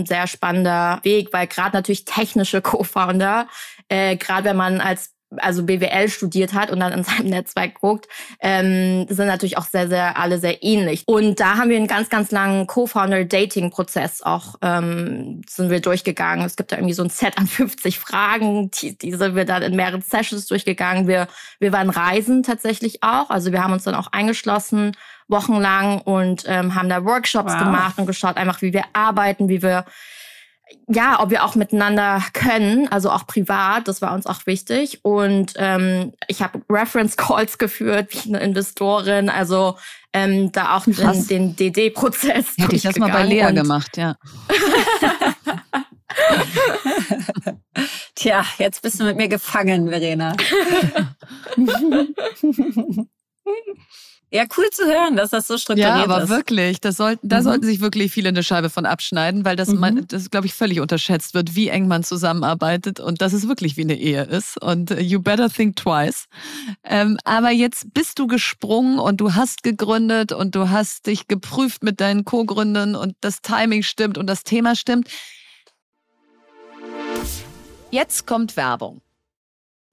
ein 0.00 0.06
sehr 0.06 0.26
spannender 0.26 1.00
Weg, 1.02 1.32
weil 1.32 1.46
gerade 1.46 1.74
natürlich 1.74 2.04
technische 2.04 2.60
Co-Founder, 2.60 3.48
äh, 3.88 4.16
gerade 4.16 4.50
wenn 4.50 4.58
man 4.58 4.82
als 4.82 5.14
also 5.36 5.64
BWL 5.64 6.08
studiert 6.08 6.52
hat 6.52 6.70
und 6.70 6.80
dann 6.80 6.92
in 6.92 7.04
seinem 7.04 7.26
Netzwerk 7.30 7.74
guckt, 7.80 8.08
ähm, 8.40 9.06
sind 9.08 9.26
natürlich 9.26 9.58
auch 9.58 9.64
sehr, 9.64 9.88
sehr 9.88 10.18
alle 10.18 10.38
sehr 10.38 10.62
ähnlich. 10.62 11.04
Und 11.06 11.40
da 11.40 11.56
haben 11.56 11.70
wir 11.70 11.76
einen 11.76 11.86
ganz, 11.86 12.08
ganz 12.08 12.30
langen 12.30 12.66
Co-Founder-Dating-Prozess 12.66 14.22
auch 14.22 14.56
ähm, 14.62 15.42
sind 15.48 15.70
wir 15.70 15.80
durchgegangen. 15.80 16.44
Es 16.44 16.56
gibt 16.56 16.72
da 16.72 16.76
irgendwie 16.76 16.94
so 16.94 17.02
ein 17.02 17.10
Set 17.10 17.38
an 17.38 17.46
50 17.48 17.98
Fragen, 17.98 18.70
die, 18.70 18.96
die 18.96 19.12
sind 19.12 19.34
wir 19.34 19.44
dann 19.44 19.62
in 19.62 19.76
mehreren 19.76 20.02
Sessions 20.02 20.46
durchgegangen. 20.46 21.06
Wir, 21.06 21.28
wir 21.58 21.72
waren 21.72 21.90
reisen 21.90 22.42
tatsächlich 22.42 23.02
auch. 23.02 23.30
Also 23.30 23.52
wir 23.52 23.62
haben 23.62 23.72
uns 23.72 23.84
dann 23.84 23.94
auch 23.94 24.08
eingeschlossen 24.12 24.96
wochenlang 25.28 26.00
und 26.00 26.44
ähm, 26.46 26.74
haben 26.74 26.88
da 26.88 27.04
Workshops 27.04 27.52
wow. 27.52 27.60
gemacht 27.60 27.98
und 27.98 28.06
geschaut 28.06 28.36
einfach, 28.36 28.62
wie 28.62 28.72
wir 28.72 28.84
arbeiten, 28.92 29.48
wie 29.48 29.62
wir 29.62 29.84
ja, 30.88 31.20
ob 31.20 31.30
wir 31.30 31.44
auch 31.44 31.54
miteinander 31.54 32.22
können, 32.32 32.88
also 32.88 33.10
auch 33.10 33.26
privat, 33.26 33.88
das 33.88 34.02
war 34.02 34.12
uns 34.14 34.26
auch 34.26 34.46
wichtig. 34.46 35.04
Und 35.04 35.54
ähm, 35.56 36.12
ich 36.28 36.42
habe 36.42 36.60
Reference 36.68 37.16
Calls 37.16 37.58
geführt 37.58 38.08
wie 38.10 38.34
eine 38.34 38.40
Investorin, 38.40 39.28
also 39.28 39.76
ähm, 40.12 40.50
da 40.52 40.76
auch 40.76 40.84
den, 40.84 41.26
den 41.26 41.56
DD-Prozess. 41.56 42.56
Hätte 42.56 42.76
ich 42.76 42.82
das 42.82 42.96
mal 42.96 43.10
bei 43.10 43.24
Lea 43.24 43.52
gemacht, 43.52 43.96
ja. 43.96 44.16
Tja, 48.16 48.44
jetzt 48.58 48.82
bist 48.82 48.98
du 49.00 49.04
mit 49.04 49.16
mir 49.16 49.28
gefangen, 49.28 49.88
Verena. 49.88 50.34
Ja, 54.32 54.44
cool 54.56 54.70
zu 54.70 54.84
hören, 54.84 55.16
dass 55.16 55.30
das 55.30 55.48
so 55.48 55.58
strukturiert 55.58 55.96
ist. 55.96 55.98
Ja, 55.98 56.04
aber 56.04 56.22
ist. 56.22 56.28
wirklich, 56.28 56.80
das 56.80 56.96
sollten, 56.96 57.28
da 57.28 57.38
mhm. 57.38 57.42
sollten 57.42 57.66
sich 57.66 57.80
wirklich 57.80 58.12
viele 58.12 58.28
eine 58.28 58.44
Scheibe 58.44 58.70
von 58.70 58.86
abschneiden, 58.86 59.44
weil 59.44 59.56
das, 59.56 59.68
mhm. 59.68 60.06
das 60.06 60.30
glaube 60.30 60.46
ich, 60.46 60.54
völlig 60.54 60.78
unterschätzt 60.78 61.34
wird, 61.34 61.56
wie 61.56 61.68
eng 61.68 61.88
man 61.88 62.04
zusammenarbeitet 62.04 63.00
und 63.00 63.22
dass 63.22 63.32
es 63.32 63.48
wirklich 63.48 63.76
wie 63.76 63.82
eine 63.82 63.98
Ehe 63.98 64.22
ist. 64.22 64.62
Und 64.62 64.92
äh, 64.92 65.00
you 65.00 65.20
better 65.20 65.50
think 65.50 65.74
twice. 65.74 66.28
Ähm, 66.84 67.18
aber 67.24 67.50
jetzt 67.50 67.92
bist 67.92 68.20
du 68.20 68.28
gesprungen 68.28 69.00
und 69.00 69.20
du 69.20 69.34
hast 69.34 69.64
gegründet 69.64 70.30
und 70.30 70.54
du 70.54 70.70
hast 70.70 71.06
dich 71.06 71.26
geprüft 71.26 71.82
mit 71.82 72.00
deinen 72.00 72.24
Co-Gründern 72.24 72.94
und 72.94 73.16
das 73.20 73.42
Timing 73.42 73.82
stimmt 73.82 74.16
und 74.16 74.28
das 74.28 74.44
Thema 74.44 74.76
stimmt. 74.76 75.08
Jetzt 77.90 78.28
kommt 78.28 78.56
Werbung. 78.56 79.02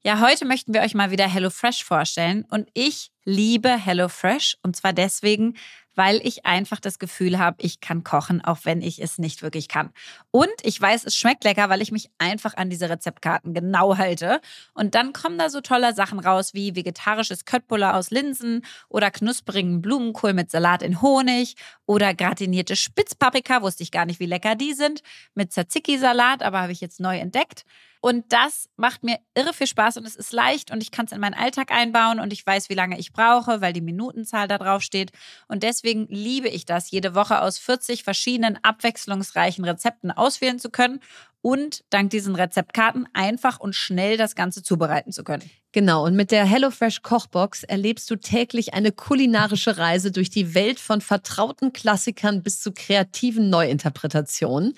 Ja, 0.08 0.22
heute 0.22 0.46
möchten 0.46 0.74
wir 0.74 0.84
euch 0.84 0.93
mal 0.93 1.12
wieder 1.12 1.28
HelloFresh 1.28 1.84
vorstellen 1.84 2.46
und 2.50 2.70
ich 2.74 3.12
liebe 3.26 3.67
HelloFresh 3.67 4.56
und 4.63 4.74
zwar 4.74 4.93
deswegen, 4.93 5.58
weil 5.96 6.26
ich 6.26 6.46
einfach 6.46 6.80
das 6.80 6.98
Gefühl 6.98 7.39
habe, 7.39 7.58
ich 7.60 7.82
kann 7.82 8.06
kochen, 8.06 8.41
auch 8.41 8.60
wenn 8.63 8.82
ich 8.82 9.02
es 9.02 9.17
nicht 9.17 9.41
wirklich 9.41 9.67
kann. 9.67 9.91
Und 10.32 10.48
ich 10.63 10.80
weiß, 10.80 11.04
es 11.04 11.17
schmeckt 11.17 11.43
lecker, 11.43 11.67
weil 11.67 11.82
ich 11.82 11.91
mich 11.91 12.10
einfach 12.20 12.56
an 12.56 12.70
diese 12.70 12.89
Rezeptkarten 12.89 13.54
genau 13.54 13.98
halte. 13.98 14.39
Und 14.74 14.96
dann 14.96 15.12
kommen 15.12 15.38
da 15.38 15.50
so 15.50 15.60
tolle 15.60 15.93
Sachen 15.93 16.20
raus 16.20 16.54
wie 16.54 16.74
vegetarisches 16.74 17.43
Köttbullar 17.43 17.98
aus 17.98 18.10
Linsen 18.10 18.63
oder 18.88 19.12
knusprigen 19.12 19.82
Blumenkohl 19.82 20.32
mit 20.32 20.50
Salat 20.50 20.84
in 20.84 21.02
Honig 21.02 21.56
oder 21.86 22.13
gratinierte 22.13 22.78
Spitzpaprika, 22.78 23.62
wusste 23.62 23.84
ich 23.84 23.91
gar 23.91 24.06
nicht, 24.06 24.22
wie 24.22 24.26
lecker 24.26 24.56
die 24.56 24.72
sind, 24.72 25.02
mit 25.36 25.52
Tzatziki-Salat, 25.52 26.43
aber 26.43 26.62
habe 26.62 26.72
ich 26.72 26.80
jetzt 26.80 27.02
neu 27.02 27.17
entdeckt. 27.17 27.65
Und 28.02 28.32
das 28.32 28.70
macht 28.76 29.04
mir 29.04 29.20
irre 29.36 29.54
viel 29.54 29.68
Spaß 29.68 29.98
und 29.98 30.06
es 30.06 30.16
ist 30.16 30.34
leicht 30.34 30.72
und 30.72 30.82
ich 30.82 30.92
kann 30.92 31.06
es 31.06 31.12
in 31.12 31.20
meinen 31.20 31.34
Alltag 31.34 31.72
einbauen 31.72 32.20
und 32.20 32.34
ich 32.34 32.46
weiß, 32.46 32.70
wie 32.70 32.74
lange 32.74 33.00
ich 33.00 33.14
brauche, 33.14 33.62
weil 33.62 33.74
die 33.74 33.82
Minutenzahl 33.82 34.48
da 34.48 34.58
drauf 34.58 34.82
steht. 34.82 35.12
Und 35.48 35.64
deswegen 35.64 36.08
liebe 36.10 36.50
ich 36.50 36.66
das, 36.66 36.92
jede 36.92 37.16
Woche 37.16 37.42
aus 37.42 37.58
40 37.58 38.04
verschiedenen 38.04 38.60
abwechslungsreichen 38.64 39.66
Rezepten 39.66 40.12
auswählen 40.12 40.60
zu 40.60 40.70
können 40.70 41.00
und 41.41 41.84
dank 41.89 42.10
diesen 42.10 42.36
Rezeptkarten 42.36 43.08
einfach 43.13 43.60
und 43.60 43.76
schnell 43.76 44.17
das 44.17 44.36
Ganze 44.36 44.63
zubereiten 44.63 45.12
zu 45.12 45.23
können. 45.23 45.50
Genau, 45.73 46.06
und 46.06 46.15
mit 46.15 46.32
der 46.32 46.45
HelloFresh 46.45 47.02
Kochbox 47.04 47.63
erlebst 47.63 48.10
du 48.10 48.15
täglich 48.15 48.73
eine 48.73 48.91
kulinarische 48.91 49.78
Reise 49.78 50.12
durch 50.12 50.32
die 50.32 50.56
Welt 50.56 50.80
von 50.80 51.02
vertrauten 51.02 51.71
Klassikern 51.71 52.41
bis 52.41 52.62
zu 52.62 52.71
kreativen 52.71 53.52
Neuinterpretationen. 53.52 54.73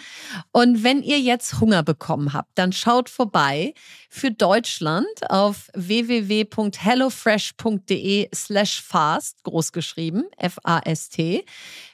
Und 0.52 0.84
wenn 0.84 1.02
ihr 1.02 1.20
jetzt 1.20 1.62
Hunger 1.62 1.84
bekommen 1.84 2.34
habt, 2.34 2.50
dann 2.56 2.74
schaut 2.74 3.08
vorbei 3.08 3.74
für 4.10 4.32
Deutschland 4.32 5.08
auf 5.30 5.70
www.hellofresh.de 5.74 8.30
slash 8.36 8.82
fast, 8.82 9.42
großgeschrieben, 9.44 10.26
F-A-S-T. 10.38 11.46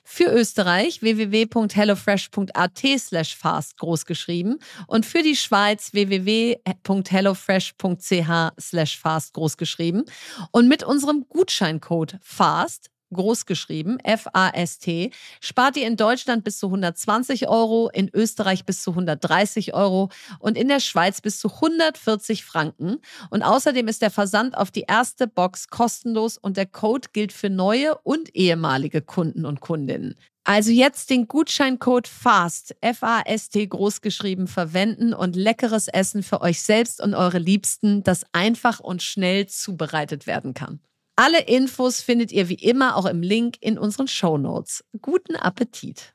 Für 0.08 0.32
Österreich 0.32 1.02
www.hellofresh.at 1.02 2.84
slash 3.00 3.36
fast, 3.36 3.80
großgeschrieben. 3.80 4.60
Und 4.88 5.04
für 5.06 5.24
die 5.24 5.36
Schweiz 5.36 5.94
www.hellofresh.ch 5.94 8.62
slash 8.62 9.00
fast, 9.00 9.34
großgeschrieben. 9.34 10.06
Und 10.52 10.68
mit 10.68 10.84
unserem 10.84 11.26
Gutscheincode 11.28 12.20
FAST 12.22 12.92
großgeschrieben, 13.14 14.00
F-A-S-T, 14.00 15.12
spart 15.40 15.78
ihr 15.78 15.88
in 15.88 15.98
Deutschland 15.98 16.44
bis 16.44 16.58
zu 16.60 16.68
120 16.68 17.48
Euro, 17.48 17.90
in 17.94 18.10
Österreich 18.14 18.66
bis 18.66 18.82
zu 18.82 18.92
130 18.92 19.74
Euro 19.74 20.10
und 20.40 20.58
in 20.58 20.68
der 20.68 20.80
Schweiz 20.80 21.22
bis 21.22 21.40
zu 21.40 21.50
140 21.50 22.46
Franken. 22.46 22.98
Und 23.30 23.44
außerdem 23.44 23.88
ist 23.88 24.02
der 24.02 24.12
Versand 24.12 24.58
auf 24.58 24.72
die 24.72 24.86
erste 24.88 25.28
Box 25.28 25.68
kostenlos 25.68 26.38
und 26.38 26.58
der 26.58 26.66
Code 26.66 27.10
gilt 27.14 27.32
für 27.32 27.50
neue 27.50 27.98
und 28.00 28.36
ehemalige 28.36 29.02
Kunden 29.02 29.46
und 29.46 29.60
Kundinnen. 29.60 30.16
Also 30.48 30.70
jetzt 30.70 31.10
den 31.10 31.28
Gutscheincode 31.28 32.08
FAST, 32.08 32.76
F-A-S-T 32.80 33.66
großgeschrieben, 33.66 34.48
verwenden 34.48 35.16
und 35.16 35.36
leckeres 35.36 35.88
Essen 35.88 36.22
für 36.22 36.42
euch 36.42 36.62
selbst 36.62 37.02
und 37.02 37.16
eure 37.16 37.40
Liebsten, 37.40 38.04
das 38.04 38.26
einfach 38.32 38.80
und 38.80 39.02
schnell 39.02 39.48
zubereitet 39.48 40.28
werden 40.28 40.54
kann. 40.54 40.80
Alle 41.18 41.42
Infos 41.48 42.02
findet 42.02 42.34
ihr 42.34 42.50
wie 42.50 42.56
immer 42.56 42.98
auch 42.98 43.06
im 43.06 43.22
Link 43.22 43.56
in 43.62 43.78
unseren 43.78 44.08
Show 44.08 44.38
Notes. 44.38 44.84
Guten 45.02 45.38
Appetit! 45.38 46.14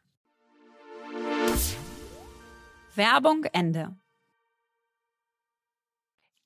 Werbung 2.94 3.44
Ende. 3.44 3.96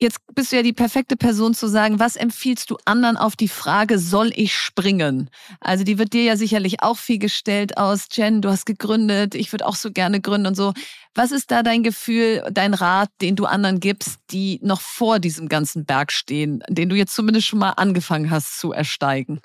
Jetzt 0.04 0.20
bist 0.34 0.52
du 0.52 0.56
ja 0.56 0.62
die 0.62 0.74
perfekte 0.74 1.16
Person 1.16 1.54
zu 1.54 1.66
sagen, 1.66 1.98
was 1.98 2.16
empfiehlst 2.16 2.68
du 2.68 2.76
anderen 2.84 3.16
auf 3.16 3.36
die 3.36 3.48
Frage, 3.48 3.98
soll 3.98 4.32
ich 4.34 4.54
springen? 4.54 5.30
Also 5.60 5.82
die 5.82 5.96
wird 5.96 6.12
dir 6.12 6.24
ja 6.24 6.36
sicherlich 6.36 6.82
auch 6.82 6.98
viel 6.98 7.18
gestellt 7.18 7.78
aus, 7.78 8.08
Jen, 8.12 8.42
du 8.42 8.50
hast 8.50 8.66
gegründet, 8.66 9.34
ich 9.34 9.50
würde 9.50 9.66
auch 9.66 9.76
so 9.76 9.90
gerne 9.90 10.20
gründen 10.20 10.48
und 10.48 10.56
so. 10.56 10.74
Was 11.14 11.32
ist 11.32 11.50
da 11.50 11.62
dein 11.62 11.82
Gefühl, 11.82 12.46
dein 12.52 12.74
Rat, 12.74 13.08
den 13.22 13.34
du 13.34 13.46
anderen 13.46 13.80
gibst, 13.80 14.18
die 14.30 14.60
noch 14.62 14.82
vor 14.82 15.20
diesem 15.20 15.48
ganzen 15.48 15.86
Berg 15.86 16.12
stehen, 16.12 16.62
den 16.68 16.90
du 16.90 16.96
jetzt 16.96 17.14
zumindest 17.14 17.46
schon 17.46 17.60
mal 17.60 17.70
angefangen 17.70 18.30
hast 18.30 18.58
zu 18.58 18.72
ersteigen? 18.72 19.40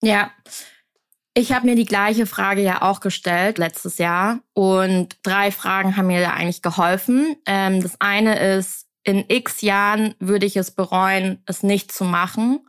Ja, 0.00 0.30
Ich 1.34 1.52
habe 1.52 1.66
mir 1.66 1.76
die 1.76 1.84
gleiche 1.84 2.24
Frage 2.24 2.62
ja 2.62 2.80
auch 2.80 3.00
gestellt 3.00 3.58
letztes 3.58 3.98
Jahr 3.98 4.40
und 4.54 5.18
drei 5.22 5.50
Fragen 5.50 5.98
haben 5.98 6.06
mir 6.06 6.22
da 6.22 6.30
eigentlich 6.30 6.62
geholfen. 6.62 7.36
Ähm, 7.44 7.82
das 7.82 8.00
eine 8.00 8.38
ist, 8.56 8.86
in 9.04 9.24
x 9.28 9.60
Jahren 9.62 10.14
würde 10.18 10.46
ich 10.46 10.56
es 10.56 10.70
bereuen, 10.70 11.42
es 11.46 11.62
nicht 11.62 11.92
zu 11.92 12.04
machen. 12.04 12.60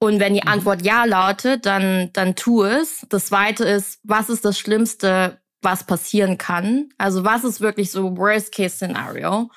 Und 0.00 0.20
wenn 0.20 0.34
die 0.34 0.42
mhm. 0.44 0.48
Antwort 0.48 0.82
ja 0.82 1.04
lautet, 1.04 1.66
dann, 1.66 2.10
dann 2.12 2.36
tu 2.36 2.64
es. 2.64 3.06
Das 3.08 3.26
zweite 3.26 3.64
ist, 3.64 4.00
was 4.04 4.28
ist 4.28 4.44
das 4.44 4.58
Schlimmste, 4.58 5.40
was 5.60 5.84
passieren 5.84 6.38
kann? 6.38 6.90
Also 6.98 7.24
was 7.24 7.44
ist 7.44 7.60
wirklich 7.60 7.90
so 7.90 8.16
Worst-Case-Szenario? 8.16 9.50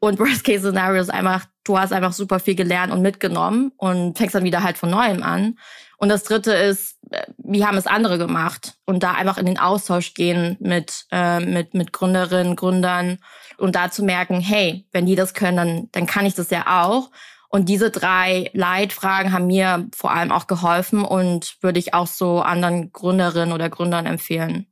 Und 0.00 0.18
Worst-Case-Szenario 0.18 1.00
ist 1.00 1.10
einfach, 1.10 1.44
du 1.64 1.78
hast 1.78 1.92
einfach 1.92 2.12
super 2.12 2.40
viel 2.40 2.54
gelernt 2.54 2.92
und 2.92 3.02
mitgenommen 3.02 3.72
und 3.76 4.16
fängst 4.16 4.34
dann 4.34 4.44
wieder 4.44 4.62
halt 4.62 4.78
von 4.78 4.90
neuem 4.90 5.22
an. 5.22 5.58
Und 5.98 6.08
das 6.08 6.24
dritte 6.24 6.52
ist, 6.52 6.98
äh, 7.10 7.24
wie 7.38 7.64
haben 7.64 7.76
es 7.76 7.86
andere 7.86 8.18
gemacht? 8.18 8.74
Und 8.86 9.02
da 9.04 9.12
einfach 9.12 9.38
in 9.38 9.46
den 9.46 9.58
Austausch 9.58 10.14
gehen 10.14 10.56
mit, 10.58 11.04
äh, 11.12 11.38
mit, 11.38 11.74
mit 11.74 11.92
Gründerinnen, 11.92 12.56
Gründern 12.56 13.18
und 13.62 13.76
da 13.76 13.90
zu 13.90 14.02
merken, 14.02 14.40
hey, 14.40 14.86
wenn 14.90 15.06
die 15.06 15.14
das 15.14 15.34
können, 15.34 15.56
dann, 15.56 15.88
dann 15.92 16.06
kann 16.06 16.26
ich 16.26 16.34
das 16.34 16.50
ja 16.50 16.82
auch. 16.82 17.10
Und 17.48 17.68
diese 17.68 17.90
drei 17.90 18.50
Leitfragen 18.54 19.32
haben 19.32 19.46
mir 19.46 19.88
vor 19.94 20.10
allem 20.10 20.32
auch 20.32 20.46
geholfen 20.46 21.04
und 21.04 21.56
würde 21.60 21.78
ich 21.78 21.94
auch 21.94 22.06
so 22.06 22.40
anderen 22.40 22.92
Gründerinnen 22.92 23.52
oder 23.52 23.70
Gründern 23.70 24.06
empfehlen. 24.06 24.66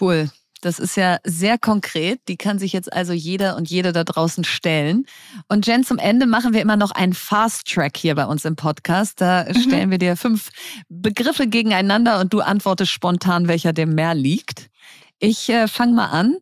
Cool. 0.00 0.30
Das 0.60 0.78
ist 0.78 0.96
ja 0.96 1.18
sehr 1.24 1.58
konkret. 1.58 2.20
Die 2.28 2.36
kann 2.36 2.58
sich 2.58 2.72
jetzt 2.72 2.92
also 2.92 3.12
jeder 3.12 3.56
und 3.56 3.68
jede 3.68 3.92
da 3.92 4.04
draußen 4.04 4.44
stellen. 4.44 5.06
Und 5.48 5.66
Jen, 5.66 5.84
zum 5.84 5.98
Ende 5.98 6.26
machen 6.26 6.52
wir 6.52 6.62
immer 6.62 6.76
noch 6.76 6.92
einen 6.92 7.14
Fast 7.14 7.68
Track 7.68 7.96
hier 7.96 8.14
bei 8.14 8.26
uns 8.26 8.44
im 8.44 8.56
Podcast. 8.56 9.20
Da 9.20 9.44
mhm. 9.44 9.60
stellen 9.60 9.90
wir 9.90 9.98
dir 9.98 10.16
fünf 10.16 10.50
Begriffe 10.88 11.46
gegeneinander 11.48 12.20
und 12.20 12.32
du 12.32 12.40
antwortest 12.40 12.92
spontan, 12.92 13.46
welcher 13.46 13.72
dem 13.72 13.94
mehr 13.94 14.14
liegt. 14.14 14.70
Ich 15.24 15.48
äh, 15.50 15.68
fange 15.68 15.92
mal 15.94 16.06
an. 16.06 16.38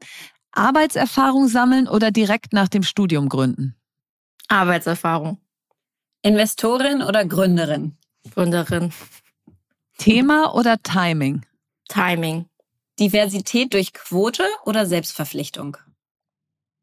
Arbeitserfahrung 0.53 1.49
sammeln 1.49 1.89
oder 1.89 2.11
direkt 2.11 2.53
nach 2.53 2.69
dem 2.69 2.83
Studium 2.83 3.29
gründen? 3.29 3.77
Arbeitserfahrung. 4.49 5.39
Investorin 6.23 7.03
oder 7.03 7.25
Gründerin? 7.25 7.97
Gründerin. 8.35 8.93
Thema 9.97 10.55
oder 10.55 10.83
Timing? 10.83 11.47
Timing. 11.89 12.47
Diversität 12.99 13.73
durch 13.73 13.93
Quote 13.93 14.45
oder 14.65 14.87
Selbstverpflichtung? 14.87 15.77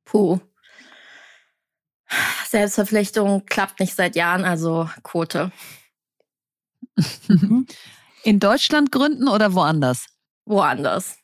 Puh. 0.06 0.40
Selbstverpflichtung 2.48 3.46
klappt 3.46 3.80
nicht 3.80 3.94
seit 3.94 4.16
Jahren, 4.16 4.46
also 4.46 4.90
Quote. 5.04 5.52
In 8.24 8.40
Deutschland 8.40 8.92
gründen 8.92 9.28
oder 9.28 9.54
woanders? 9.54 10.08
Woanders. 10.46 11.18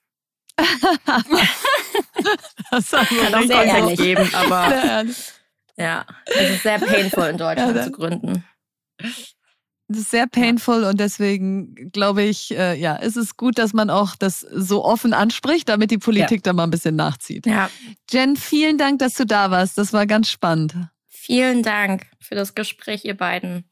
das 2.72 2.92
kann 2.92 3.36
auch 3.36 3.44
sehr 3.44 3.64
ehrlich 3.64 3.98
geben, 3.98 4.30
aber 4.34 5.06
ja, 5.78 6.06
es 6.26 6.52
ist 6.52 6.64
sehr 6.64 6.80
painful 6.80 7.26
in 7.26 7.38
Deutschland 7.38 7.76
ja, 7.76 7.84
zu 7.84 7.92
gründen. 7.92 8.44
Das 9.88 9.98
ist 9.98 10.12
sehr 10.12 10.28
painful 10.28 10.86
und 10.86 11.00
deswegen 11.00 11.92
glaube 11.92 12.24
ich, 12.24 12.58
äh, 12.58 12.80
ja, 12.80 12.96
ist 12.96 13.18
es 13.18 13.36
gut, 13.36 13.58
dass 13.58 13.74
man 13.74 13.90
auch 13.90 14.16
das 14.16 14.40
so 14.40 14.86
offen 14.86 15.14
anspricht, 15.14 15.68
damit 15.70 15.92
die 15.92 15.98
Politik 15.98 16.38
ja. 16.38 16.42
da 16.44 16.54
mal 16.54 16.64
ein 16.64 16.72
bisschen 16.72 16.96
nachzieht. 16.96 17.46
Ja. 17.46 17.70
Jen, 18.10 18.38
vielen 18.38 18.78
Dank, 18.78 19.00
dass 19.00 19.16
du 19.16 19.26
da 19.26 19.52
warst. 19.52 19.78
Das 19.78 19.94
war 19.94 20.08
ganz 20.08 20.30
spannend. 20.30 20.76
Vielen 21.08 21.64
Dank 21.64 22.08
für 22.20 22.36
das 22.36 22.56
Gespräch, 22.56 23.06
ihr 23.06 23.18
beiden. 23.18 23.66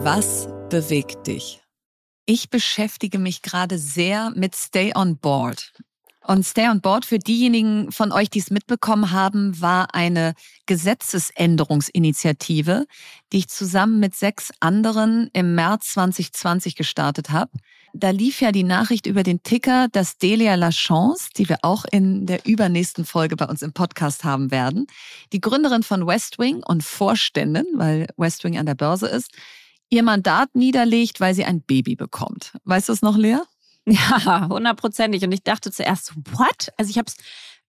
Was 0.00 0.48
bewegt 0.68 1.26
dich? 1.26 1.62
Ich 2.26 2.50
beschäftige 2.50 3.18
mich 3.18 3.40
gerade 3.40 3.78
sehr 3.78 4.28
mit 4.30 4.54
Stay 4.54 4.92
on 4.94 5.16
Board. 5.16 5.72
Und 6.26 6.44
Stay 6.44 6.68
on 6.68 6.82
Board 6.82 7.06
für 7.06 7.18
diejenigen 7.18 7.90
von 7.90 8.12
euch, 8.12 8.28
die 8.28 8.40
es 8.40 8.50
mitbekommen 8.50 9.12
haben, 9.12 9.58
war 9.62 9.94
eine 9.94 10.34
Gesetzesänderungsinitiative, 10.66 12.84
die 13.32 13.38
ich 13.38 13.48
zusammen 13.48 13.98
mit 13.98 14.14
sechs 14.14 14.50
anderen 14.60 15.30
im 15.32 15.54
März 15.54 15.94
2020 15.94 16.76
gestartet 16.76 17.30
habe. 17.30 17.52
Da 17.94 18.10
lief 18.10 18.42
ja 18.42 18.52
die 18.52 18.64
Nachricht 18.64 19.06
über 19.06 19.22
den 19.22 19.42
Ticker, 19.42 19.88
dass 19.90 20.18
Delia 20.18 20.56
Lachance, 20.56 21.30
die 21.34 21.48
wir 21.48 21.60
auch 21.62 21.86
in 21.90 22.26
der 22.26 22.44
übernächsten 22.44 23.06
Folge 23.06 23.36
bei 23.36 23.46
uns 23.46 23.62
im 23.62 23.72
Podcast 23.72 24.24
haben 24.24 24.50
werden, 24.50 24.86
die 25.32 25.40
Gründerin 25.40 25.82
von 25.82 26.06
Westwing 26.06 26.62
und 26.62 26.84
Vorständin, 26.84 27.64
weil 27.72 28.06
Westwing 28.18 28.58
an 28.58 28.66
der 28.66 28.74
Börse 28.74 29.06
ist, 29.06 29.30
ihr 29.90 30.02
Mandat 30.02 30.54
niederlegt, 30.54 31.20
weil 31.20 31.34
sie 31.34 31.44
ein 31.44 31.62
Baby 31.62 31.96
bekommt. 31.96 32.52
Weißt 32.64 32.88
du 32.88 32.92
es 32.92 33.02
noch, 33.02 33.16
Lea? 33.16 33.38
Ja, 33.86 34.48
hundertprozentig. 34.50 35.24
Und 35.24 35.32
ich 35.32 35.42
dachte 35.42 35.72
zuerst, 35.72 36.14
what? 36.32 36.68
Also 36.76 36.90
ich 36.90 36.98
habe 36.98 37.06
es 37.08 37.16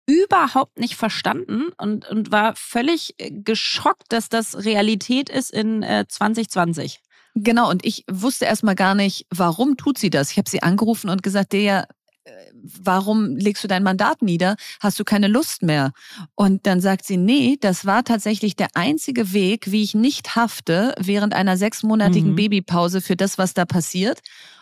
überhaupt 0.06 0.80
nicht 0.80 0.96
verstanden 0.96 1.70
und, 1.78 2.10
und 2.10 2.32
war 2.32 2.56
völlig 2.56 3.14
äh, 3.20 3.32
geschockt, 3.32 4.06
dass 4.10 4.28
das 4.28 4.66
Realität 4.66 5.30
ist 5.30 5.52
in 5.52 5.84
äh, 5.84 6.06
2020. 6.08 7.00
Genau, 7.36 7.70
und 7.70 7.86
ich 7.86 8.06
wusste 8.12 8.46
erstmal 8.46 8.76
gar 8.76 8.96
nicht, 8.96 9.28
warum 9.30 9.78
tut 9.78 9.98
sie 9.98 10.10
das. 10.10 10.32
Ich 10.32 10.38
habe 10.38 10.50
sie 10.50 10.64
angerufen 10.64 11.10
und 11.10 11.24
gesagt, 11.24 11.54
der 11.54 11.88
warum 12.64 13.36
legst 13.36 13.64
du 13.64 13.68
dein 13.68 13.84
Mandat 13.84 14.22
nieder? 14.22 14.56
Hast 14.80 15.00
du 15.00 15.04
keine 15.04 15.28
Lust 15.28 15.64
mehr? 15.64 15.92
Und 16.36 16.66
dann 16.66 16.82
sagt 16.82 17.06
sie, 17.06 17.18
nee, 17.18 17.58
das 17.60 17.86
war 17.86 18.04
tatsächlich 18.04 18.56
der 18.56 18.68
einzige 18.74 19.34
Weg, 19.34 19.72
wie 19.72 19.84
ich 19.84 19.96
nicht 19.96 20.36
hafte 20.36 20.94
während 21.00 21.34
einer 21.34 21.58
sechsmonatigen 21.58 22.32
mhm. 22.32 22.36
Babypause 22.36 23.02
für 23.02 23.16
das, 23.16 23.38
was 23.38 23.54
da 23.54 23.66
passiert. 23.66 24.20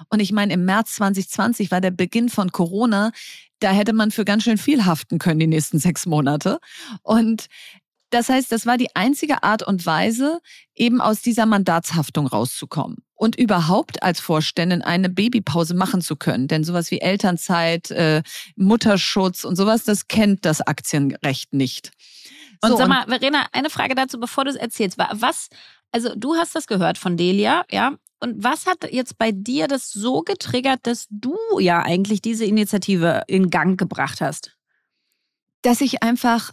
Und 0.09 0.19
ich 0.19 0.31
meine, 0.31 0.53
im 0.53 0.65
März 0.65 0.95
2020 0.95 1.71
war 1.71 1.81
der 1.81 1.91
Beginn 1.91 2.29
von 2.29 2.51
Corona. 2.51 3.11
Da 3.59 3.71
hätte 3.71 3.93
man 3.93 4.11
für 4.11 4.25
ganz 4.25 4.43
schön 4.43 4.57
viel 4.57 4.85
haften 4.85 5.17
können 5.17 5.39
die 5.39 5.47
nächsten 5.47 5.79
sechs 5.79 6.05
Monate. 6.05 6.59
Und 7.01 7.47
das 8.09 8.29
heißt, 8.29 8.51
das 8.51 8.65
war 8.65 8.77
die 8.77 8.95
einzige 8.95 9.43
Art 9.43 9.63
und 9.63 9.85
Weise, 9.85 10.39
eben 10.75 11.01
aus 11.01 11.21
dieser 11.21 11.45
Mandatshaftung 11.45 12.27
rauszukommen 12.27 12.97
und 13.15 13.35
überhaupt 13.35 14.01
als 14.03 14.19
Vorständin 14.19 14.81
eine 14.81 15.09
Babypause 15.09 15.73
machen 15.73 16.01
zu 16.01 16.15
können. 16.15 16.47
Denn 16.47 16.63
sowas 16.63 16.91
wie 16.91 17.01
Elternzeit, 17.01 17.91
äh, 17.91 18.21
Mutterschutz 18.55 19.43
und 19.43 19.55
sowas, 19.55 19.83
das 19.83 20.07
kennt 20.07 20.45
das 20.45 20.61
Aktienrecht 20.61 21.53
nicht. 21.53 21.91
Und 22.61 22.71
so, 22.71 22.77
sag 22.77 22.87
mal, 22.87 23.05
Verena, 23.07 23.47
eine 23.51 23.69
Frage 23.69 23.95
dazu, 23.95 24.19
bevor 24.19 24.45
du 24.45 24.51
es 24.51 24.55
erzählst. 24.55 24.97
Was, 24.97 25.49
also 25.91 26.15
du 26.15 26.35
hast 26.35 26.55
das 26.55 26.67
gehört 26.67 26.97
von 26.97 27.17
Delia, 27.17 27.65
ja? 27.69 27.95
Und 28.19 28.43
was 28.43 28.65
hat 28.65 28.91
jetzt 28.91 29.19
bei 29.19 29.31
dir 29.31 29.67
das 29.67 29.91
so 29.91 30.21
getriggert, 30.21 30.79
dass 30.83 31.05
du 31.11 31.37
ja 31.59 31.83
eigentlich 31.83 32.21
diese 32.21 32.45
Initiative 32.45 33.23
in 33.27 33.51
Gang 33.51 33.79
gebracht 33.79 34.21
hast? 34.21 34.57
Dass 35.61 35.81
ich 35.81 36.01
einfach 36.01 36.51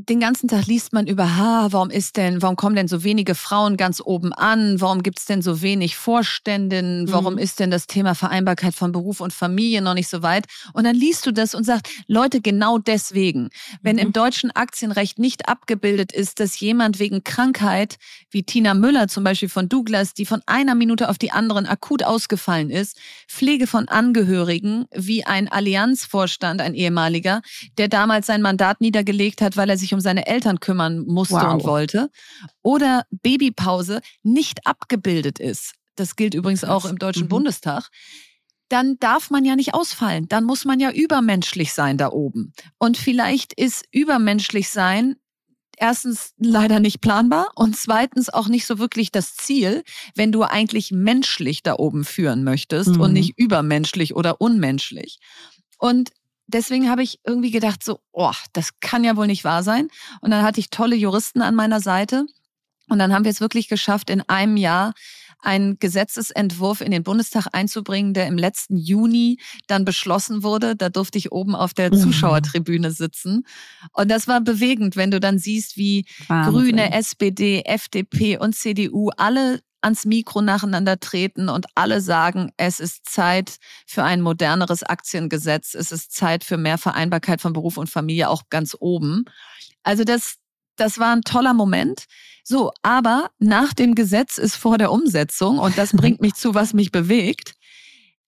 den 0.00 0.20
ganzen 0.20 0.46
Tag 0.46 0.66
liest 0.66 0.92
man 0.92 1.08
über, 1.08 1.36
ha, 1.36 1.66
warum 1.72 1.90
ist 1.90 2.16
denn, 2.16 2.40
warum 2.40 2.54
kommen 2.54 2.76
denn 2.76 2.86
so 2.86 3.02
wenige 3.02 3.34
Frauen 3.34 3.76
ganz 3.76 4.00
oben 4.00 4.32
an? 4.32 4.80
Warum 4.80 5.02
gibt 5.02 5.18
es 5.18 5.24
denn 5.24 5.42
so 5.42 5.60
wenig 5.60 5.96
Vorständinnen? 5.96 7.10
Warum 7.10 7.32
mhm. 7.34 7.40
ist 7.40 7.58
denn 7.58 7.72
das 7.72 7.88
Thema 7.88 8.14
Vereinbarkeit 8.14 8.76
von 8.76 8.92
Beruf 8.92 9.20
und 9.20 9.32
Familie 9.32 9.82
noch 9.82 9.94
nicht 9.94 10.08
so 10.08 10.22
weit? 10.22 10.46
Und 10.72 10.84
dann 10.84 10.94
liest 10.94 11.26
du 11.26 11.32
das 11.32 11.52
und 11.52 11.64
sagst, 11.64 11.88
Leute, 12.06 12.40
genau 12.40 12.78
deswegen, 12.78 13.50
wenn 13.82 13.96
mhm. 13.96 14.02
im 14.02 14.12
deutschen 14.12 14.52
Aktienrecht 14.52 15.18
nicht 15.18 15.48
abgebildet 15.48 16.12
ist, 16.12 16.38
dass 16.38 16.60
jemand 16.60 17.00
wegen 17.00 17.24
Krankheit, 17.24 17.96
wie 18.30 18.44
Tina 18.44 18.74
Müller 18.74 19.08
zum 19.08 19.24
Beispiel 19.24 19.48
von 19.48 19.68
Douglas, 19.68 20.14
die 20.14 20.26
von 20.26 20.42
einer 20.46 20.76
Minute 20.76 21.08
auf 21.08 21.18
die 21.18 21.32
anderen 21.32 21.66
akut 21.66 22.04
ausgefallen 22.04 22.70
ist, 22.70 22.96
Pflege 23.26 23.66
von 23.66 23.88
Angehörigen, 23.88 24.86
wie 24.94 25.24
ein 25.24 25.48
Allianzvorstand, 25.48 26.60
ein 26.60 26.74
ehemaliger, 26.74 27.42
der 27.78 27.88
damals 27.88 28.28
sein 28.28 28.42
Mandat 28.42 28.80
niedergelegt 28.80 29.40
hat, 29.40 29.56
weil 29.56 29.68
er 29.68 29.76
sich 29.76 29.87
sich 29.88 29.94
um 29.94 30.00
seine 30.00 30.26
Eltern 30.26 30.60
kümmern 30.60 31.04
musste 31.06 31.34
wow. 31.34 31.54
und 31.54 31.64
wollte. 31.64 32.10
Oder 32.62 33.04
Babypause 33.10 34.00
nicht 34.22 34.66
abgebildet 34.66 35.38
ist. 35.38 35.74
Das 35.96 36.14
gilt 36.16 36.34
übrigens 36.34 36.64
auch 36.64 36.84
im 36.84 36.98
Deutschen 36.98 37.24
mhm. 37.24 37.30
Bundestag 37.30 37.90
dann 38.70 38.98
darf 38.98 39.30
man 39.30 39.46
ja 39.46 39.56
nicht 39.56 39.72
ausfallen. 39.72 40.28
Dann 40.28 40.44
muss 40.44 40.66
man 40.66 40.78
ja 40.78 40.90
übermenschlich 40.90 41.72
sein 41.72 41.96
da 41.96 42.10
oben. 42.10 42.52
Und 42.76 42.98
vielleicht 42.98 43.54
ist 43.54 43.86
übermenschlich 43.92 44.68
sein 44.68 45.16
erstens 45.78 46.34
leider 46.38 46.80
nicht 46.80 47.00
planbar 47.00 47.48
und 47.54 47.76
zweitens 47.76 48.28
auch 48.28 48.48
nicht 48.48 48.66
so 48.66 48.78
wirklich 48.78 49.12
das 49.12 49.36
Ziel, 49.36 49.84
wenn 50.14 50.32
du 50.32 50.42
eigentlich 50.42 50.90
menschlich 50.90 51.62
da 51.62 51.74
oben 51.74 52.04
führen 52.04 52.44
möchtest 52.44 52.90
mhm. 52.90 53.00
und 53.00 53.12
nicht 53.12 53.38
übermenschlich 53.38 54.14
oder 54.14 54.40
unmenschlich. 54.40 55.18
Und 55.78 56.10
deswegen 56.48 56.90
habe 56.90 57.02
ich 57.02 57.20
irgendwie 57.24 57.50
gedacht, 57.50 57.84
so, 57.84 58.00
oh, 58.12 58.32
das 58.52 58.80
kann 58.80 59.04
ja 59.04 59.16
wohl 59.16 59.26
nicht 59.26 59.44
wahr 59.44 59.62
sein. 59.62 59.88
Und 60.20 60.30
dann 60.30 60.42
hatte 60.42 60.60
ich 60.60 60.70
tolle 60.70 60.96
Juristen 60.96 61.42
an 61.42 61.54
meiner 61.54 61.80
Seite. 61.80 62.26
Und 62.88 62.98
dann 62.98 63.12
haben 63.12 63.24
wir 63.24 63.30
es 63.30 63.40
wirklich 63.40 63.68
geschafft, 63.68 64.10
in 64.10 64.22
einem 64.22 64.56
Jahr 64.56 64.94
einen 65.40 65.78
Gesetzesentwurf 65.78 66.80
in 66.80 66.90
den 66.90 67.04
Bundestag 67.04 67.46
einzubringen, 67.52 68.12
der 68.12 68.26
im 68.26 68.36
letzten 68.36 68.76
Juni 68.76 69.38
dann 69.68 69.84
beschlossen 69.84 70.42
wurde. 70.42 70.74
Da 70.74 70.88
durfte 70.88 71.18
ich 71.18 71.30
oben 71.30 71.54
auf 71.54 71.74
der 71.74 71.92
mhm. 71.92 71.98
Zuschauertribüne 71.98 72.90
sitzen. 72.90 73.44
Und 73.92 74.10
das 74.10 74.26
war 74.26 74.40
bewegend, 74.40 74.96
wenn 74.96 75.10
du 75.10 75.20
dann 75.20 75.38
siehst, 75.38 75.76
wie 75.76 76.06
Wahnsinn. 76.26 76.52
Grüne, 76.52 76.92
SPD, 76.92 77.62
FDP 77.64 78.38
und 78.38 78.56
CDU 78.56 79.10
alle 79.16 79.60
ans 79.80 80.04
Mikro 80.04 80.42
nacheinander 80.42 80.98
treten 80.98 81.48
und 81.48 81.66
alle 81.74 82.00
sagen, 82.00 82.52
es 82.56 82.80
ist 82.80 83.08
Zeit 83.08 83.58
für 83.86 84.04
ein 84.04 84.20
moderneres 84.20 84.82
Aktiengesetz, 84.82 85.74
es 85.74 85.92
ist 85.92 86.12
Zeit 86.12 86.44
für 86.44 86.56
mehr 86.56 86.78
Vereinbarkeit 86.78 87.40
von 87.40 87.52
Beruf 87.52 87.76
und 87.76 87.88
Familie 87.88 88.28
auch 88.28 88.44
ganz 88.50 88.76
oben. 88.78 89.24
Also 89.82 90.04
das, 90.04 90.36
das 90.76 90.98
war 90.98 91.14
ein 91.14 91.22
toller 91.22 91.54
Moment. 91.54 92.04
So, 92.44 92.72
aber 92.82 93.30
nach 93.38 93.74
dem 93.74 93.94
Gesetz 93.94 94.38
ist 94.38 94.56
vor 94.56 94.78
der 94.78 94.90
Umsetzung 94.90 95.58
und 95.58 95.76
das 95.76 95.92
bringt 95.92 96.20
mich 96.20 96.34
zu, 96.34 96.54
was 96.54 96.72
mich 96.72 96.90
bewegt. 96.90 97.54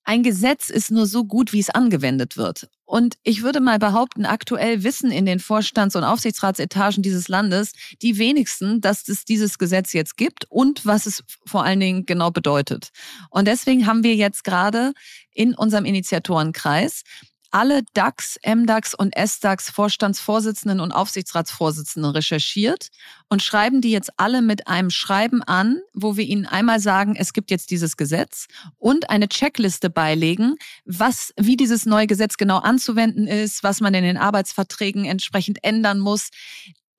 Ein 0.05 0.23
Gesetz 0.23 0.71
ist 0.71 0.91
nur 0.91 1.07
so 1.07 1.25
gut, 1.25 1.53
wie 1.53 1.61
es 1.61 1.71
angewendet 1.71 2.37
wird. 2.37 2.69
Und 2.85 3.19
ich 3.23 3.43
würde 3.43 3.61
mal 3.61 3.79
behaupten, 3.79 4.27
aktuell 4.27 4.83
wissen 4.83 5.13
in 5.13 5.25
den 5.25 5.39
Vorstands- 5.39 5.95
und 5.95 6.03
Aufsichtsratsetagen 6.03 7.05
dieses 7.05 7.29
Landes 7.29 7.73
die 8.03 8.19
wenigsten, 8.19 8.81
dass 8.81 9.07
es 9.07 9.25
dieses 9.25 9.59
Gesetz 9.59 9.93
jetzt 9.93 10.17
gibt 10.17 10.47
und 10.49 10.85
was 10.85 11.07
es 11.07 11.23
vor 11.47 11.63
allen 11.63 11.79
Dingen 11.79 12.07
genau 12.07 12.33
bedeutet. 12.33 12.91
Und 13.31 13.47
deswegen 13.47 13.87
haben 13.87 14.03
wir 14.03 14.17
jetzt 14.17 14.43
gerade 14.43 14.93
in 15.33 15.55
unserem 15.55 15.85
Initiatorenkreis 15.85 17.03
alle 17.51 17.83
DAX, 17.95 18.39
MDAX 18.47 18.95
und 18.95 19.15
SDAX 19.17 19.71
Vorstandsvorsitzenden 19.71 20.81
und 20.81 20.93
Aufsichtsratsvorsitzenden 20.93 22.13
recherchiert 22.13 22.89
und 23.29 23.43
schreiben 23.43 23.81
die 23.81 23.91
jetzt 23.91 24.11
alle 24.17 24.43
mit 24.43 24.69
einem 24.69 24.91
Schreiben 24.91 25.43
an, 25.43 25.81
wo 25.95 26.17
wir 26.17 26.25
ihnen 26.25 26.47
einmal 26.47 26.81
sagen, 26.81 27.17
es 27.17 27.33
gibt 27.33 27.51
jetzt 27.51 27.71
dieses 27.71 27.97
Gesetz 27.97 28.47
und 28.79 29.11
eine 29.11 29.29
Checkliste 29.29 29.91
beilegen, 29.91 30.57
was, 30.85 31.33
wie 31.37 31.57
dieses 31.57 31.87
neue 31.87 32.07
Gesetz 32.07 32.37
genau 32.37 32.59
anzuwenden 32.59 33.27
ist, 33.27 33.63
was 33.63 33.81
man 33.81 33.95
in 33.95 34.05
den 34.05 34.17
Arbeitsverträgen 34.17 35.05
entsprechend 35.05 35.63
ändern 35.63 35.99
muss. 35.99 36.31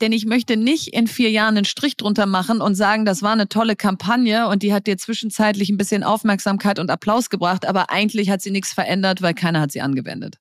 Denn 0.02 0.12
ich 0.12 0.26
möchte 0.26 0.58
nicht 0.58 0.88
in 0.88 1.06
vier 1.06 1.30
Jahren 1.30 1.56
einen 1.56 1.66
Strich 1.66 1.96
drunter 1.96 2.26
machen 2.26 2.60
und 2.60 2.74
sagen, 2.74 3.06
das 3.06 3.22
war 3.22 3.34
eine 3.34 3.48
tolle 3.48 3.76
Kampagne 3.76 4.48
und 4.48 4.64
die 4.64 4.74
hat 4.74 4.88
dir 4.88 4.98
zwischenzeitlich 4.98 5.70
ein 5.70 5.78
bisschen 5.78 6.04
Aufmerksamkeit 6.04 6.80
und 6.80 6.90
Applaus 6.90 7.30
gebracht, 7.30 7.68
aber 7.68 7.92
eigentlich 7.92 8.32
hat 8.32 8.42
sie 8.42 8.50
nichts 8.50 8.74
verändert, 8.74 9.22
weil 9.22 9.36
keiner 9.36 9.62
hat 9.62 9.72
sie 9.72 9.82
angewendet. 9.82 10.38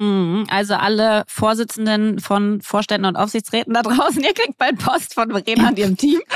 Mhm. 0.00 0.46
Also 0.48 0.74
alle 0.74 1.24
Vorsitzenden 1.28 2.18
von 2.18 2.60
Vorständen 2.60 3.06
und 3.06 3.16
Aufsichtsräten 3.16 3.74
da 3.74 3.82
draußen, 3.82 4.22
ihr 4.22 4.34
kriegt 4.34 4.58
bald 4.58 4.78
Post 4.78 5.14
von 5.14 5.30
Verena 5.30 5.68
und 5.68 5.78
ihrem 5.78 5.96
Team. 5.96 6.20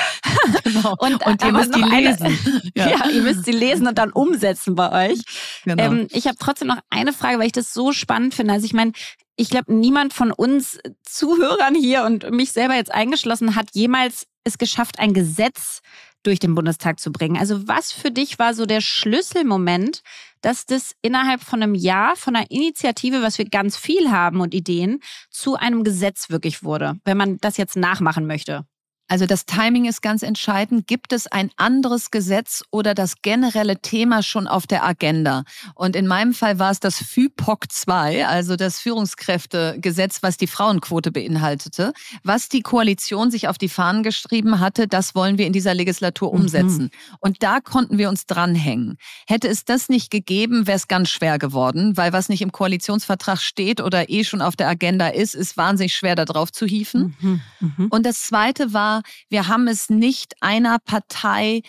Genau. 0.63 0.95
Und, 0.99 1.25
und 1.25 1.43
ihr 1.43 1.53
müsst 1.53 1.75
die 1.75 1.83
lesen. 1.83 2.27
Eine, 2.27 2.63
ja. 2.75 2.89
ja. 2.91 3.11
ihr 3.11 3.23
müsst 3.23 3.45
sie 3.45 3.53
lesen 3.53 3.87
und 3.87 3.99
dann 3.99 4.13
umsetzen 4.13 4.75
bei 4.75 5.11
euch. 5.11 5.21
Genau. 5.65 5.83
Ähm, 5.83 6.09
ich 6.11 6.27
habe 6.27 6.37
trotzdem 6.39 6.69
noch 6.69 6.79
eine 6.91 7.13
Frage, 7.13 7.39
weil 7.39 7.47
ich 7.47 7.53
das 7.53 7.73
so 7.73 7.93
spannend 7.93 8.35
finde. 8.35 8.53
Also 8.53 8.67
ich 8.67 8.73
meine, 8.73 8.93
ich 9.37 9.51
glaube, 9.51 9.73
niemand 9.73 10.13
von 10.13 10.33
uns 10.33 10.79
Zuhörern 11.03 11.75
hier 11.75 12.05
und 12.05 12.31
mich 12.31 12.53
selber 12.53 12.75
jetzt 12.75 12.93
eingeschlossen 12.93 13.55
hat 13.55 13.71
jemals 13.73 14.27
es 14.45 14.59
geschafft, 14.59 14.99
ein 14.99 15.15
Gesetz 15.15 15.81
durch 16.23 16.39
den 16.39 16.55
Bundestag 16.55 17.01
zu 17.01 17.13
bringen. 17.13 17.37
Also 17.37 17.69
was 17.69 17.93
für 17.93 18.11
dich 18.11 18.39
war 18.39 18.55
so 18.55 18.67
der 18.67 18.81
Schlüsselmoment, 18.81 20.03
dass 20.47 20.65
das 20.65 20.95
innerhalb 21.03 21.43
von 21.43 21.61
einem 21.61 21.75
Jahr 21.75 22.15
von 22.15 22.37
einer 22.37 22.49
Initiative, 22.53 23.21
was 23.21 23.37
wir 23.37 23.47
ganz 23.47 23.77
viel 23.77 24.13
haben 24.13 24.41
und 24.41 24.55
Ideen, 24.55 25.01
zu 25.29 25.57
einem 25.57 25.83
Gesetz 25.83 26.31
wirklich 26.31 26.63
wurde, 26.63 27.01
wenn 27.05 27.17
man 27.17 27.39
das 27.39 27.57
jetzt 27.57 27.75
nachmachen 27.75 28.29
möchte? 28.29 28.65
Also 29.09 29.27
das 29.27 29.47
Timing 29.47 29.85
ist 29.85 30.03
ganz 30.03 30.23
entscheidend. 30.23 30.89
Gibt 30.89 31.13
es 31.13 31.27
ein 31.29 31.51
anderes 31.57 32.11
Gesetz 32.11 32.65
oder 32.71 32.95
das 32.95 33.23
generelle 33.23 33.81
Thema 33.81 34.23
schon 34.23 34.49
auf 34.49 34.67
der 34.67 34.85
Agenda? 34.85 35.45
Und 35.75 35.95
in 35.95 36.07
meinem 36.07 36.35
Fall 36.35 36.59
war 36.59 36.73
es 36.73 36.81
das 36.81 36.97
FÜPOC 36.97 37.71
2, 37.71 38.27
also 38.27 38.57
das 38.57 38.81
Führungskräftegesetz, 38.81 40.23
was 40.23 40.37
die 40.37 40.49
Frauenquote 40.49 41.13
beinhaltete, 41.13 41.93
was 42.25 42.49
die 42.49 42.63
Koalition 42.63 43.31
sich 43.31 43.47
auf 43.47 43.59
die 43.59 43.69
Fahnen 43.69 44.03
geschrieben 44.03 44.59
hatte, 44.59 44.89
das 44.89 45.15
wollen 45.15 45.39
wir 45.39 45.47
in 45.47 45.53
dieser 45.53 45.75
Legislatur 45.75 46.33
mhm. 46.33 46.41
umsetzen. 46.41 46.83
Mhm. 46.85 47.19
Und 47.21 47.43
da 47.43 47.61
konnten 47.61 47.99
wir 47.99 48.09
uns 48.09 48.27
dranhängen. 48.27 48.99
Hätte 49.29 49.49
es 49.49 49.65
das 49.65 49.89
nicht 49.89 50.11
gegeben, 50.11 50.67
wäre 50.67 50.77
es 50.77 50.89
ganz 50.89 51.11
schwer 51.11 51.39
geworden, 51.39 51.97
weil 51.97 52.13
was 52.13 52.29
nicht 52.29 52.43
im 52.43 52.51
Koalitionsvertrag 52.51 53.39
steht 53.41 53.81
oder 53.81 54.11
eh 54.11 54.25
schon 54.25 54.43
auf 54.43 54.57
der 54.57 54.69
Agenda 54.69 55.09
ist, 55.09 55.35
ist 55.35 55.57
wahnsinnig 55.57 55.95
schwer 55.95 56.17
darauf 56.17 56.51
zu 56.51 56.67
hieven. 56.67 57.15
Mhm. 57.21 57.41
Mhm. 57.61 57.87
Und 57.91 58.05
das 58.05 58.23
Zweite 58.23 58.73
war, 58.73 58.96
wir 59.29 59.49
haben 59.49 59.69
es 59.69 59.91
nicht 59.91 60.35
einer 60.41 60.79
Partei 60.79 61.63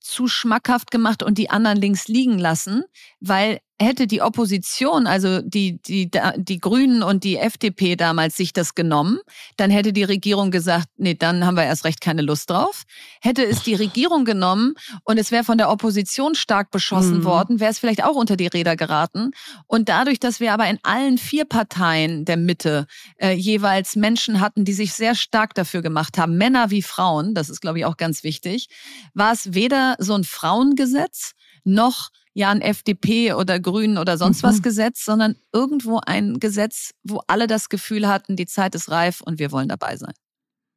zu 0.00 0.26
schmackhaft 0.26 0.90
gemacht 0.90 1.22
und 1.22 1.38
die 1.38 1.50
anderen 1.50 1.78
links 1.78 2.08
liegen 2.08 2.38
lassen, 2.38 2.84
weil 3.20 3.60
hätte 3.82 4.06
die 4.06 4.22
Opposition, 4.22 5.06
also 5.06 5.40
die, 5.42 5.80
die, 5.82 6.10
die 6.36 6.58
Grünen 6.58 7.02
und 7.02 7.24
die 7.24 7.36
FDP 7.36 7.96
damals 7.96 8.36
sich 8.36 8.52
das 8.52 8.74
genommen, 8.74 9.18
dann 9.56 9.70
hätte 9.70 9.92
die 9.92 10.04
Regierung 10.04 10.50
gesagt, 10.50 10.88
nee, 10.96 11.14
dann 11.14 11.44
haben 11.44 11.56
wir 11.56 11.64
erst 11.64 11.84
recht 11.84 12.00
keine 12.00 12.22
Lust 12.22 12.50
drauf. 12.50 12.84
Hätte 13.20 13.44
es 13.44 13.62
die 13.62 13.74
Regierung 13.74 14.24
genommen 14.24 14.74
und 15.04 15.18
es 15.18 15.30
wäre 15.30 15.44
von 15.44 15.58
der 15.58 15.70
Opposition 15.70 16.34
stark 16.34 16.70
beschossen 16.70 17.18
mhm. 17.18 17.24
worden, 17.24 17.60
wäre 17.60 17.70
es 17.70 17.78
vielleicht 17.78 18.04
auch 18.04 18.16
unter 18.16 18.36
die 18.36 18.46
Räder 18.46 18.76
geraten. 18.76 19.32
Und 19.66 19.88
dadurch, 19.88 20.20
dass 20.20 20.40
wir 20.40 20.52
aber 20.52 20.68
in 20.68 20.78
allen 20.82 21.18
vier 21.18 21.44
Parteien 21.44 22.24
der 22.24 22.36
Mitte 22.36 22.86
äh, 23.18 23.32
jeweils 23.32 23.96
Menschen 23.96 24.40
hatten, 24.40 24.64
die 24.64 24.72
sich 24.72 24.94
sehr 24.94 25.14
stark 25.14 25.54
dafür 25.54 25.82
gemacht 25.82 26.18
haben, 26.18 26.36
Männer 26.36 26.70
wie 26.70 26.82
Frauen, 26.82 27.34
das 27.34 27.50
ist, 27.50 27.60
glaube 27.60 27.78
ich, 27.78 27.84
auch 27.84 27.96
ganz 27.96 28.22
wichtig, 28.22 28.68
war 29.14 29.32
es 29.32 29.54
weder 29.54 29.96
so 29.98 30.14
ein 30.14 30.24
Frauengesetz 30.24 31.32
noch 31.64 32.10
ja 32.34 32.50
ein 32.50 32.60
FDP 32.60 33.34
oder 33.34 33.60
Grünen 33.60 33.98
oder 33.98 34.16
sonst 34.16 34.42
mhm. 34.42 34.48
was 34.48 34.62
Gesetz, 34.62 35.04
sondern 35.04 35.36
irgendwo 35.52 36.00
ein 36.04 36.40
Gesetz, 36.40 36.92
wo 37.02 37.20
alle 37.26 37.46
das 37.46 37.68
Gefühl 37.68 38.08
hatten, 38.08 38.36
die 38.36 38.46
Zeit 38.46 38.74
ist 38.74 38.90
reif 38.90 39.20
und 39.20 39.38
wir 39.38 39.52
wollen 39.52 39.68
dabei 39.68 39.96
sein. 39.96 40.14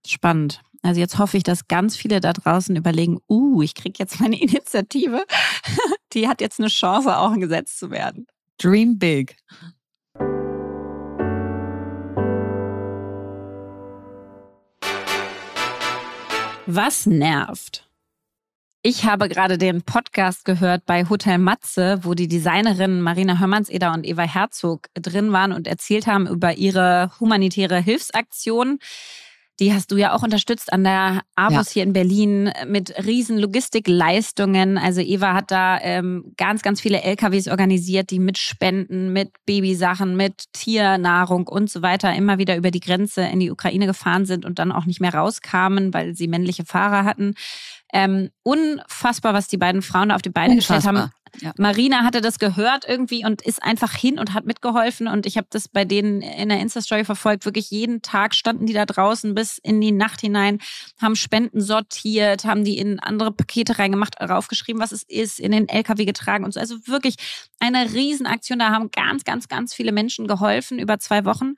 Spannend. 0.06 0.62
Also 0.82 1.00
jetzt 1.00 1.18
hoffe 1.18 1.38
ich, 1.38 1.44
dass 1.44 1.68
ganz 1.68 1.96
viele 1.96 2.20
da 2.20 2.32
draußen 2.32 2.76
überlegen, 2.76 3.18
uh, 3.28 3.62
ich 3.64 3.74
kriege 3.74 3.96
jetzt 3.98 4.20
meine 4.20 4.40
Initiative. 4.42 5.26
Die 6.14 6.28
hat 6.28 6.42
jetzt 6.42 6.60
eine 6.60 6.70
Chance, 6.70 7.18
auch 7.18 7.32
ein 7.32 7.42
Gesetz 7.42 7.78
zu 7.78 7.90
werden. 7.90 8.28
Dream 8.58 9.00
big. 9.00 9.36
Was 16.68 17.06
nervt? 17.06 17.85
Ich 18.88 19.04
habe 19.04 19.30
gerade 19.30 19.58
den 19.58 19.82
Podcast 19.82 20.46
gehört 20.46 20.86
bei 20.86 21.10
Hotel 21.10 21.40
Matze, 21.40 22.02
wo 22.04 22.14
die 22.14 22.28
Designerinnen 22.28 23.02
Marina 23.02 23.40
Hörmannseder 23.40 23.92
und 23.92 24.06
Eva 24.06 24.22
Herzog 24.22 24.90
drin 24.94 25.32
waren 25.32 25.54
und 25.54 25.66
erzählt 25.66 26.06
haben 26.06 26.28
über 26.28 26.56
ihre 26.58 27.10
humanitäre 27.20 27.80
Hilfsaktion. 27.80 28.78
Die 29.60 29.74
hast 29.74 29.92
du 29.92 29.98
ja 29.98 30.14
auch 30.14 30.22
unterstützt 30.22 30.72
an 30.72 30.84
der 30.84 31.22
Abus 31.36 31.70
ja. 31.70 31.74
hier 31.74 31.84
in 31.84 31.94
Berlin 31.94 32.52
mit 32.68 32.94
riesen 33.04 33.40
Logistikleistungen. 33.40 34.78
Also 34.78 35.02
Eva 35.02 35.34
hat 35.34 35.50
da 35.50 35.80
ähm, 35.82 36.34
ganz, 36.38 36.62
ganz 36.62 36.80
viele 36.80 37.02
LKWs 37.02 37.48
organisiert, 37.48 38.12
die 38.12 38.20
mit 38.20 38.38
Spenden, 38.38 39.14
mit 39.14 39.32
Babysachen, 39.48 40.16
mit 40.16 40.54
Tiernahrung 40.54 41.48
und 41.48 41.72
so 41.72 41.82
weiter 41.82 42.14
immer 42.14 42.38
wieder 42.38 42.56
über 42.56 42.70
die 42.70 42.82
Grenze 42.82 43.22
in 43.22 43.40
die 43.40 43.50
Ukraine 43.50 43.88
gefahren 43.88 44.28
sind 44.28 44.46
und 44.46 44.60
dann 44.60 44.72
auch 44.72 44.86
nicht 44.86 45.02
mehr 45.02 45.16
rauskamen, 45.16 45.92
weil 45.92 46.14
sie 46.14 46.28
männliche 46.28 46.66
Fahrer 46.66 47.04
hatten. 47.04 47.34
Ähm, 47.98 48.30
unfassbar, 48.44 49.34
was 49.34 49.48
die 49.48 49.56
beiden 49.56 49.82
Frauen 49.82 50.12
auf 50.12 50.22
die 50.22 50.30
Beine 50.30 50.58
gestellt 50.58 50.84
haben. 50.84 51.10
Ja. 51.40 51.54
Marina 51.58 52.04
hatte 52.04 52.20
das 52.20 52.40
gehört 52.40 52.84
irgendwie 52.86 53.26
und 53.26 53.42
ist 53.42 53.64
einfach 53.64 53.94
hin 53.94 54.20
und 54.20 54.34
hat 54.34 54.46
mitgeholfen. 54.46 55.08
Und 55.08 55.26
ich 55.26 55.38
habe 55.38 55.48
das 55.50 55.70
bei 55.70 55.86
denen 55.86 56.22
in 56.22 56.50
der 56.50 56.60
Insta-Story 56.60 57.06
verfolgt. 57.06 57.46
Wirklich 57.46 57.72
jeden 57.72 58.02
Tag 58.02 58.36
standen 58.36 58.66
die 58.66 58.74
da 58.74 58.86
draußen 58.86 59.34
bis 59.34 59.60
in 59.60 59.80
die 59.80 59.94
Nacht 59.94 60.20
hinein, 60.20 60.60
haben 61.02 61.16
Spenden 61.16 61.62
sortiert, 61.62 62.44
haben 62.44 62.66
die 62.66 62.78
in 62.80 63.00
andere 63.00 63.32
Pakete 63.32 63.80
reingemacht, 63.80 64.20
raufgeschrieben, 64.20 64.82
was 64.82 64.92
es 64.92 65.04
ist, 65.04 65.40
in 65.40 65.54
den 65.54 65.70
LKW 65.70 66.04
getragen 66.04 66.44
und 66.44 66.54
so. 66.54 66.60
Also 66.60 66.76
wirklich 66.88 67.16
eine 67.60 67.94
Riesenaktion. 67.94 68.60
Da 68.60 68.72
haben 68.72 68.92
ganz, 68.92 69.24
ganz, 69.24 69.48
ganz 69.48 69.74
viele 69.74 69.94
Menschen 69.94 70.28
geholfen 70.28 70.80
über 70.80 71.00
zwei 71.00 71.24
Wochen. 71.24 71.56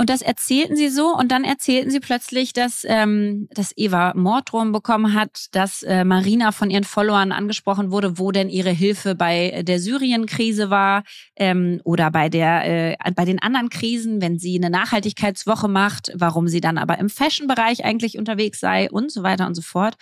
Und 0.00 0.10
das 0.10 0.22
erzählten 0.22 0.76
sie 0.76 0.90
so 0.90 1.08
und 1.08 1.32
dann 1.32 1.42
erzählten 1.42 1.90
sie 1.90 1.98
plötzlich, 1.98 2.52
dass, 2.52 2.84
ähm, 2.86 3.48
dass 3.50 3.72
Eva 3.76 4.12
Morddrohungen 4.14 4.70
bekommen 4.70 5.12
hat, 5.12 5.46
dass 5.50 5.82
äh, 5.82 6.04
Marina 6.04 6.52
von 6.52 6.70
ihren 6.70 6.84
Followern 6.84 7.32
angesprochen 7.32 7.90
wurde, 7.90 8.16
wo 8.16 8.30
denn 8.30 8.48
ihre 8.48 8.70
Hilfe 8.70 9.16
bei 9.16 9.62
der 9.64 9.80
Syrien-Krise 9.80 10.70
war 10.70 11.02
ähm, 11.34 11.80
oder 11.82 12.12
bei, 12.12 12.28
der, 12.28 12.96
äh, 13.00 13.12
bei 13.16 13.24
den 13.24 13.42
anderen 13.42 13.70
Krisen, 13.70 14.22
wenn 14.22 14.38
sie 14.38 14.56
eine 14.56 14.70
Nachhaltigkeitswoche 14.70 15.66
macht, 15.66 16.12
warum 16.14 16.46
sie 16.46 16.60
dann 16.60 16.78
aber 16.78 16.98
im 16.98 17.10
Fashion-Bereich 17.10 17.84
eigentlich 17.84 18.18
unterwegs 18.18 18.60
sei 18.60 18.88
und 18.88 19.10
so 19.10 19.24
weiter 19.24 19.48
und 19.48 19.56
so 19.56 19.62
fort. 19.62 19.96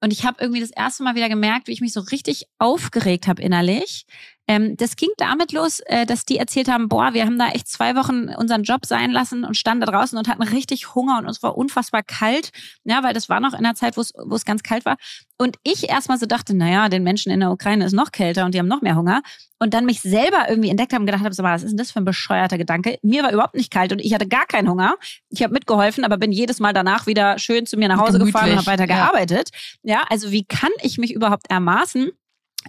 Und 0.00 0.12
ich 0.12 0.24
habe 0.24 0.36
irgendwie 0.40 0.60
das 0.60 0.70
erste 0.70 1.02
Mal 1.02 1.16
wieder 1.16 1.28
gemerkt, 1.28 1.66
wie 1.66 1.72
ich 1.72 1.80
mich 1.80 1.92
so 1.92 2.00
richtig 2.00 2.46
aufgeregt 2.58 3.26
habe 3.26 3.42
innerlich, 3.42 4.06
Ähm, 4.48 4.76
das 4.76 4.96
ging 4.96 5.10
damit 5.16 5.52
los, 5.52 5.80
äh, 5.86 6.06
dass 6.06 6.24
die 6.24 6.38
erzählt 6.38 6.68
haben, 6.68 6.88
boah, 6.88 7.14
wir 7.14 7.24
haben 7.24 7.38
da 7.38 7.48
echt 7.48 7.68
zwei 7.68 7.96
Wochen 7.96 8.28
unseren 8.28 8.62
Job 8.62 8.86
sein 8.86 9.10
lassen 9.10 9.44
und 9.44 9.56
standen 9.56 9.84
da 9.84 9.90
draußen 9.90 10.16
und 10.16 10.28
hatten 10.28 10.42
richtig 10.42 10.94
Hunger 10.94 11.18
und 11.18 11.26
uns 11.26 11.42
war 11.42 11.56
unfassbar 11.56 12.02
kalt, 12.02 12.50
ja, 12.84 13.02
weil 13.02 13.14
das 13.14 13.28
war 13.28 13.40
noch 13.40 13.52
in 13.52 13.60
einer 13.60 13.74
Zeit, 13.74 13.96
wo 13.96 14.00
es 14.02 14.44
ganz 14.44 14.62
kalt 14.62 14.84
war. 14.84 14.96
Und 15.38 15.56
ich 15.64 15.88
erstmal 15.88 16.18
so 16.18 16.26
dachte, 16.26 16.56
naja, 16.56 16.88
den 16.88 17.02
Menschen 17.02 17.30
in 17.30 17.40
der 17.40 17.50
Ukraine 17.50 17.84
ist 17.84 17.92
noch 17.92 18.12
kälter 18.12 18.46
und 18.46 18.54
die 18.54 18.58
haben 18.58 18.68
noch 18.68 18.80
mehr 18.80 18.96
Hunger. 18.96 19.22
Und 19.58 19.74
dann 19.74 19.84
mich 19.84 20.00
selber 20.00 20.48
irgendwie 20.48 20.70
entdeckt 20.70 20.92
habe 20.92 21.02
und 21.02 21.06
gedacht 21.06 21.24
habe, 21.24 21.34
so, 21.34 21.42
was 21.42 21.62
ist 21.62 21.70
denn 21.70 21.78
das 21.78 21.90
für 21.90 22.00
ein 22.00 22.04
bescheuerter 22.04 22.58
Gedanke? 22.58 22.98
Mir 23.02 23.22
war 23.22 23.32
überhaupt 23.32 23.54
nicht 23.54 23.70
kalt 23.70 23.92
und 23.92 24.00
ich 24.00 24.14
hatte 24.14 24.28
gar 24.28 24.46
keinen 24.46 24.68
Hunger. 24.68 24.96
Ich 25.30 25.42
habe 25.42 25.52
mitgeholfen, 25.52 26.04
aber 26.04 26.16
bin 26.18 26.32
jedes 26.32 26.60
Mal 26.60 26.72
danach 26.72 27.06
wieder 27.06 27.38
schön 27.38 27.66
zu 27.66 27.76
mir 27.76 27.88
nach 27.88 27.98
Hause 27.98 28.12
Gemütlich. 28.12 28.34
gefahren 28.34 28.50
und 28.52 28.58
habe 28.58 28.66
weiter 28.66 28.88
ja. 28.88 28.96
gearbeitet. 28.96 29.50
Ja, 29.82 30.04
also 30.08 30.30
wie 30.30 30.44
kann 30.44 30.70
ich 30.82 30.98
mich 30.98 31.12
überhaupt 31.12 31.50
ermaßen, 31.50 32.10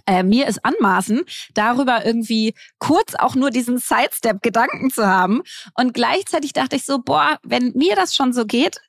äh, 0.06 0.22
mir 0.22 0.46
es 0.46 0.62
anmaßen, 0.62 1.22
darüber 1.54 2.04
irgendwie 2.04 2.54
kurz 2.78 3.14
auch 3.14 3.34
nur 3.34 3.50
diesen 3.50 3.78
Sidestep-Gedanken 3.78 4.90
zu 4.90 5.06
haben. 5.06 5.42
Und 5.74 5.94
gleichzeitig 5.94 6.52
dachte 6.52 6.76
ich 6.76 6.84
so, 6.84 6.98
boah, 6.98 7.38
wenn 7.42 7.72
mir 7.74 7.96
das 7.96 8.14
schon 8.14 8.32
so 8.32 8.44
geht, 8.44 8.80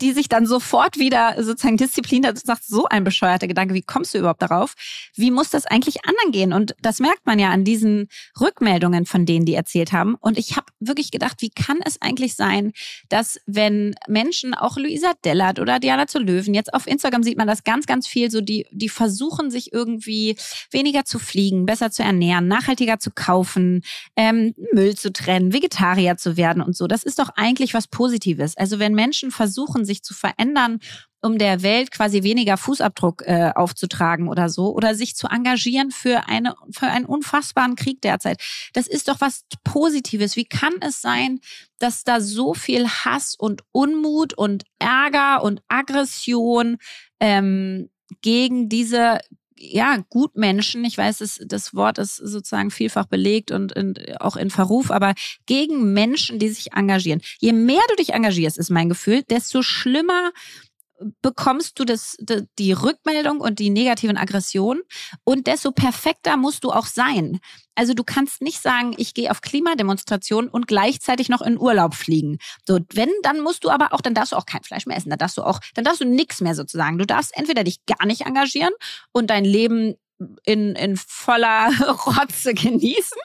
die 0.00 0.12
sich 0.12 0.28
dann 0.28 0.46
sofort 0.46 0.98
wieder 0.98 1.34
sozusagen 1.38 1.76
Disziplin, 1.76 2.22
da 2.22 2.32
sagt 2.34 2.64
so 2.64 2.86
ein 2.86 3.04
bescheuerter 3.04 3.46
Gedanke, 3.46 3.74
wie 3.74 3.82
kommst 3.82 4.14
du 4.14 4.18
überhaupt 4.18 4.42
darauf? 4.42 4.74
Wie 5.14 5.30
muss 5.30 5.50
das 5.50 5.66
eigentlich 5.66 6.04
anderen 6.04 6.32
gehen? 6.32 6.52
Und 6.52 6.74
das 6.82 7.00
merkt 7.00 7.26
man 7.26 7.38
ja 7.38 7.50
an 7.50 7.64
diesen 7.64 8.08
Rückmeldungen 8.40 9.06
von 9.06 9.26
denen, 9.26 9.44
die 9.44 9.54
erzählt 9.54 9.92
haben. 9.92 10.14
Und 10.16 10.38
ich 10.38 10.56
habe 10.56 10.66
wirklich 10.80 11.10
gedacht, 11.10 11.40
wie 11.40 11.50
kann 11.50 11.78
es 11.84 12.00
eigentlich 12.00 12.34
sein, 12.34 12.72
dass 13.08 13.40
wenn 13.46 13.94
Menschen, 14.06 14.54
auch 14.54 14.76
Luisa 14.76 15.12
Dellert 15.24 15.58
oder 15.58 15.78
Diana 15.78 16.06
zu 16.06 16.18
Löwen, 16.18 16.54
jetzt 16.54 16.74
auf 16.74 16.86
Instagram 16.86 17.22
sieht 17.22 17.38
man 17.38 17.46
das 17.46 17.64
ganz, 17.64 17.86
ganz 17.86 18.06
viel, 18.06 18.30
so 18.30 18.40
die, 18.40 18.66
die 18.70 18.88
versuchen 18.88 19.50
sich 19.50 19.72
irgendwie 19.72 20.36
weniger 20.70 21.04
zu 21.04 21.18
fliegen, 21.18 21.66
besser 21.66 21.90
zu 21.90 22.02
ernähren, 22.02 22.48
nachhaltiger 22.48 22.98
zu 22.98 23.10
kaufen, 23.10 23.82
ähm, 24.16 24.54
Müll 24.72 24.96
zu 24.96 25.12
trennen, 25.12 25.52
Vegetarier 25.52 26.16
zu 26.16 26.36
werden 26.36 26.62
und 26.62 26.76
so. 26.76 26.86
Das 26.86 27.02
ist 27.02 27.18
doch 27.18 27.30
eigentlich 27.36 27.74
was 27.74 27.86
Positives. 27.86 28.56
Also 28.56 28.78
wenn 28.78 28.94
Menschen 28.94 29.30
versuchen, 29.30 29.67
versuchen, 29.68 29.84
sich 29.84 30.02
zu 30.02 30.14
verändern, 30.14 30.80
um 31.20 31.36
der 31.36 31.62
Welt 31.62 31.90
quasi 31.90 32.22
weniger 32.22 32.56
Fußabdruck 32.56 33.22
äh, 33.26 33.50
aufzutragen 33.54 34.28
oder 34.28 34.48
so, 34.48 34.72
oder 34.72 34.94
sich 34.94 35.16
zu 35.16 35.26
engagieren 35.26 35.90
für, 35.90 36.28
eine, 36.28 36.54
für 36.70 36.86
einen 36.86 37.06
unfassbaren 37.06 37.74
Krieg 37.74 38.00
derzeit. 38.02 38.40
Das 38.72 38.86
ist 38.86 39.08
doch 39.08 39.20
was 39.20 39.42
Positives. 39.64 40.36
Wie 40.36 40.44
kann 40.44 40.74
es 40.80 41.00
sein, 41.00 41.40
dass 41.78 42.04
da 42.04 42.20
so 42.20 42.54
viel 42.54 42.88
Hass 42.88 43.34
und 43.36 43.62
Unmut 43.72 44.34
und 44.34 44.64
Ärger 44.78 45.42
und 45.42 45.60
Aggression 45.68 46.76
ähm, 47.20 47.90
gegen 48.22 48.68
diese 48.68 49.18
ja, 49.58 49.98
Gutmenschen, 50.08 50.84
ich 50.84 50.96
weiß, 50.96 51.18
das, 51.18 51.40
das 51.44 51.74
Wort 51.74 51.98
ist 51.98 52.16
sozusagen 52.16 52.70
vielfach 52.70 53.06
belegt 53.06 53.50
und 53.50 53.72
in, 53.72 53.94
auch 54.20 54.36
in 54.36 54.50
Verruf, 54.50 54.90
aber 54.90 55.14
gegen 55.46 55.92
Menschen, 55.92 56.38
die 56.38 56.48
sich 56.48 56.72
engagieren. 56.72 57.20
Je 57.38 57.52
mehr 57.52 57.82
du 57.88 57.96
dich 57.96 58.14
engagierst, 58.14 58.58
ist 58.58 58.70
mein 58.70 58.88
Gefühl, 58.88 59.22
desto 59.22 59.62
schlimmer 59.62 60.32
bekommst 61.22 61.78
du 61.78 61.84
das, 61.84 62.16
die 62.58 62.72
Rückmeldung 62.72 63.40
und 63.40 63.58
die 63.58 63.70
negativen 63.70 64.16
Aggressionen 64.16 64.82
und 65.24 65.46
desto 65.46 65.72
perfekter 65.72 66.36
musst 66.36 66.64
du 66.64 66.70
auch 66.70 66.86
sein. 66.86 67.40
Also 67.74 67.94
du 67.94 68.02
kannst 68.02 68.42
nicht 68.42 68.60
sagen, 68.60 68.94
ich 68.96 69.14
gehe 69.14 69.30
auf 69.30 69.40
Klimademonstrationen 69.40 70.50
und 70.50 70.66
gleichzeitig 70.66 71.28
noch 71.28 71.42
in 71.42 71.58
Urlaub 71.58 71.94
fliegen. 71.94 72.38
So, 72.66 72.80
wenn, 72.92 73.10
dann 73.22 73.40
musst 73.40 73.64
du 73.64 73.70
aber 73.70 73.92
auch, 73.92 74.00
dann 74.00 74.14
darfst 74.14 74.32
du 74.32 74.36
auch 74.36 74.46
kein 74.46 74.64
Fleisch 74.64 74.86
mehr 74.86 74.96
essen, 74.96 75.10
dann 75.10 75.18
darfst 75.18 75.38
du 75.38 75.42
auch, 75.42 75.60
dann 75.74 75.84
darfst 75.84 76.00
du 76.00 76.04
nichts 76.04 76.40
mehr 76.40 76.54
sozusagen. 76.54 76.98
Du 76.98 77.06
darfst 77.06 77.36
entweder 77.36 77.62
dich 77.64 77.84
gar 77.86 78.04
nicht 78.06 78.22
engagieren 78.22 78.72
und 79.12 79.30
dein 79.30 79.44
Leben 79.44 79.94
in, 80.44 80.74
in 80.74 80.96
voller 80.96 81.70
Rotze 82.06 82.54
genießen 82.54 83.18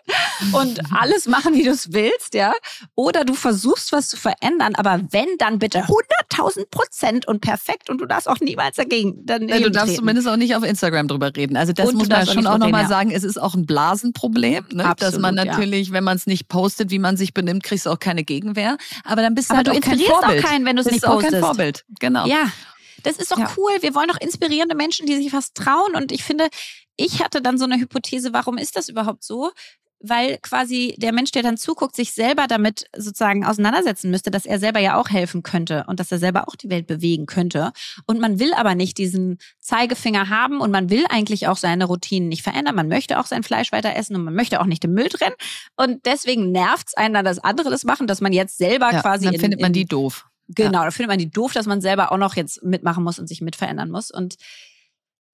und 0.52 0.80
alles 0.94 1.28
machen, 1.28 1.56
wie 1.56 1.64
du 1.64 1.72
es 1.72 1.92
willst, 1.92 2.34
ja. 2.34 2.54
Oder 2.96 3.26
du 3.26 3.34
versuchst 3.34 3.92
was 3.92 4.10
zu 4.10 4.18
verändern, 4.18 4.76
aber 4.76 5.02
wenn, 5.12 5.28
dann 5.40 5.60
bitte 5.60 5.86
100.000 5.86 6.70
Prozent 6.70 7.28
und 7.28 7.42
perfekt 7.42 7.90
und 7.90 8.00
du 8.00 8.06
darfst 8.06 8.30
auch 8.30 8.40
niemals 8.40 8.76
dagegen. 8.76 9.26
Dann 9.26 9.48
ja, 9.48 9.60
du 9.60 9.72
darfst 9.72 9.88
treten. 9.88 10.00
zumindest 10.00 10.28
auch 10.28 10.36
nicht 10.36 10.56
auf 10.56 10.64
Instagram 10.64 11.08
drüber 11.08 11.36
reden. 11.36 11.58
Also 11.58 11.74
das 11.74 11.90
und 11.90 11.96
muss 11.96 12.10
man 12.10 12.28
schon 12.28 12.46
auch 12.46 12.58
nochmal 12.60 12.84
ja. 12.84 12.88
sagen, 12.90 13.12
es 13.12 13.24
ist 13.24 13.42
auch 13.42 13.56
ein 13.56 13.66
Blasenproblem, 13.66 14.66
ne? 14.72 14.86
Absolut, 14.86 15.14
dass 15.14 15.20
man 15.20 15.36
natürlich, 15.36 15.88
ja. 15.88 15.94
wenn 15.94 16.04
man 16.04 16.18
es 16.18 16.28
nicht 16.28 16.48
postet, 16.48 16.92
wie 16.92 17.00
man 17.00 17.18
sich 17.18 17.34
benimmt, 17.34 17.64
kriegst 17.64 17.86
du 17.86 17.90
auch 17.90 18.00
keine 18.00 18.24
Gegenwehr. 18.24 18.78
Aber 19.04 19.22
dann 19.22 19.34
bist 19.34 19.50
du 19.50 19.56
aber 19.56 19.58
halt 19.58 19.68
du 19.68 19.72
auch 19.72 19.82
kein 19.82 20.00
Vorbild. 20.00 20.44
auch 20.44 20.50
keinen, 20.50 20.66
wenn 20.66 20.76
du 20.76 20.82
es 20.82 20.92
nicht 20.92 21.04
postest. 21.04 21.26
Auch 21.28 21.32
kein 21.32 21.42
Vorbild, 21.42 21.86
genau. 22.00 22.28
Ja. 22.28 22.52
Das 23.04 23.18
ist 23.18 23.32
doch 23.32 23.40
ja. 23.40 23.52
cool. 23.58 23.72
Wir 23.82 23.94
wollen 23.96 24.08
doch 24.08 24.20
inspirierende 24.20 24.76
Menschen, 24.76 25.06
die 25.06 25.16
sich 25.16 25.32
was 25.34 25.54
trauen. 25.54 25.96
Und 25.96 26.12
ich 26.12 26.24
finde, 26.24 26.48
ich 26.96 27.24
hatte 27.24 27.42
dann 27.42 27.58
so 27.58 27.66
eine 27.66 27.80
Hypothese, 27.80 28.34
warum 28.34 28.58
ist 28.58 28.76
das 28.76 28.90
überhaupt 28.90 29.24
so? 29.24 29.52
Weil 30.06 30.38
quasi 30.40 30.96
der 30.98 31.14
Mensch, 31.14 31.32
der 31.32 31.44
dann 31.44 31.56
zuguckt, 31.56 31.96
sich 31.96 32.12
selber 32.12 32.48
damit 32.48 32.88
sozusagen 32.96 33.46
auseinandersetzen 33.46 34.12
müsste, 34.12 34.32
dass 34.32 34.46
er 34.46 34.60
selber 34.60 34.82
ja 34.82 35.00
auch 35.00 35.10
helfen 35.10 35.44
könnte 35.44 35.86
und 35.88 36.02
dass 36.02 36.12
er 36.12 36.20
selber 36.20 36.50
auch 36.50 36.58
die 36.58 36.70
Welt 36.70 36.88
bewegen 36.88 37.26
könnte. 37.26 37.72
Und 38.06 38.20
man 38.20 38.38
will 38.38 38.54
aber 38.54 38.76
nicht 38.76 38.98
diesen 38.98 39.38
Zeigefinger 39.60 40.28
haben 40.28 40.60
und 40.60 40.72
man 40.72 40.90
will 40.90 41.06
eigentlich 41.10 41.48
auch 41.48 41.56
seine 41.56 41.86
Routinen 41.86 42.28
nicht 42.28 42.44
verändern. 42.44 42.76
Man 42.76 42.90
möchte 42.90 43.18
auch 43.18 43.26
sein 43.26 43.44
Fleisch 43.44 43.72
weiter 43.72 43.96
essen 43.96 44.18
und 44.18 44.26
man 44.26 44.36
möchte 44.36 44.60
auch 44.60 44.66
nicht 44.66 44.84
den 44.84 44.94
Müll 44.94 45.08
trennen. 45.08 45.36
Und 45.78 46.06
deswegen 46.06 46.52
nervt 46.52 46.90
es 46.90 46.94
einen 46.96 47.14
dann, 47.14 47.24
dass 47.24 47.40
andere 47.40 47.70
das 47.70 47.86
machen, 47.86 48.06
dass 48.06 48.20
man 48.20 48.34
jetzt 48.34 48.58
selber 48.58 48.92
ja, 48.92 49.02
quasi. 49.02 49.24
Dann 49.24 49.36
in, 49.36 49.40
findet 49.40 49.62
man 49.62 49.72
die 49.72 49.86
doof. 49.86 50.26
Genau, 50.50 50.80
ja. 50.80 50.86
da 50.86 50.92
findet 50.92 51.10
man 51.10 51.20
die 51.20 51.32
doof, 51.32 51.54
dass 51.54 51.66
man 51.66 51.80
selber 51.80 52.12
auch 52.12 52.18
noch 52.18 52.36
jetzt 52.36 52.62
mitmachen 52.62 53.06
muss 53.06 53.20
und 53.20 53.28
sich 53.28 53.40
mitverändern 53.40 53.90
muss. 53.90 54.12
Und 54.12 54.36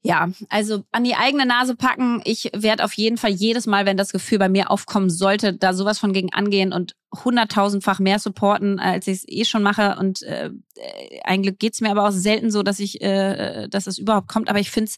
ja, 0.02 0.30
also 0.47 0.84
an 0.91 1.04
die 1.04 1.16
eigene 1.16 1.45
Nase 1.45 1.76
packen. 1.76 2.22
Ich 2.24 2.50
werde 2.56 2.86
auf 2.86 2.93
jeden 2.93 3.18
Fall 3.18 3.32
jedes 3.32 3.68
Mal, 3.68 3.86
wenn 3.86 3.97
das 3.97 4.14
Gefühl 4.14 4.39
bei 4.39 4.47
mir 4.47 4.72
aufkommen 4.72 5.10
sollte, 5.10 5.54
da 5.54 5.74
sowas 5.74 6.00
von 6.00 6.14
gegen 6.14 6.32
angehen 6.32 6.72
und 6.72 6.95
hunderttausendfach 7.24 8.00
mehr 8.00 8.20
supporten, 8.20 8.80
als 8.80 9.08
ich 9.08 9.18
es 9.18 9.26
eh 9.28 9.43
schon 9.43 9.62
mache. 9.62 9.97
Und 10.00 10.22
äh, 10.24 10.52
eigentlich 11.24 11.60
geht's 11.60 11.82
mir 11.82 11.91
aber 11.91 12.08
auch 12.08 12.12
selten 12.12 12.50
so, 12.50 12.64
dass 12.64 12.80
ich, 12.80 13.02
äh, 13.02 13.68
dass 13.68 13.88
es 13.88 13.97
überhaupt 13.97 14.30
kommt. 14.30 14.50
Aber 14.50 14.60
ich 14.60 14.72
finde 14.72 14.91
es 14.91 14.97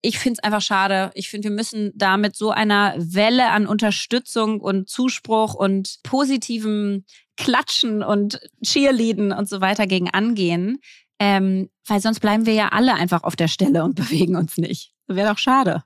ich 0.00 0.18
finde 0.18 0.38
es 0.38 0.44
einfach 0.44 0.60
schade. 0.60 1.10
Ich 1.14 1.28
finde, 1.28 1.48
wir 1.48 1.56
müssen 1.56 1.90
da 1.94 2.16
mit 2.16 2.36
so 2.36 2.50
einer 2.50 2.94
Welle 2.96 3.48
an 3.48 3.66
Unterstützung 3.66 4.60
und 4.60 4.88
Zuspruch 4.88 5.54
und 5.54 5.98
positivem 6.04 7.04
Klatschen 7.36 8.02
und 8.02 8.40
Cheerleaden 8.64 9.32
und 9.32 9.48
so 9.48 9.60
weiter 9.60 9.86
gegen 9.86 10.08
angehen. 10.08 10.78
Ähm, 11.20 11.68
weil 11.86 12.00
sonst 12.00 12.20
bleiben 12.20 12.46
wir 12.46 12.52
ja 12.52 12.68
alle 12.68 12.94
einfach 12.94 13.24
auf 13.24 13.36
der 13.36 13.48
Stelle 13.48 13.84
und 13.84 13.94
bewegen 13.96 14.36
uns 14.36 14.56
nicht. 14.56 14.92
Wäre 15.06 15.30
doch 15.30 15.38
schade. 15.38 15.82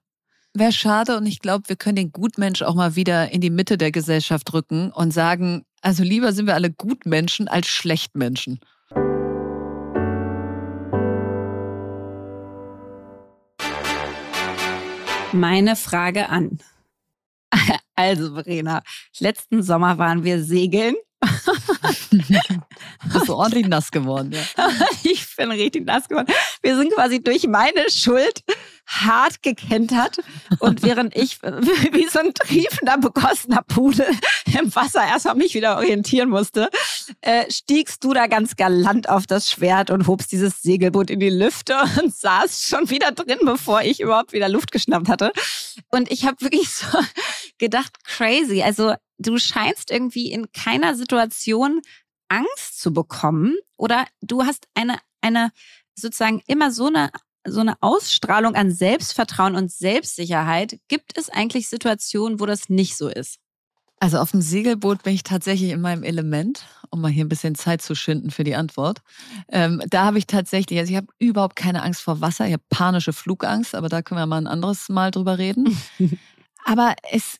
Wäre 0.55 0.73
schade 0.73 1.17
und 1.17 1.25
ich 1.25 1.41
glaube, 1.41 1.69
wir 1.69 1.77
können 1.77 1.97
den 1.97 2.13
Gutmensch 2.13 2.61
auch 2.61 2.75
mal 2.75 2.95
wieder 2.95 3.31
in 3.31 3.41
die 3.41 3.51
Mitte 3.51 3.79
der 3.79 3.91
Gesellschaft 3.91 4.53
rücken 4.53 4.93
und 4.93 5.11
sagen, 5.11 5.65
also 5.81 6.03
lieber 6.03 6.33
sind 6.33 6.47
wir 6.47 6.55
alle 6.55 6.71
Gutmenschen 6.71 7.49
als 7.49 7.69
Schlechtmenschen. 7.69 8.61
Meine 15.33 15.77
Frage 15.77 16.29
an. 16.29 16.59
Also, 17.95 18.33
Verena, 18.33 18.83
letzten 19.19 19.63
Sommer 19.63 19.99
waren 19.99 20.25
wir 20.25 20.43
segeln 20.43 20.95
Bist 23.13 23.29
du 23.29 23.35
ordentlich 23.35 23.67
nass 23.67 23.91
geworden, 23.91 24.33
ja. 24.33 24.69
ich 25.03 25.37
bin 25.37 25.51
richtig 25.51 25.85
nass 25.85 26.09
geworden. 26.09 26.29
Wir 26.63 26.77
sind 26.77 26.93
quasi 26.93 27.23
durch 27.23 27.47
meine 27.47 27.91
Schuld 27.91 28.45
hart 28.93 29.43
gekentert 29.43 30.19
und 30.59 30.83
während 30.83 31.17
ich 31.17 31.43
wie 31.43 32.09
so 32.09 32.19
ein 32.19 32.35
triefender, 32.35 32.99
begossener 32.99 33.63
Pudel 33.63 34.07
im 34.59 34.75
Wasser 34.75 35.05
erstmal 35.05 35.35
mich 35.35 35.55
wieder 35.55 35.77
orientieren 35.77 36.29
musste, 36.29 36.69
äh, 37.23 37.51
stiegst 37.51 38.05
du 38.05 38.13
da 38.13 38.27
ganz 38.27 38.57
galant 38.57 39.09
auf 39.09 39.27
das 39.27 39.51
Schwert 39.51 39.91
und 39.91 40.07
hobst 40.07 40.31
dieses 40.33 40.63
Segelboot 40.63 41.11
in 41.11 41.21
die 41.21 41.31
Lüfte 41.31 41.77
und 42.03 42.15
saß 42.15 42.63
schon 42.63 42.91
wieder 42.91 43.13
drin, 43.13 43.39
bevor 43.45 43.83
ich 43.83 44.01
überhaupt 44.01 44.33
wieder 44.33 44.49
Luft 44.49 44.73
geschnappt 44.73 45.09
hatte. 45.09 45.33
Und 45.91 46.11
ich 46.11 46.27
habe 46.27 46.41
wirklich 46.41 46.69
so 46.71 46.87
gedacht, 47.59 48.05
crazy. 48.05 48.63
Also 48.63 48.95
du 49.19 49.39
scheinst 49.39 49.91
irgendwie 49.91 50.31
in 50.31 50.53
keiner 50.53 50.95
Situation 50.95 51.81
Angst 52.29 52.81
zu 52.81 52.93
bekommen 52.93 53.57
oder 53.77 54.07
du 54.21 54.45
hast 54.45 54.67
eine, 54.75 54.99
eine 55.21 55.51
sozusagen 55.95 56.43
immer 56.47 56.71
so 56.71 56.87
eine 56.87 57.11
so 57.47 57.61
eine 57.61 57.75
Ausstrahlung 57.81 58.55
an 58.55 58.71
Selbstvertrauen 58.71 59.57
und 59.57 59.71
Selbstsicherheit. 59.71 60.79
Gibt 60.89 61.19
es 61.19 61.29
eigentlich 61.29 61.69
Situationen, 61.69 62.41
wo 62.41 62.47
das 62.47 62.69
nicht 62.69 62.97
so 62.97 63.09
ist? 63.09 63.39
Also 64.03 64.19
auf 64.19 64.33
dem 64.33 64.41
Segelboot 64.41 65.05
bin 65.05 65.15
ich 65.15 65.23
tatsächlich 65.23 65.71
in 65.71 65.81
meinem 65.81 66.03
Element, 66.03 66.67
um 66.91 67.01
mal 67.01 67.11
hier 67.11 67.25
ein 67.25 67.29
bisschen 67.29 67.55
Zeit 67.55 67.83
zu 67.83 67.95
schinden 67.95 68.33
für 68.33 68.43
die 68.43 68.57
Antwort. 68.57 68.99
Ähm, 69.49 69.81
da 69.89 70.05
habe 70.05 70.19
ich 70.19 70.27
tatsächlich, 70.27 70.81
also 70.81 70.91
ich 70.91 70.97
habe 70.97 71.07
überhaupt 71.21 71.55
keine 71.55 71.85
Angst 71.85 72.03
vor 72.03 72.21
Wasser, 72.21 72.47
ich 72.47 72.53
habe 72.53 72.65
panische 72.69 73.13
Flugangst, 73.13 73.77
aber 73.77 73.89
da 73.89 74.03
können 74.03 74.19
wir 74.19 74.27
mal 74.27 74.39
ein 74.39 74.49
anderes 74.49 74.89
Mal 74.89 75.13
drüber 75.13 75.39
reden. 75.39 75.81
aber 76.65 76.97
es, 77.13 77.37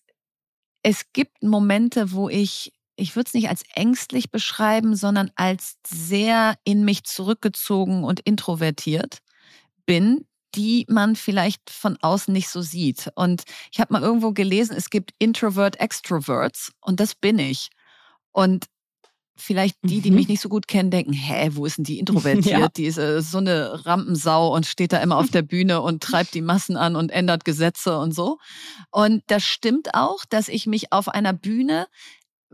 es 0.85 1.13
gibt 1.13 1.43
Momente, 1.43 2.13
wo 2.13 2.29
ich, 2.29 2.73
ich 2.95 3.17
würde 3.17 3.27
es 3.27 3.35
nicht 3.35 3.49
als 3.49 3.65
ängstlich 3.75 4.31
beschreiben, 4.31 4.95
sondern 4.95 5.33
als 5.35 5.79
sehr 5.85 6.55
in 6.63 6.85
mich 6.85 7.03
zurückgezogen 7.03 8.05
und 8.05 8.21
introvertiert 8.21 9.19
bin, 9.87 10.27
die 10.55 10.85
man 10.89 11.17
vielleicht 11.17 11.71
von 11.71 11.97
außen 12.03 12.33
nicht 12.33 12.49
so 12.49 12.61
sieht. 12.63 13.11
Und 13.15 13.45
ich 13.73 13.81
habe 13.81 13.93
mal 13.93 14.03
irgendwo 14.03 14.33
gelesen, 14.33 14.77
es 14.77 14.91
gibt 14.91 15.13
Introvert 15.19 15.81
Extroverts 15.81 16.73
und 16.81 17.01
das 17.01 17.15
bin 17.15 17.39
ich. 17.39 17.71
Und 18.33 18.67
vielleicht 19.35 19.77
die, 19.83 20.03
die 20.03 20.11
Mhm. 20.11 20.17
mich 20.19 20.29
nicht 20.29 20.41
so 20.43 20.49
gut 20.51 20.69
kennen, 20.69 20.91
denken, 20.91 21.15
hä, 21.15 21.51
wo 21.55 21.65
ist 21.65 21.79
denn 21.79 21.85
die 21.85 21.99
introvertiert? 21.99 22.45
Ja. 22.67 22.69
Die 22.69 22.85
ist 22.85 22.99
äh, 22.99 23.23
so 23.23 23.39
eine 23.39 23.85
Rampensau 23.87 24.55
und 24.55 24.67
steht 24.67 24.93
da 24.93 24.99
immer 24.99 25.17
auf 25.17 25.31
der 25.31 25.43
Bühne 25.43 25.81
und 25.81 26.03
treibt 26.03 26.35
die 26.35 26.43
Massen 26.43 26.77
an 26.77 26.97
und 26.97 27.11
ändert 27.11 27.45
Gesetze 27.45 27.99
und 27.99 28.15
so. 28.15 28.39
Und 28.91 29.23
das 29.29 29.43
stimmt 29.45 29.95
auch, 29.95 30.25
dass 30.29 30.49
ich 30.49 30.67
mich 30.67 30.93
auf 30.93 31.09
einer 31.09 31.33
Bühne 31.33 31.87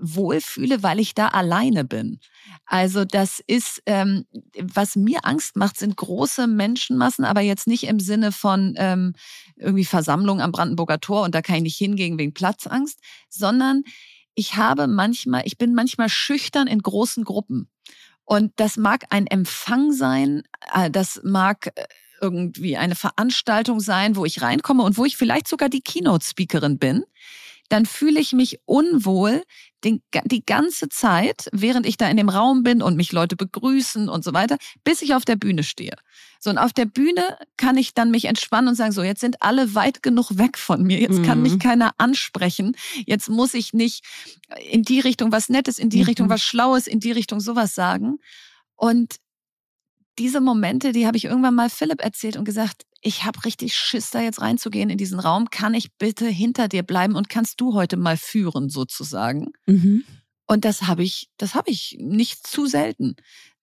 wohlfühle, 0.01 0.83
weil 0.83 1.01
ich 1.01 1.15
da 1.15 1.29
alleine 1.29 1.85
bin. 1.85 2.21
Also 2.67 3.05
das 3.05 3.43
ist, 3.47 3.83
ähm, 3.87 4.27
was 4.61 4.97
mir 4.97 5.25
Angst 5.25 5.57
macht, 5.57 5.79
sind 5.79 5.97
große 5.97 6.47
Menschenmassen, 6.47 7.25
aber 7.25 7.41
jetzt 7.41 7.67
nicht 7.67 7.85
im 7.85 8.01
Sinne 8.01 8.33
von 8.33 8.75
ähm, 8.77 9.15
irgendwie 9.57 9.85
Versammlung 9.85 10.41
am 10.41 10.53
Brandenburger 10.53 11.01
Tor 11.01 11.25
und 11.25 11.35
da 11.35 11.43
kann 11.43 11.57
ich 11.57 11.63
nicht 11.63 11.79
hingehen 11.79 12.19
wegen 12.19 12.35
Platzangst, 12.35 13.01
sondern 13.29 13.85
ich 14.35 14.57
habe 14.57 14.87
manchmal, 14.87 15.43
ich 15.45 15.59
bin 15.59 15.75
manchmal 15.75 16.09
schüchtern 16.09 16.69
in 16.69 16.81
großen 16.81 17.25
Gruppen. 17.25 17.69
Und 18.25 18.53
das 18.57 18.77
mag 18.77 19.05
ein 19.11 19.27
Empfang 19.27 19.93
sein, 19.93 20.43
äh, 20.75 20.91
das 20.91 21.21
mag 21.25 21.73
äh, 21.75 21.87
irgendwie 22.21 22.77
eine 22.77 22.95
Veranstaltung 22.95 23.81
sein, 23.81 24.17
wo 24.17 24.25
ich 24.25 24.43
reinkomme 24.43 24.83
und 24.83 24.99
wo 24.99 25.05
ich 25.05 25.17
vielleicht 25.17 25.49
sogar 25.49 25.69
die 25.69 25.81
Keynote-Speakerin 25.81 26.79
bin. 26.79 27.05
Dann 27.69 27.87
fühle 27.87 28.19
ich 28.21 28.33
mich 28.33 28.61
unwohl 28.65 29.43
den, 29.85 30.03
die 30.25 30.45
ganze 30.45 30.89
Zeit, 30.89 31.49
während 31.53 31.87
ich 31.87 31.97
da 31.97 32.09
in 32.09 32.17
dem 32.17 32.29
Raum 32.29 32.63
bin 32.63 32.83
und 32.83 32.97
mich 32.97 33.13
Leute 33.13 33.37
begrüßen 33.37 34.09
und 34.09 34.25
so 34.25 34.33
weiter, 34.33 34.57
bis 34.85 35.03
ich 35.03 35.15
auf 35.15 35.25
der 35.25 35.37
Bühne 35.37 35.63
stehe. 35.63 35.95
So, 36.41 36.51
und 36.51 36.59
auf 36.59 36.73
der 36.73 36.87
Bühne 36.87 37.37
kann 37.57 37.77
ich 37.77 37.95
dann 37.95 38.11
mich 38.11 38.25
entspannen 38.25 38.69
und 38.69 38.75
sagen, 38.75 38.93
so, 38.93 39.03
jetzt 39.03 39.21
sind 39.21 39.43
alle 39.43 39.75
weit 39.75 40.03
genug 40.03 40.37
weg 40.39 40.57
von 40.59 40.83
mir. 40.83 40.99
Jetzt 40.99 41.23
kann 41.23 41.39
Mhm. 41.39 41.43
mich 41.43 41.59
keiner 41.59 41.93
ansprechen. 41.99 42.77
Jetzt 43.07 43.29
muss 43.29 43.55
ich 43.55 43.73
nicht 43.73 44.05
in 44.71 44.83
die 44.83 45.01
Richtung 45.01 45.31
was 45.33 45.49
Nettes, 45.49 45.79
in 45.79 45.91
die 45.91 45.99
Mhm. 45.99 46.05
Richtung 46.05 46.29
was 46.29 46.43
Schlaues, 46.43 46.87
in 46.87 47.01
die 47.01 47.13
Richtung 47.13 47.41
sowas 47.41 47.75
sagen. 47.75 48.19
Und 48.77 49.17
diese 50.19 50.41
Momente, 50.41 50.93
die 50.93 51.07
habe 51.07 51.17
ich 51.17 51.27
irgendwann 51.27 51.55
mal 51.55 51.71
Philipp 51.71 52.03
erzählt 52.03 52.37
und 52.37 52.45
gesagt, 52.45 52.85
ich 53.01 53.25
habe 53.25 53.45
richtig 53.45 53.75
Schiss, 53.75 54.11
da 54.11 54.21
jetzt 54.21 54.41
reinzugehen 54.41 54.91
in 54.91 54.99
diesen 54.99 55.21
Raum. 55.21 55.51
Kann 55.51 55.75
ich 55.75 55.93
bitte 55.95 56.27
hinter 56.27 56.69
dir 56.69 56.83
bleiben 56.83 57.15
und 57.15 57.29
kannst 57.29 57.61
du 57.61 57.75
heute 57.75 57.97
mal 57.97 58.17
führen, 58.17 58.69
sozusagen? 58.69 59.53
Mhm. 59.67 60.05
Und 60.47 60.65
das 60.65 60.83
habe 60.83 61.03
ich, 61.03 61.29
das 61.37 61.55
habe 61.55 61.71
ich 61.71 61.97
nicht 62.01 62.47
zu 62.47 62.67
selten, 62.67 63.17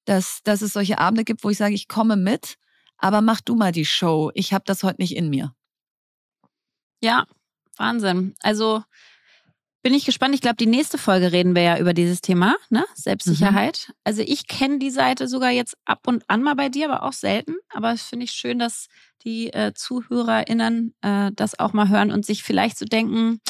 dass, 0.05 0.41
dass 0.43 0.61
es 0.61 0.73
solche 0.73 0.99
Abende 0.99 1.23
gibt, 1.23 1.43
wo 1.43 1.49
ich 1.49 1.57
sage, 1.57 1.73
ich 1.73 1.87
komme 1.87 2.15
mit, 2.15 2.55
aber 2.97 3.21
mach 3.21 3.41
du 3.41 3.55
mal 3.55 3.71
die 3.71 3.85
Show. 3.85 4.31
Ich 4.35 4.53
habe 4.53 4.63
das 4.65 4.83
heute 4.83 5.01
nicht 5.01 5.15
in 5.15 5.29
mir. 5.29 5.53
Ja, 7.01 7.25
Wahnsinn. 7.77 8.35
Also 8.41 8.83
bin 9.85 9.93
ich 9.93 10.03
gespannt. 10.03 10.33
Ich 10.33 10.41
glaube, 10.41 10.55
die 10.55 10.65
nächste 10.65 10.97
Folge 10.97 11.31
reden 11.31 11.53
wir 11.53 11.61
ja 11.61 11.77
über 11.77 11.93
dieses 11.93 12.19
Thema, 12.19 12.55
ne? 12.71 12.83
Selbstsicherheit. 12.95 13.93
Also 14.03 14.23
ich 14.25 14.47
kenne 14.47 14.79
die 14.79 14.89
Seite 14.89 15.27
sogar 15.27 15.51
jetzt 15.51 15.77
ab 15.85 16.07
und 16.07 16.27
an 16.27 16.41
mal 16.41 16.55
bei 16.55 16.69
dir, 16.69 16.89
aber 16.91 17.03
auch 17.03 17.13
selten. 17.13 17.53
Aber 17.69 17.91
es 17.91 18.01
finde 18.01 18.23
ich 18.25 18.31
schön, 18.31 18.57
dass 18.57 18.87
die 19.23 19.53
äh, 19.53 19.73
ZuhörerInnen 19.75 20.95
äh, 21.01 21.29
das 21.35 21.59
auch 21.59 21.73
mal 21.73 21.87
hören 21.87 22.11
und 22.11 22.25
sich 22.25 22.41
vielleicht 22.41 22.79
so 22.79 22.85
denken, 22.85 23.41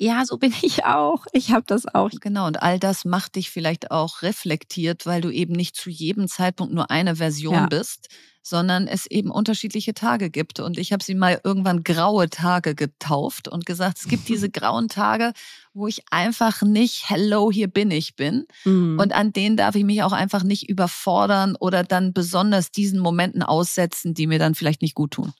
ja, 0.00 0.24
so 0.24 0.38
bin 0.38 0.54
ich 0.62 0.86
auch. 0.86 1.26
Ich 1.32 1.52
habe 1.52 1.64
das 1.66 1.84
auch. 1.84 2.08
Genau, 2.18 2.46
und 2.46 2.62
all 2.62 2.78
das 2.78 3.04
macht 3.04 3.34
dich 3.36 3.50
vielleicht 3.50 3.90
auch 3.90 4.22
reflektiert, 4.22 5.04
weil 5.04 5.20
du 5.20 5.28
eben 5.28 5.52
nicht 5.52 5.76
zu 5.76 5.90
jedem 5.90 6.28
Zeitpunkt 6.28 6.72
nur 6.72 6.90
eine 6.90 7.16
Version 7.16 7.52
Ja. 7.54 7.66
bist, 7.66 8.08
sondern 8.48 8.86
es 8.86 9.06
eben 9.06 9.30
unterschiedliche 9.30 9.94
Tage 9.94 10.30
gibt. 10.30 10.60
Und 10.60 10.78
ich 10.78 10.92
habe 10.92 11.04
sie 11.04 11.14
mal 11.14 11.40
irgendwann 11.44 11.84
graue 11.84 12.30
Tage 12.30 12.74
getauft 12.74 13.48
und 13.48 13.66
gesagt, 13.66 13.98
es 13.98 14.08
gibt 14.08 14.28
diese 14.28 14.50
grauen 14.50 14.88
Tage, 14.88 15.32
wo 15.74 15.86
ich 15.86 16.02
einfach 16.10 16.62
nicht 16.62 17.08
Hello, 17.08 17.50
hier 17.52 17.68
bin 17.68 17.90
ich 17.90 18.16
bin. 18.16 18.46
Mhm. 18.64 18.98
Und 18.98 19.12
an 19.12 19.32
denen 19.32 19.56
darf 19.56 19.74
ich 19.74 19.84
mich 19.84 20.02
auch 20.02 20.12
einfach 20.12 20.42
nicht 20.42 20.68
überfordern 20.68 21.56
oder 21.58 21.84
dann 21.84 22.12
besonders 22.12 22.70
diesen 22.70 23.00
Momenten 23.00 23.42
aussetzen, 23.42 24.14
die 24.14 24.26
mir 24.26 24.38
dann 24.38 24.54
vielleicht 24.54 24.82
nicht 24.82 24.94
gut 24.94 25.12
tun. 25.12 25.32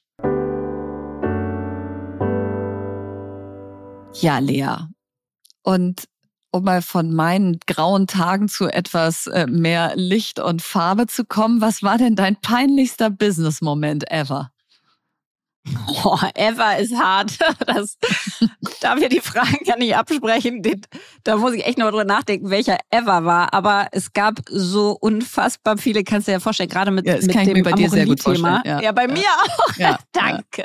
Ja, 4.21 4.39
Lea. 4.39 4.89
Und 5.63 6.09
um 6.51 6.65
mal 6.65 6.83
von 6.83 7.13
meinen 7.13 7.59
grauen 7.67 8.07
Tagen 8.07 8.49
zu 8.49 8.69
etwas 8.69 9.27
äh, 9.27 9.47
mehr 9.47 9.93
Licht 9.97 10.41
und 10.41 10.63
Farbe 10.63 11.07
zu 11.07 11.25
kommen, 11.25 11.61
was 11.61 11.83
war 11.83 11.99
denn 11.99 12.17
dein 12.17 12.37
peinlichster 12.37 13.11
Business-Moment 13.11 14.11
ever? 14.11 14.51
Boah, 15.65 16.31
ever 16.35 16.79
ist 16.79 16.95
hart. 16.97 17.39
Das 17.67 17.99
darf 18.81 18.99
ich 19.01 19.09
die 19.09 19.21
Fragen 19.21 19.59
ja 19.65 19.77
nicht 19.77 19.95
absprechen. 19.95 20.63
Da 21.25 21.37
muss 21.37 21.53
ich 21.53 21.67
echt 21.67 21.77
noch 21.79 21.89
drüber 21.89 22.05
nachdenken, 22.05 22.49
welcher 22.51 22.79
ever 22.91 23.25
war. 23.25 23.53
Aber 23.53 23.89
es 23.93 24.13
gab 24.13 24.41
so 24.49 24.93
unfassbar 24.99 25.77
viele, 25.77 26.05
kannst 26.05 26.27
du 26.29 26.31
dir 26.31 26.37
ja 26.37 26.41
vorstellen, 26.41 26.69
gerade 26.71 26.91
mit, 26.91 27.07
Ja, 27.07 27.17
das 27.17 27.27
mit 27.27 27.35
dem 27.37 27.63
bei 27.63 27.73
dir 27.73 27.91
sehr 27.91 28.07
gut 28.07 28.23
vorstellen, 28.23 28.63
ja. 28.65 28.81
Ja, 28.81 28.93
bei 28.93 29.07
mir 29.09 29.21
auch. 29.21 29.59
Ja, 29.77 29.99
Danke. 30.13 30.65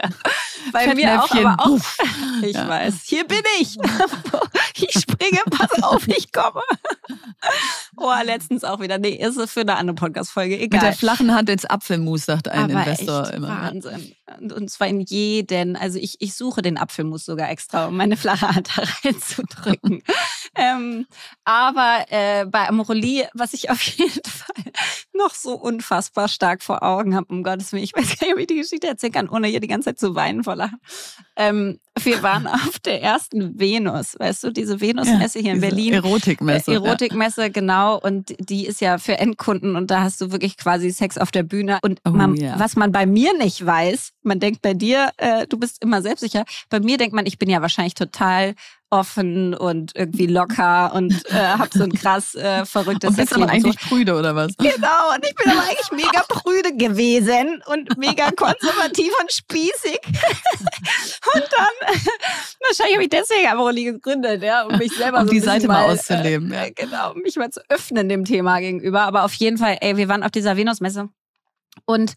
Bei 0.72 0.94
mir 0.96 1.22
auch, 1.22 1.32
aber 1.32 1.56
auch. 1.60 1.80
Ich 2.42 2.56
Ja. 2.56 2.68
weiß. 2.68 2.96
Hier 3.06 3.26
bin 3.28 3.42
ich. 3.60 3.78
Ich 4.76 4.92
springe, 5.02 5.40
pass 5.52 5.82
auf, 5.84 6.08
ich 6.08 6.32
komme. 6.32 6.62
Oh, 7.98 8.12
letztens 8.24 8.64
auch 8.64 8.80
wieder. 8.80 8.98
Nee, 8.98 9.16
ist 9.16 9.38
es 9.38 9.52
für 9.52 9.62
eine 9.62 9.76
andere 9.76 9.96
Podcast-Folge. 9.96 10.56
Egal. 10.60 10.80
Mit 10.80 10.88
der 10.90 10.94
flachen 10.94 11.34
Hand 11.34 11.50
ins 11.50 11.66
Apfelmus, 11.66 12.26
sagt 12.26 12.48
ein 12.50 12.72
Aber 12.72 12.86
Investor 12.86 13.24
echt 13.24 13.34
immer. 13.36 13.48
Wahnsinn. 13.50 14.14
Und, 14.40 14.54
und 14.54 14.72
zwar 14.84 14.90
in 14.90 15.02
jeden, 15.02 15.76
also 15.76 15.98
ich, 15.98 16.18
ich 16.20 16.34
suche 16.34 16.62
den 16.62 16.78
Apfelmus 16.78 17.26
sogar 17.26 17.50
extra, 17.50 17.88
um 17.88 17.98
meine 17.98 18.18
flache 18.18 18.50
Hand 18.50 18.70
da 18.76 18.84
reinzudrücken. 19.04 20.04
ähm, 20.56 21.06
aber 21.46 22.06
äh, 22.10 22.46
bei 22.46 22.68
Amorelie, 22.68 23.28
was 23.34 23.54
ich 23.54 23.70
auf 23.70 23.82
jeden 23.82 24.24
Fall 24.26 24.72
noch 25.16 25.34
so 25.34 25.54
unfassbar 25.54 26.28
stark 26.28 26.64
vor 26.64 26.84
Augen 26.84 27.16
habe, 27.16 27.28
um 27.30 27.44
Gottes 27.44 27.72
Willen, 27.72 27.84
ich 27.84 27.94
weiß 27.96 28.20
gar 28.20 28.28
nicht, 28.28 28.34
ob 28.34 28.40
ich 28.40 28.48
die 28.48 28.56
Geschichte 28.58 28.88
erzählen 28.88 29.14
kann, 29.14 29.30
ohne 29.30 29.48
hier 29.48 29.60
die 29.60 29.68
ganze 29.68 29.90
Zeit 29.90 30.00
zu 30.00 30.16
weinen 30.16 30.44
vor 30.44 30.56
Lachen. 30.56 30.80
Ähm, 31.36 31.80
wir 32.02 32.24
waren 32.24 32.48
auf 32.48 32.80
der 32.80 33.02
ersten 33.02 33.60
Venus, 33.60 34.16
weißt 34.20 34.44
du, 34.44 34.52
diese 34.52 34.82
Venus-Messe 34.82 35.40
hier 35.40 35.54
in 35.54 35.62
Berlin. 35.62 35.94
Erotikmesse. 35.94 36.72
Äh, 36.72 36.76
Erotikmesse, 36.76 37.50
genau. 37.52 38.00
Und 38.00 38.36
die 38.40 38.66
ist 38.66 38.82
ja 38.82 38.98
für 38.98 39.18
Endkunden 39.20 39.76
und 39.76 39.92
da 39.92 40.02
hast 40.02 40.20
du 40.22 40.32
wirklich 40.32 40.58
quasi 40.58 40.92
Sex 40.92 41.18
auf 41.18 41.32
der 41.32 41.44
Bühne. 41.44 41.80
Und 41.82 42.00
Oh, 42.06 42.10
man, 42.12 42.36
ja. 42.36 42.60
was 42.60 42.76
man 42.76 42.92
bei 42.92 43.06
mir 43.06 43.38
nicht 43.38 43.66
weiß, 43.66 44.12
man 44.24 44.40
denkt 44.40 44.62
bei 44.62 44.74
dir, 44.74 45.12
äh, 45.18 45.48
du 45.48 45.58
bist 45.58 45.82
immer 45.82 46.02
selbstsicher. 46.02 46.44
Bei 46.70 46.80
mir 46.80 46.98
denkt 46.98 47.16
man, 47.16 47.26
ich 47.26 47.38
bin 47.38 47.50
ja 47.50 47.62
wahrscheinlich 47.62 47.94
total 47.94 48.56
offen 48.94 49.56
und 49.56 49.92
irgendwie 49.96 50.28
locker 50.28 50.94
und 50.94 51.14
äh, 51.32 51.34
habe 51.34 51.70
so 51.74 51.84
ein 51.84 51.94
krass 51.94 52.36
äh, 52.36 52.64
verrücktes 52.64 53.10
Und 53.10 53.16
bist 53.18 53.34
aber 53.34 53.50
eigentlich 53.50 53.78
prüde 53.78 54.14
oder 54.14 54.36
was? 54.36 54.52
so. 54.52 54.64
Genau, 54.64 55.14
und 55.16 55.26
ich 55.26 55.34
bin 55.34 55.52
aber 55.52 55.62
eigentlich 55.62 55.92
mega 56.06 56.24
prüde 56.28 56.76
gewesen 56.76 57.64
und 57.66 57.98
mega 57.98 58.30
konservativ 58.32 59.12
und 59.20 59.32
spießig. 59.32 60.00
und 61.34 61.44
dann, 61.52 61.90
wahrscheinlich 62.62 62.96
habe 62.96 63.04
ich 63.04 63.10
deswegen 63.10 63.48
Amorelie 63.48 63.94
gegründet, 63.94 64.44
ja, 64.44 64.64
um 64.64 64.78
mich 64.78 64.96
selber 64.96 65.22
Um 65.22 65.28
so 65.28 65.34
die 65.34 65.40
Seite 65.40 65.68
mal 65.68 65.86
auszuleben, 65.86 66.54
ja. 66.54 66.66
Äh, 66.66 66.72
genau, 66.72 67.14
um 67.14 67.22
mich 67.22 67.36
mal 67.36 67.50
zu 67.50 67.62
öffnen 67.70 68.10
dem 68.10 68.26
Thema 68.26 68.60
gegenüber. 68.60 69.02
Aber 69.02 69.24
auf 69.24 69.34
jeden 69.34 69.58
Fall, 69.58 69.78
ey, 69.82 69.98
wir 69.98 70.08
waren 70.08 70.22
auf 70.22 70.32
dieser 70.32 70.56
Venusmesse 70.56 71.10
und 71.86 72.14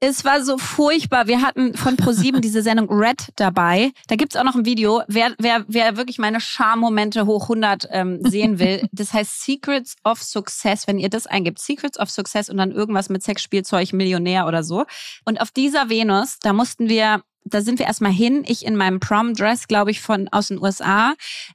es 0.00 0.24
war 0.24 0.42
so 0.42 0.56
furchtbar. 0.56 1.26
Wir 1.26 1.42
hatten 1.42 1.74
von 1.74 1.96
ProSieben 1.96 2.40
diese 2.42 2.62
Sendung 2.62 2.88
Red 2.90 3.28
dabei. 3.36 3.92
Da 4.08 4.16
gibt's 4.16 4.34
auch 4.34 4.44
noch 4.44 4.54
ein 4.54 4.64
Video. 4.64 5.02
Wer, 5.06 5.34
wer, 5.38 5.64
wer 5.68 5.96
wirklich 5.96 6.18
meine 6.18 6.40
Charmomente 6.40 7.26
hoch 7.26 7.44
100 7.44 7.88
ähm, 7.90 8.20
sehen 8.24 8.58
will, 8.58 8.88
das 8.92 9.12
heißt 9.12 9.42
Secrets 9.42 9.96
of 10.04 10.22
Success. 10.22 10.86
Wenn 10.86 10.98
ihr 10.98 11.10
das 11.10 11.26
eingibt, 11.26 11.58
Secrets 11.58 11.98
of 11.98 12.10
Success 12.10 12.48
und 12.48 12.56
dann 12.56 12.72
irgendwas 12.72 13.10
mit 13.10 13.22
Sexspielzeug, 13.22 13.92
Millionär 13.92 14.46
oder 14.46 14.64
so. 14.64 14.86
Und 15.24 15.40
auf 15.40 15.50
dieser 15.50 15.90
Venus, 15.90 16.38
da 16.40 16.52
mussten 16.52 16.88
wir 16.88 17.22
da 17.44 17.60
sind 17.62 17.78
wir 17.78 17.86
erstmal 17.86 18.12
hin. 18.12 18.44
Ich 18.46 18.64
in 18.64 18.76
meinem 18.76 19.00
Prom-Dress, 19.00 19.66
glaube 19.66 19.90
ich, 19.90 20.00
von 20.00 20.28
aus 20.30 20.48
den 20.48 20.60
USA. 20.62 21.14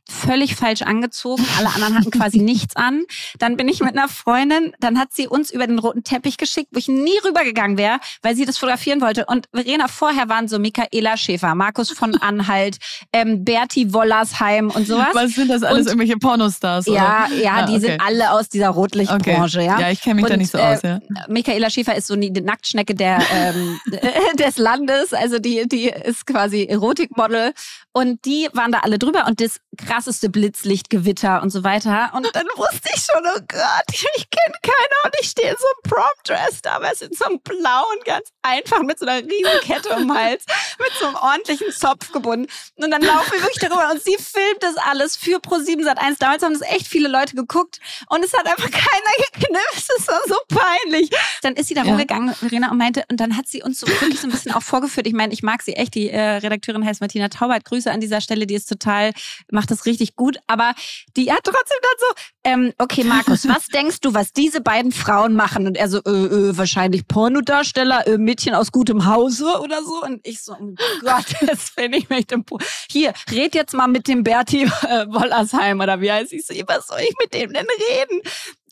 Völlig 0.09 0.55
falsch 0.55 0.81
angezogen. 0.81 1.45
Alle 1.57 1.69
anderen 1.73 1.95
hatten 1.97 2.11
quasi 2.11 2.39
nichts 2.41 2.75
an. 2.75 3.03
Dann 3.39 3.55
bin 3.57 3.67
ich 3.67 3.79
mit 3.81 3.91
einer 3.95 4.07
Freundin, 4.09 4.73
dann 4.79 4.99
hat 4.99 5.09
sie 5.13 5.27
uns 5.27 5.51
über 5.51 5.67
den 5.67 5.79
roten 5.79 6.03
Teppich 6.03 6.38
geschickt, 6.38 6.69
wo 6.73 6.79
ich 6.79 6.88
nie 6.88 7.17
rübergegangen 7.23 7.77
wäre, 7.77 7.99
weil 8.21 8.36
sie 8.36 8.45
das 8.45 8.57
fotografieren 8.57 9.01
wollte. 9.01 9.25
Und 9.25 9.47
Verena 9.53 9.88
vorher 9.88 10.27
waren 10.29 10.47
so 10.47 10.59
Michaela 10.59 11.17
Schäfer, 11.17 11.55
Markus 11.55 11.91
von 11.91 12.15
Anhalt, 12.21 12.77
ähm, 13.13 13.43
Berti 13.45 13.93
Wollersheim 13.93 14.69
und 14.71 14.88
sowas. 14.88 15.07
Was 15.13 15.31
sind 15.36 15.49
das 15.49 15.63
alles? 15.63 15.81
Und- 15.81 15.88
irgendwelche 15.93 16.17
Pornostars? 16.17 16.88
Ja, 16.88 17.27
oder? 17.27 17.36
ja, 17.36 17.51
Ah, 17.55 17.65
die 17.67 17.73
okay. 17.77 17.88
sind 17.88 18.01
alle 18.01 18.31
aus 18.31 18.49
dieser 18.49 18.69
Rotlichtbranche, 18.69 19.59
okay. 19.59 19.65
ja. 19.67 19.79
Ja, 19.79 19.91
ich 19.91 20.01
kenne 20.01 20.15
mich 20.15 20.25
da 20.25 20.33
Und, 20.33 20.39
nicht 20.39 20.51
so 20.51 20.57
äh, 20.57 20.61
aus, 20.61 20.81
ja. 20.81 20.99
Michaela 21.29 21.69
Schäfer 21.69 21.95
ist 21.95 22.07
so 22.07 22.15
die 22.15 22.31
Nacktschnecke 22.31 22.95
der, 22.95 23.19
ähm, 23.31 23.79
des 24.39 24.57
Landes. 24.57 25.13
Also 25.13 25.39
die, 25.39 25.67
die 25.67 25.74
ist 25.84 26.26
quasi 26.26 26.65
Erotikmodel 26.65 27.53
und 27.98 28.26
die 28.26 28.50
waren 28.52 28.74
da 28.74 28.80
alle 28.80 29.00
drüber 29.00 29.26
und 29.26 29.39
das 29.39 29.62
krasseste 29.78 30.28
Blitzlichtgewitter 30.30 31.41
und 31.41 31.50
so 31.50 31.64
weiter. 31.64 32.12
Und 32.14 32.30
dann 32.34 32.46
wusste 32.58 32.89
ich 32.93 33.02
schon, 33.02 33.24
oh 33.26 33.39
Gott, 33.48 33.86
ich 33.89 34.30
kenne 34.30 34.56
keiner 34.62 35.06
und 35.06 35.16
ich 35.22 35.30
stehe 35.30 35.52
in 35.52 35.56
so 35.58 35.66
einem 35.66 35.96
Prom-Dress 35.96 36.62
da, 36.62 36.74
aber 36.74 36.91
es 36.91 37.02
in 37.02 37.14
so 37.14 37.24
einem 37.24 37.39
blauen, 37.39 38.00
ganz 38.04 38.28
einfach 38.41 38.82
mit 38.82 39.00
so 39.00 39.06
einer 39.06 39.26
riesen 39.26 39.62
Kette 39.62 39.89
um 39.96 40.10
den 40.10 40.14
Hals, 40.14 40.43
mit 40.80 40.91
so 41.00 41.06
einem 41.08 41.16
ordentlichen 41.16 41.72
Zopf 41.72 42.12
gebunden. 42.12 42.52
Und 42.76 42.91
dann 42.91 43.02
laufen 43.02 43.32
wir 43.32 43.41
wirklich 43.41 43.60
darüber 43.62 43.89
und 43.89 44.04
sie 44.04 44.18
filmt 44.18 44.62
das 44.62 44.76
alles 44.76 45.16
für 45.16 45.38
Pro7 45.38 45.86
Sat1. 45.86 46.18
Damals 46.20 46.43
haben 46.43 46.60
das 46.60 46.68
echt 46.70 46.88
viele 46.88 47.08
Leute 47.08 47.38
geguckt 47.38 47.80
und 48.10 48.26
es 48.26 48.34
hat 48.34 48.46
einfach 48.46 48.72
keiner 48.72 49.30
geknipst. 49.32 49.89
Es 49.98 50.08
war 50.10 50.20
so 50.28 50.36
peinlich. 50.50 51.12
Dann 51.43 51.54
ist 51.54 51.70
sie 51.70 51.74
da 51.74 51.84
ja. 51.84 51.91
rumgegangen, 51.91 52.36
Verena, 52.36 52.72
und 52.72 52.78
meinte, 52.78 53.06
und 53.10 53.22
dann 53.22 53.38
hat 53.38 53.48
sie 53.48 53.64
uns 53.64 53.80
so 53.80 53.88
wirklich 53.88 54.20
so 54.20 54.28
ein 54.28 54.32
bisschen 54.32 54.52
auch 54.52 54.64
vorgeführt. 54.64 55.08
Ich 55.08 55.14
meine, 55.14 55.32
ich 55.32 55.43
mag 55.43 55.62
sie 55.62 55.78
echt. 55.78 55.96
Die 55.96 56.10
äh, 56.10 56.20
Redakteurin 56.20 56.86
heißt 56.86 57.00
Martina 57.00 57.30
Taubert. 57.30 57.64
Grüße 57.64 57.84
an 57.91 57.99
dieser 57.99 58.21
Stelle. 58.21 58.47
Die 58.47 58.55
ist 58.55 58.67
total, 58.67 59.11
macht 59.51 59.71
das 59.71 59.86
richtig 59.86 60.15
gut. 60.15 60.38
Aber 60.47 60.73
die 61.15 61.31
hat 61.31 61.43
trotzdem 61.43 61.77
dann 61.81 61.91
so, 61.99 62.05
ähm, 62.43 62.73
okay, 62.77 63.03
Markus, 63.03 63.47
was 63.47 63.67
denkst 63.67 64.01
du, 64.01 64.13
was 64.13 64.31
diese 64.33 64.61
beiden 64.61 64.91
Frauen 64.91 65.36
machen? 65.36 65.67
Und 65.67 65.77
er 65.77 65.89
so, 65.89 65.99
äh, 66.05 66.09
äh, 66.09 66.57
wahrscheinlich 66.57 67.07
Pornodarsteller, 67.07 68.07
äh, 68.07 68.17
Mädchen 68.17 68.53
aus 68.53 68.71
gutem 68.71 69.05
Hause 69.05 69.45
oder 69.61 69.83
so. 69.83 70.03
Und 70.03 70.25
ich 70.27 70.41
so, 70.41 70.53
oh 70.53 70.73
Gott, 71.01 71.25
das 71.47 71.69
finde 71.69 71.97
ich 71.97 72.09
mich 72.09 72.31
im 72.31 72.43
po 72.43 72.59
Hier, 72.89 73.13
red 73.31 73.55
jetzt 73.55 73.73
mal 73.73 73.88
mit 73.88 74.07
dem 74.07 74.23
Berti 74.23 74.63
äh, 74.63 75.05
Wollersheim 75.07 75.79
oder 75.79 76.01
wie 76.01 76.11
heißt 76.11 76.33
ich 76.33 76.45
so, 76.45 76.53
was 76.67 76.88
soll 76.88 76.99
ich 77.01 77.13
mit 77.19 77.33
dem 77.33 77.53
denn 77.53 77.67
reden? 77.91 78.21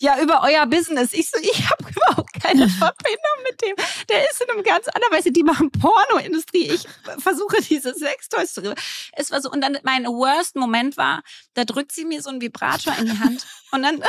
Ja, 0.03 0.19
über 0.21 0.43
euer 0.43 0.65
Business. 0.65 1.13
Ich 1.13 1.29
so, 1.29 1.37
ich 1.41 1.69
habe 1.69 1.85
überhaupt 1.89 2.33
keine 2.33 2.67
Verbindung 2.69 3.37
mit 3.49 3.61
dem. 3.61 3.75
Der 4.09 4.29
ist 4.29 4.41
in 4.41 4.49
einem 4.49 4.63
ganz 4.63 4.89
anderen 4.89 5.13
Weise, 5.13 5.31
die 5.31 5.43
machen 5.43 5.71
Pornoindustrie. 5.71 6.71
Ich 6.71 6.85
versuche 7.19 7.61
diese 7.61 7.93
Sextoys 7.93 8.53
zu 8.53 8.75
Es 9.13 9.31
war 9.31 9.41
so, 9.41 9.49
und 9.49 9.61
dann 9.61 9.77
mein 9.83 10.05
worst 10.05 10.57
Moment 10.57 10.97
war, 10.97 11.23
da 11.53 11.63
drückt 11.63 11.93
sie 11.93 12.03
mir 12.03 12.21
so 12.21 12.29
ein 12.31 12.41
Vibrator 12.41 12.93
in 12.99 13.05
die 13.05 13.19
Hand 13.19 13.45
und 13.71 13.83
dann 13.83 14.03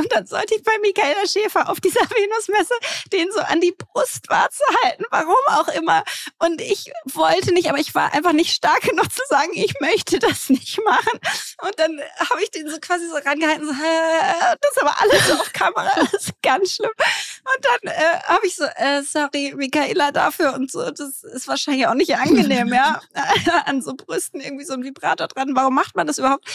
und 0.00 0.10
dann 0.12 0.26
sollte 0.26 0.54
ich 0.54 0.62
bei 0.62 0.72
Michaela 0.80 1.26
Schäfer 1.26 1.68
auf 1.68 1.78
dieser 1.78 2.00
Venusmesse 2.10 2.74
den 3.12 3.30
so 3.32 3.40
an 3.40 3.60
die 3.60 3.72
Brustwarze 3.72 4.64
halten, 4.82 5.04
warum 5.10 5.36
auch 5.48 5.68
immer. 5.68 6.02
Und 6.38 6.60
ich 6.62 6.90
wollte 7.12 7.52
nicht, 7.52 7.68
aber 7.68 7.78
ich 7.78 7.94
war 7.94 8.14
einfach 8.14 8.32
nicht 8.32 8.54
stark 8.54 8.80
genug 8.80 9.12
zu 9.12 9.20
sagen, 9.28 9.50
ich 9.54 9.74
möchte 9.80 10.18
das 10.18 10.48
nicht 10.48 10.80
machen. 10.84 11.20
Und 11.62 11.78
dann 11.78 12.00
habe 12.30 12.42
ich 12.42 12.50
den 12.50 12.68
so 12.70 12.78
quasi 12.80 13.06
so 13.08 13.16
rangehalten, 13.16 13.66
so, 13.66 13.72
das 13.72 14.70
ist 14.70 14.80
aber 14.80 15.00
alles 15.00 15.30
auf 15.32 15.52
Kamera, 15.52 15.90
das 16.12 16.14
ist 16.14 16.42
ganz 16.42 16.76
schlimm. 16.76 16.90
Und 16.90 17.64
dann 17.64 17.92
äh, 17.92 18.20
habe 18.24 18.46
ich 18.46 18.56
so, 18.56 18.64
äh, 18.64 19.02
sorry, 19.02 19.52
Michaela 19.54 20.12
dafür 20.12 20.54
und 20.54 20.70
so, 20.70 20.90
das 20.90 21.22
ist 21.24 21.46
wahrscheinlich 21.46 21.86
auch 21.86 21.94
nicht 21.94 22.16
angenehm, 22.16 22.68
ja, 22.68 23.02
an 23.66 23.82
so 23.82 23.92
Brüsten 23.94 24.40
irgendwie 24.40 24.64
so 24.64 24.72
ein 24.72 24.82
Vibrator 24.82 25.28
dran. 25.28 25.54
Warum 25.54 25.74
macht 25.74 25.94
man 25.94 26.06
das 26.06 26.18
überhaupt? 26.18 26.48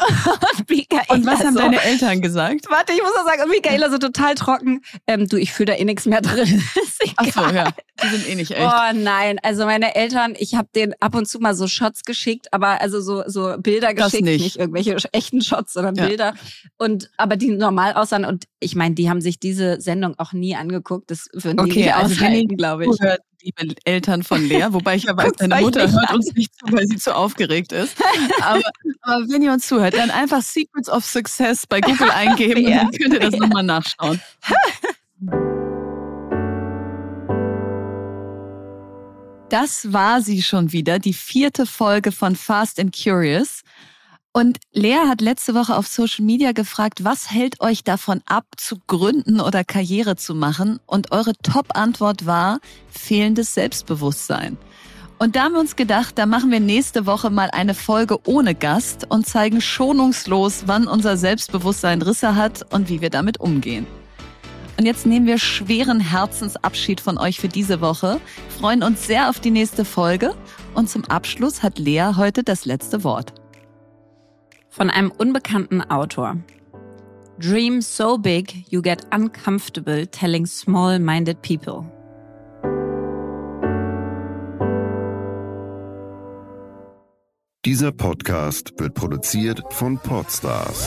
Und, 1.08 1.10
und 1.10 1.26
was 1.26 1.40
haben 1.40 1.54
so, 1.54 1.60
deine 1.60 1.82
Eltern 1.82 2.20
gesagt? 2.20 2.66
Warte, 2.68 2.92
ich 2.92 3.02
muss 3.02 3.12
noch 3.14 3.24
sagen, 3.24 3.42
und 3.42 3.50
Michaela 3.50 3.90
so 3.90 3.98
total 3.98 4.34
trocken. 4.34 4.82
Ähm, 5.06 5.28
du, 5.28 5.36
ich 5.36 5.52
fühle 5.52 5.72
da 5.72 5.74
eh 5.74 5.84
nichts 5.84 6.06
mehr 6.06 6.20
drin. 6.20 6.62
Ach 7.16 7.26
so, 7.26 7.40
ja. 7.54 7.70
Die 8.02 8.08
sind 8.08 8.28
eh 8.28 8.34
nicht 8.34 8.52
echt. 8.52 8.62
Oh 8.62 8.94
nein, 8.94 9.38
also 9.42 9.64
meine 9.64 9.94
Eltern, 9.94 10.34
ich 10.38 10.54
habe 10.54 10.68
denen 10.74 10.94
ab 11.00 11.14
und 11.14 11.26
zu 11.26 11.38
mal 11.40 11.54
so 11.54 11.66
Shots 11.66 12.04
geschickt, 12.04 12.52
aber 12.52 12.80
also 12.80 13.00
so, 13.00 13.24
so 13.26 13.56
Bilder 13.58 13.94
das 13.94 14.12
geschickt, 14.12 14.24
nicht. 14.24 14.42
nicht 14.42 14.56
irgendwelche 14.56 14.96
echten 15.12 15.42
Shots, 15.42 15.72
sondern 15.72 15.94
ja. 15.96 16.06
Bilder. 16.06 16.34
Und 16.78 17.10
aber 17.16 17.36
die 17.36 17.50
normal 17.50 17.94
aussahen. 17.94 18.24
Und 18.24 18.44
ich 18.58 18.74
meine, 18.76 18.94
die 18.94 19.10
haben 19.10 19.20
sich 19.20 19.38
diese 19.38 19.80
Sendung 19.80 20.18
auch 20.18 20.32
nie 20.32 20.54
angeguckt. 20.54 21.10
Das 21.10 21.28
würden 21.32 21.56
die 21.58 21.70
okay, 21.70 21.80
nicht 21.80 21.94
also 21.94 22.14
aushalten, 22.14 22.56
glaube 22.56 22.84
ich. 22.84 22.90
Zuhört, 22.92 23.20
liebe 23.42 23.74
Eltern 23.84 24.22
von 24.22 24.44
Lea, 24.44 24.66
wobei 24.70 24.96
ich 24.96 25.04
ja 25.04 25.16
weiß, 25.16 25.32
deine 25.38 25.60
Mutter 25.60 25.90
hört 25.90 26.12
uns 26.12 26.32
nicht 26.34 26.52
zu, 26.54 26.72
weil 26.72 26.86
sie 26.86 26.96
zu 26.96 27.14
aufgeregt 27.14 27.72
ist. 27.72 27.96
Aber, 28.42 28.62
aber, 29.02 29.28
wenn 29.28 29.42
ihr 29.42 29.52
uns 29.52 29.66
zuhört, 29.66 29.94
dann 29.94 30.10
einfach 30.10 30.42
Secrets 30.42 30.88
of 30.88 31.04
Success 31.04 31.66
bei 31.66 31.80
Google 31.80 32.10
eingeben 32.10 32.62
ja. 32.62 32.82
und 32.82 32.92
dann 32.94 33.00
könnt 33.00 33.14
ihr 33.14 33.20
das 33.20 33.34
nochmal 33.34 33.62
nachschauen. 33.62 34.20
Das 39.48 39.92
war 39.92 40.22
sie 40.22 40.42
schon 40.42 40.70
wieder, 40.72 41.00
die 41.00 41.12
vierte 41.12 41.66
Folge 41.66 42.12
von 42.12 42.36
Fast 42.36 42.78
and 42.78 42.96
Curious. 42.96 43.62
Und 44.32 44.58
Lea 44.72 45.08
hat 45.08 45.20
letzte 45.20 45.56
Woche 45.56 45.76
auf 45.76 45.88
Social 45.88 46.24
Media 46.24 46.52
gefragt, 46.52 47.02
was 47.02 47.32
hält 47.32 47.60
euch 47.60 47.82
davon 47.82 48.22
ab, 48.26 48.44
zu 48.56 48.76
gründen 48.86 49.40
oder 49.40 49.64
Karriere 49.64 50.14
zu 50.14 50.36
machen? 50.36 50.78
Und 50.86 51.10
eure 51.10 51.32
Top-Antwort 51.42 52.26
war 52.26 52.60
fehlendes 52.88 53.54
Selbstbewusstsein. 53.54 54.56
Und 55.18 55.34
da 55.34 55.44
haben 55.44 55.54
wir 55.54 55.60
uns 55.60 55.74
gedacht, 55.74 56.16
da 56.16 56.26
machen 56.26 56.52
wir 56.52 56.60
nächste 56.60 57.06
Woche 57.06 57.28
mal 57.28 57.50
eine 57.50 57.74
Folge 57.74 58.18
ohne 58.24 58.54
Gast 58.54 59.04
und 59.08 59.26
zeigen 59.26 59.60
schonungslos, 59.60 60.62
wann 60.66 60.86
unser 60.86 61.16
Selbstbewusstsein 61.16 62.00
Risse 62.00 62.36
hat 62.36 62.72
und 62.72 62.88
wie 62.88 63.00
wir 63.00 63.10
damit 63.10 63.40
umgehen. 63.40 63.84
Und 64.78 64.86
jetzt 64.86 65.06
nehmen 65.06 65.26
wir 65.26 65.38
schweren 65.38 65.98
Herzensabschied 65.98 67.00
von 67.00 67.18
euch 67.18 67.40
für 67.40 67.48
diese 67.48 67.80
Woche, 67.80 68.20
freuen 68.60 68.84
uns 68.84 69.06
sehr 69.08 69.28
auf 69.28 69.40
die 69.40 69.50
nächste 69.50 69.84
Folge 69.84 70.34
und 70.74 70.88
zum 70.88 71.04
Abschluss 71.06 71.64
hat 71.64 71.78
Lea 71.80 72.12
heute 72.16 72.44
das 72.44 72.64
letzte 72.64 73.04
Wort 73.04 73.39
von 74.70 74.88
einem 74.88 75.10
unbekannten 75.10 75.82
Autor. 75.82 76.36
Dream 77.38 77.80
so 77.80 78.16
big 78.16 78.64
you 78.70 78.80
get 78.80 79.06
uncomfortable 79.12 80.06
telling 80.06 80.46
small-minded 80.46 81.42
people. 81.42 81.84
Dieser 87.66 87.92
Podcast 87.92 88.72
wird 88.78 88.94
produziert 88.94 89.62
von 89.70 89.98
Podstars 89.98 90.86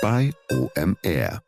bei 0.00 0.32
OMR. 0.50 1.42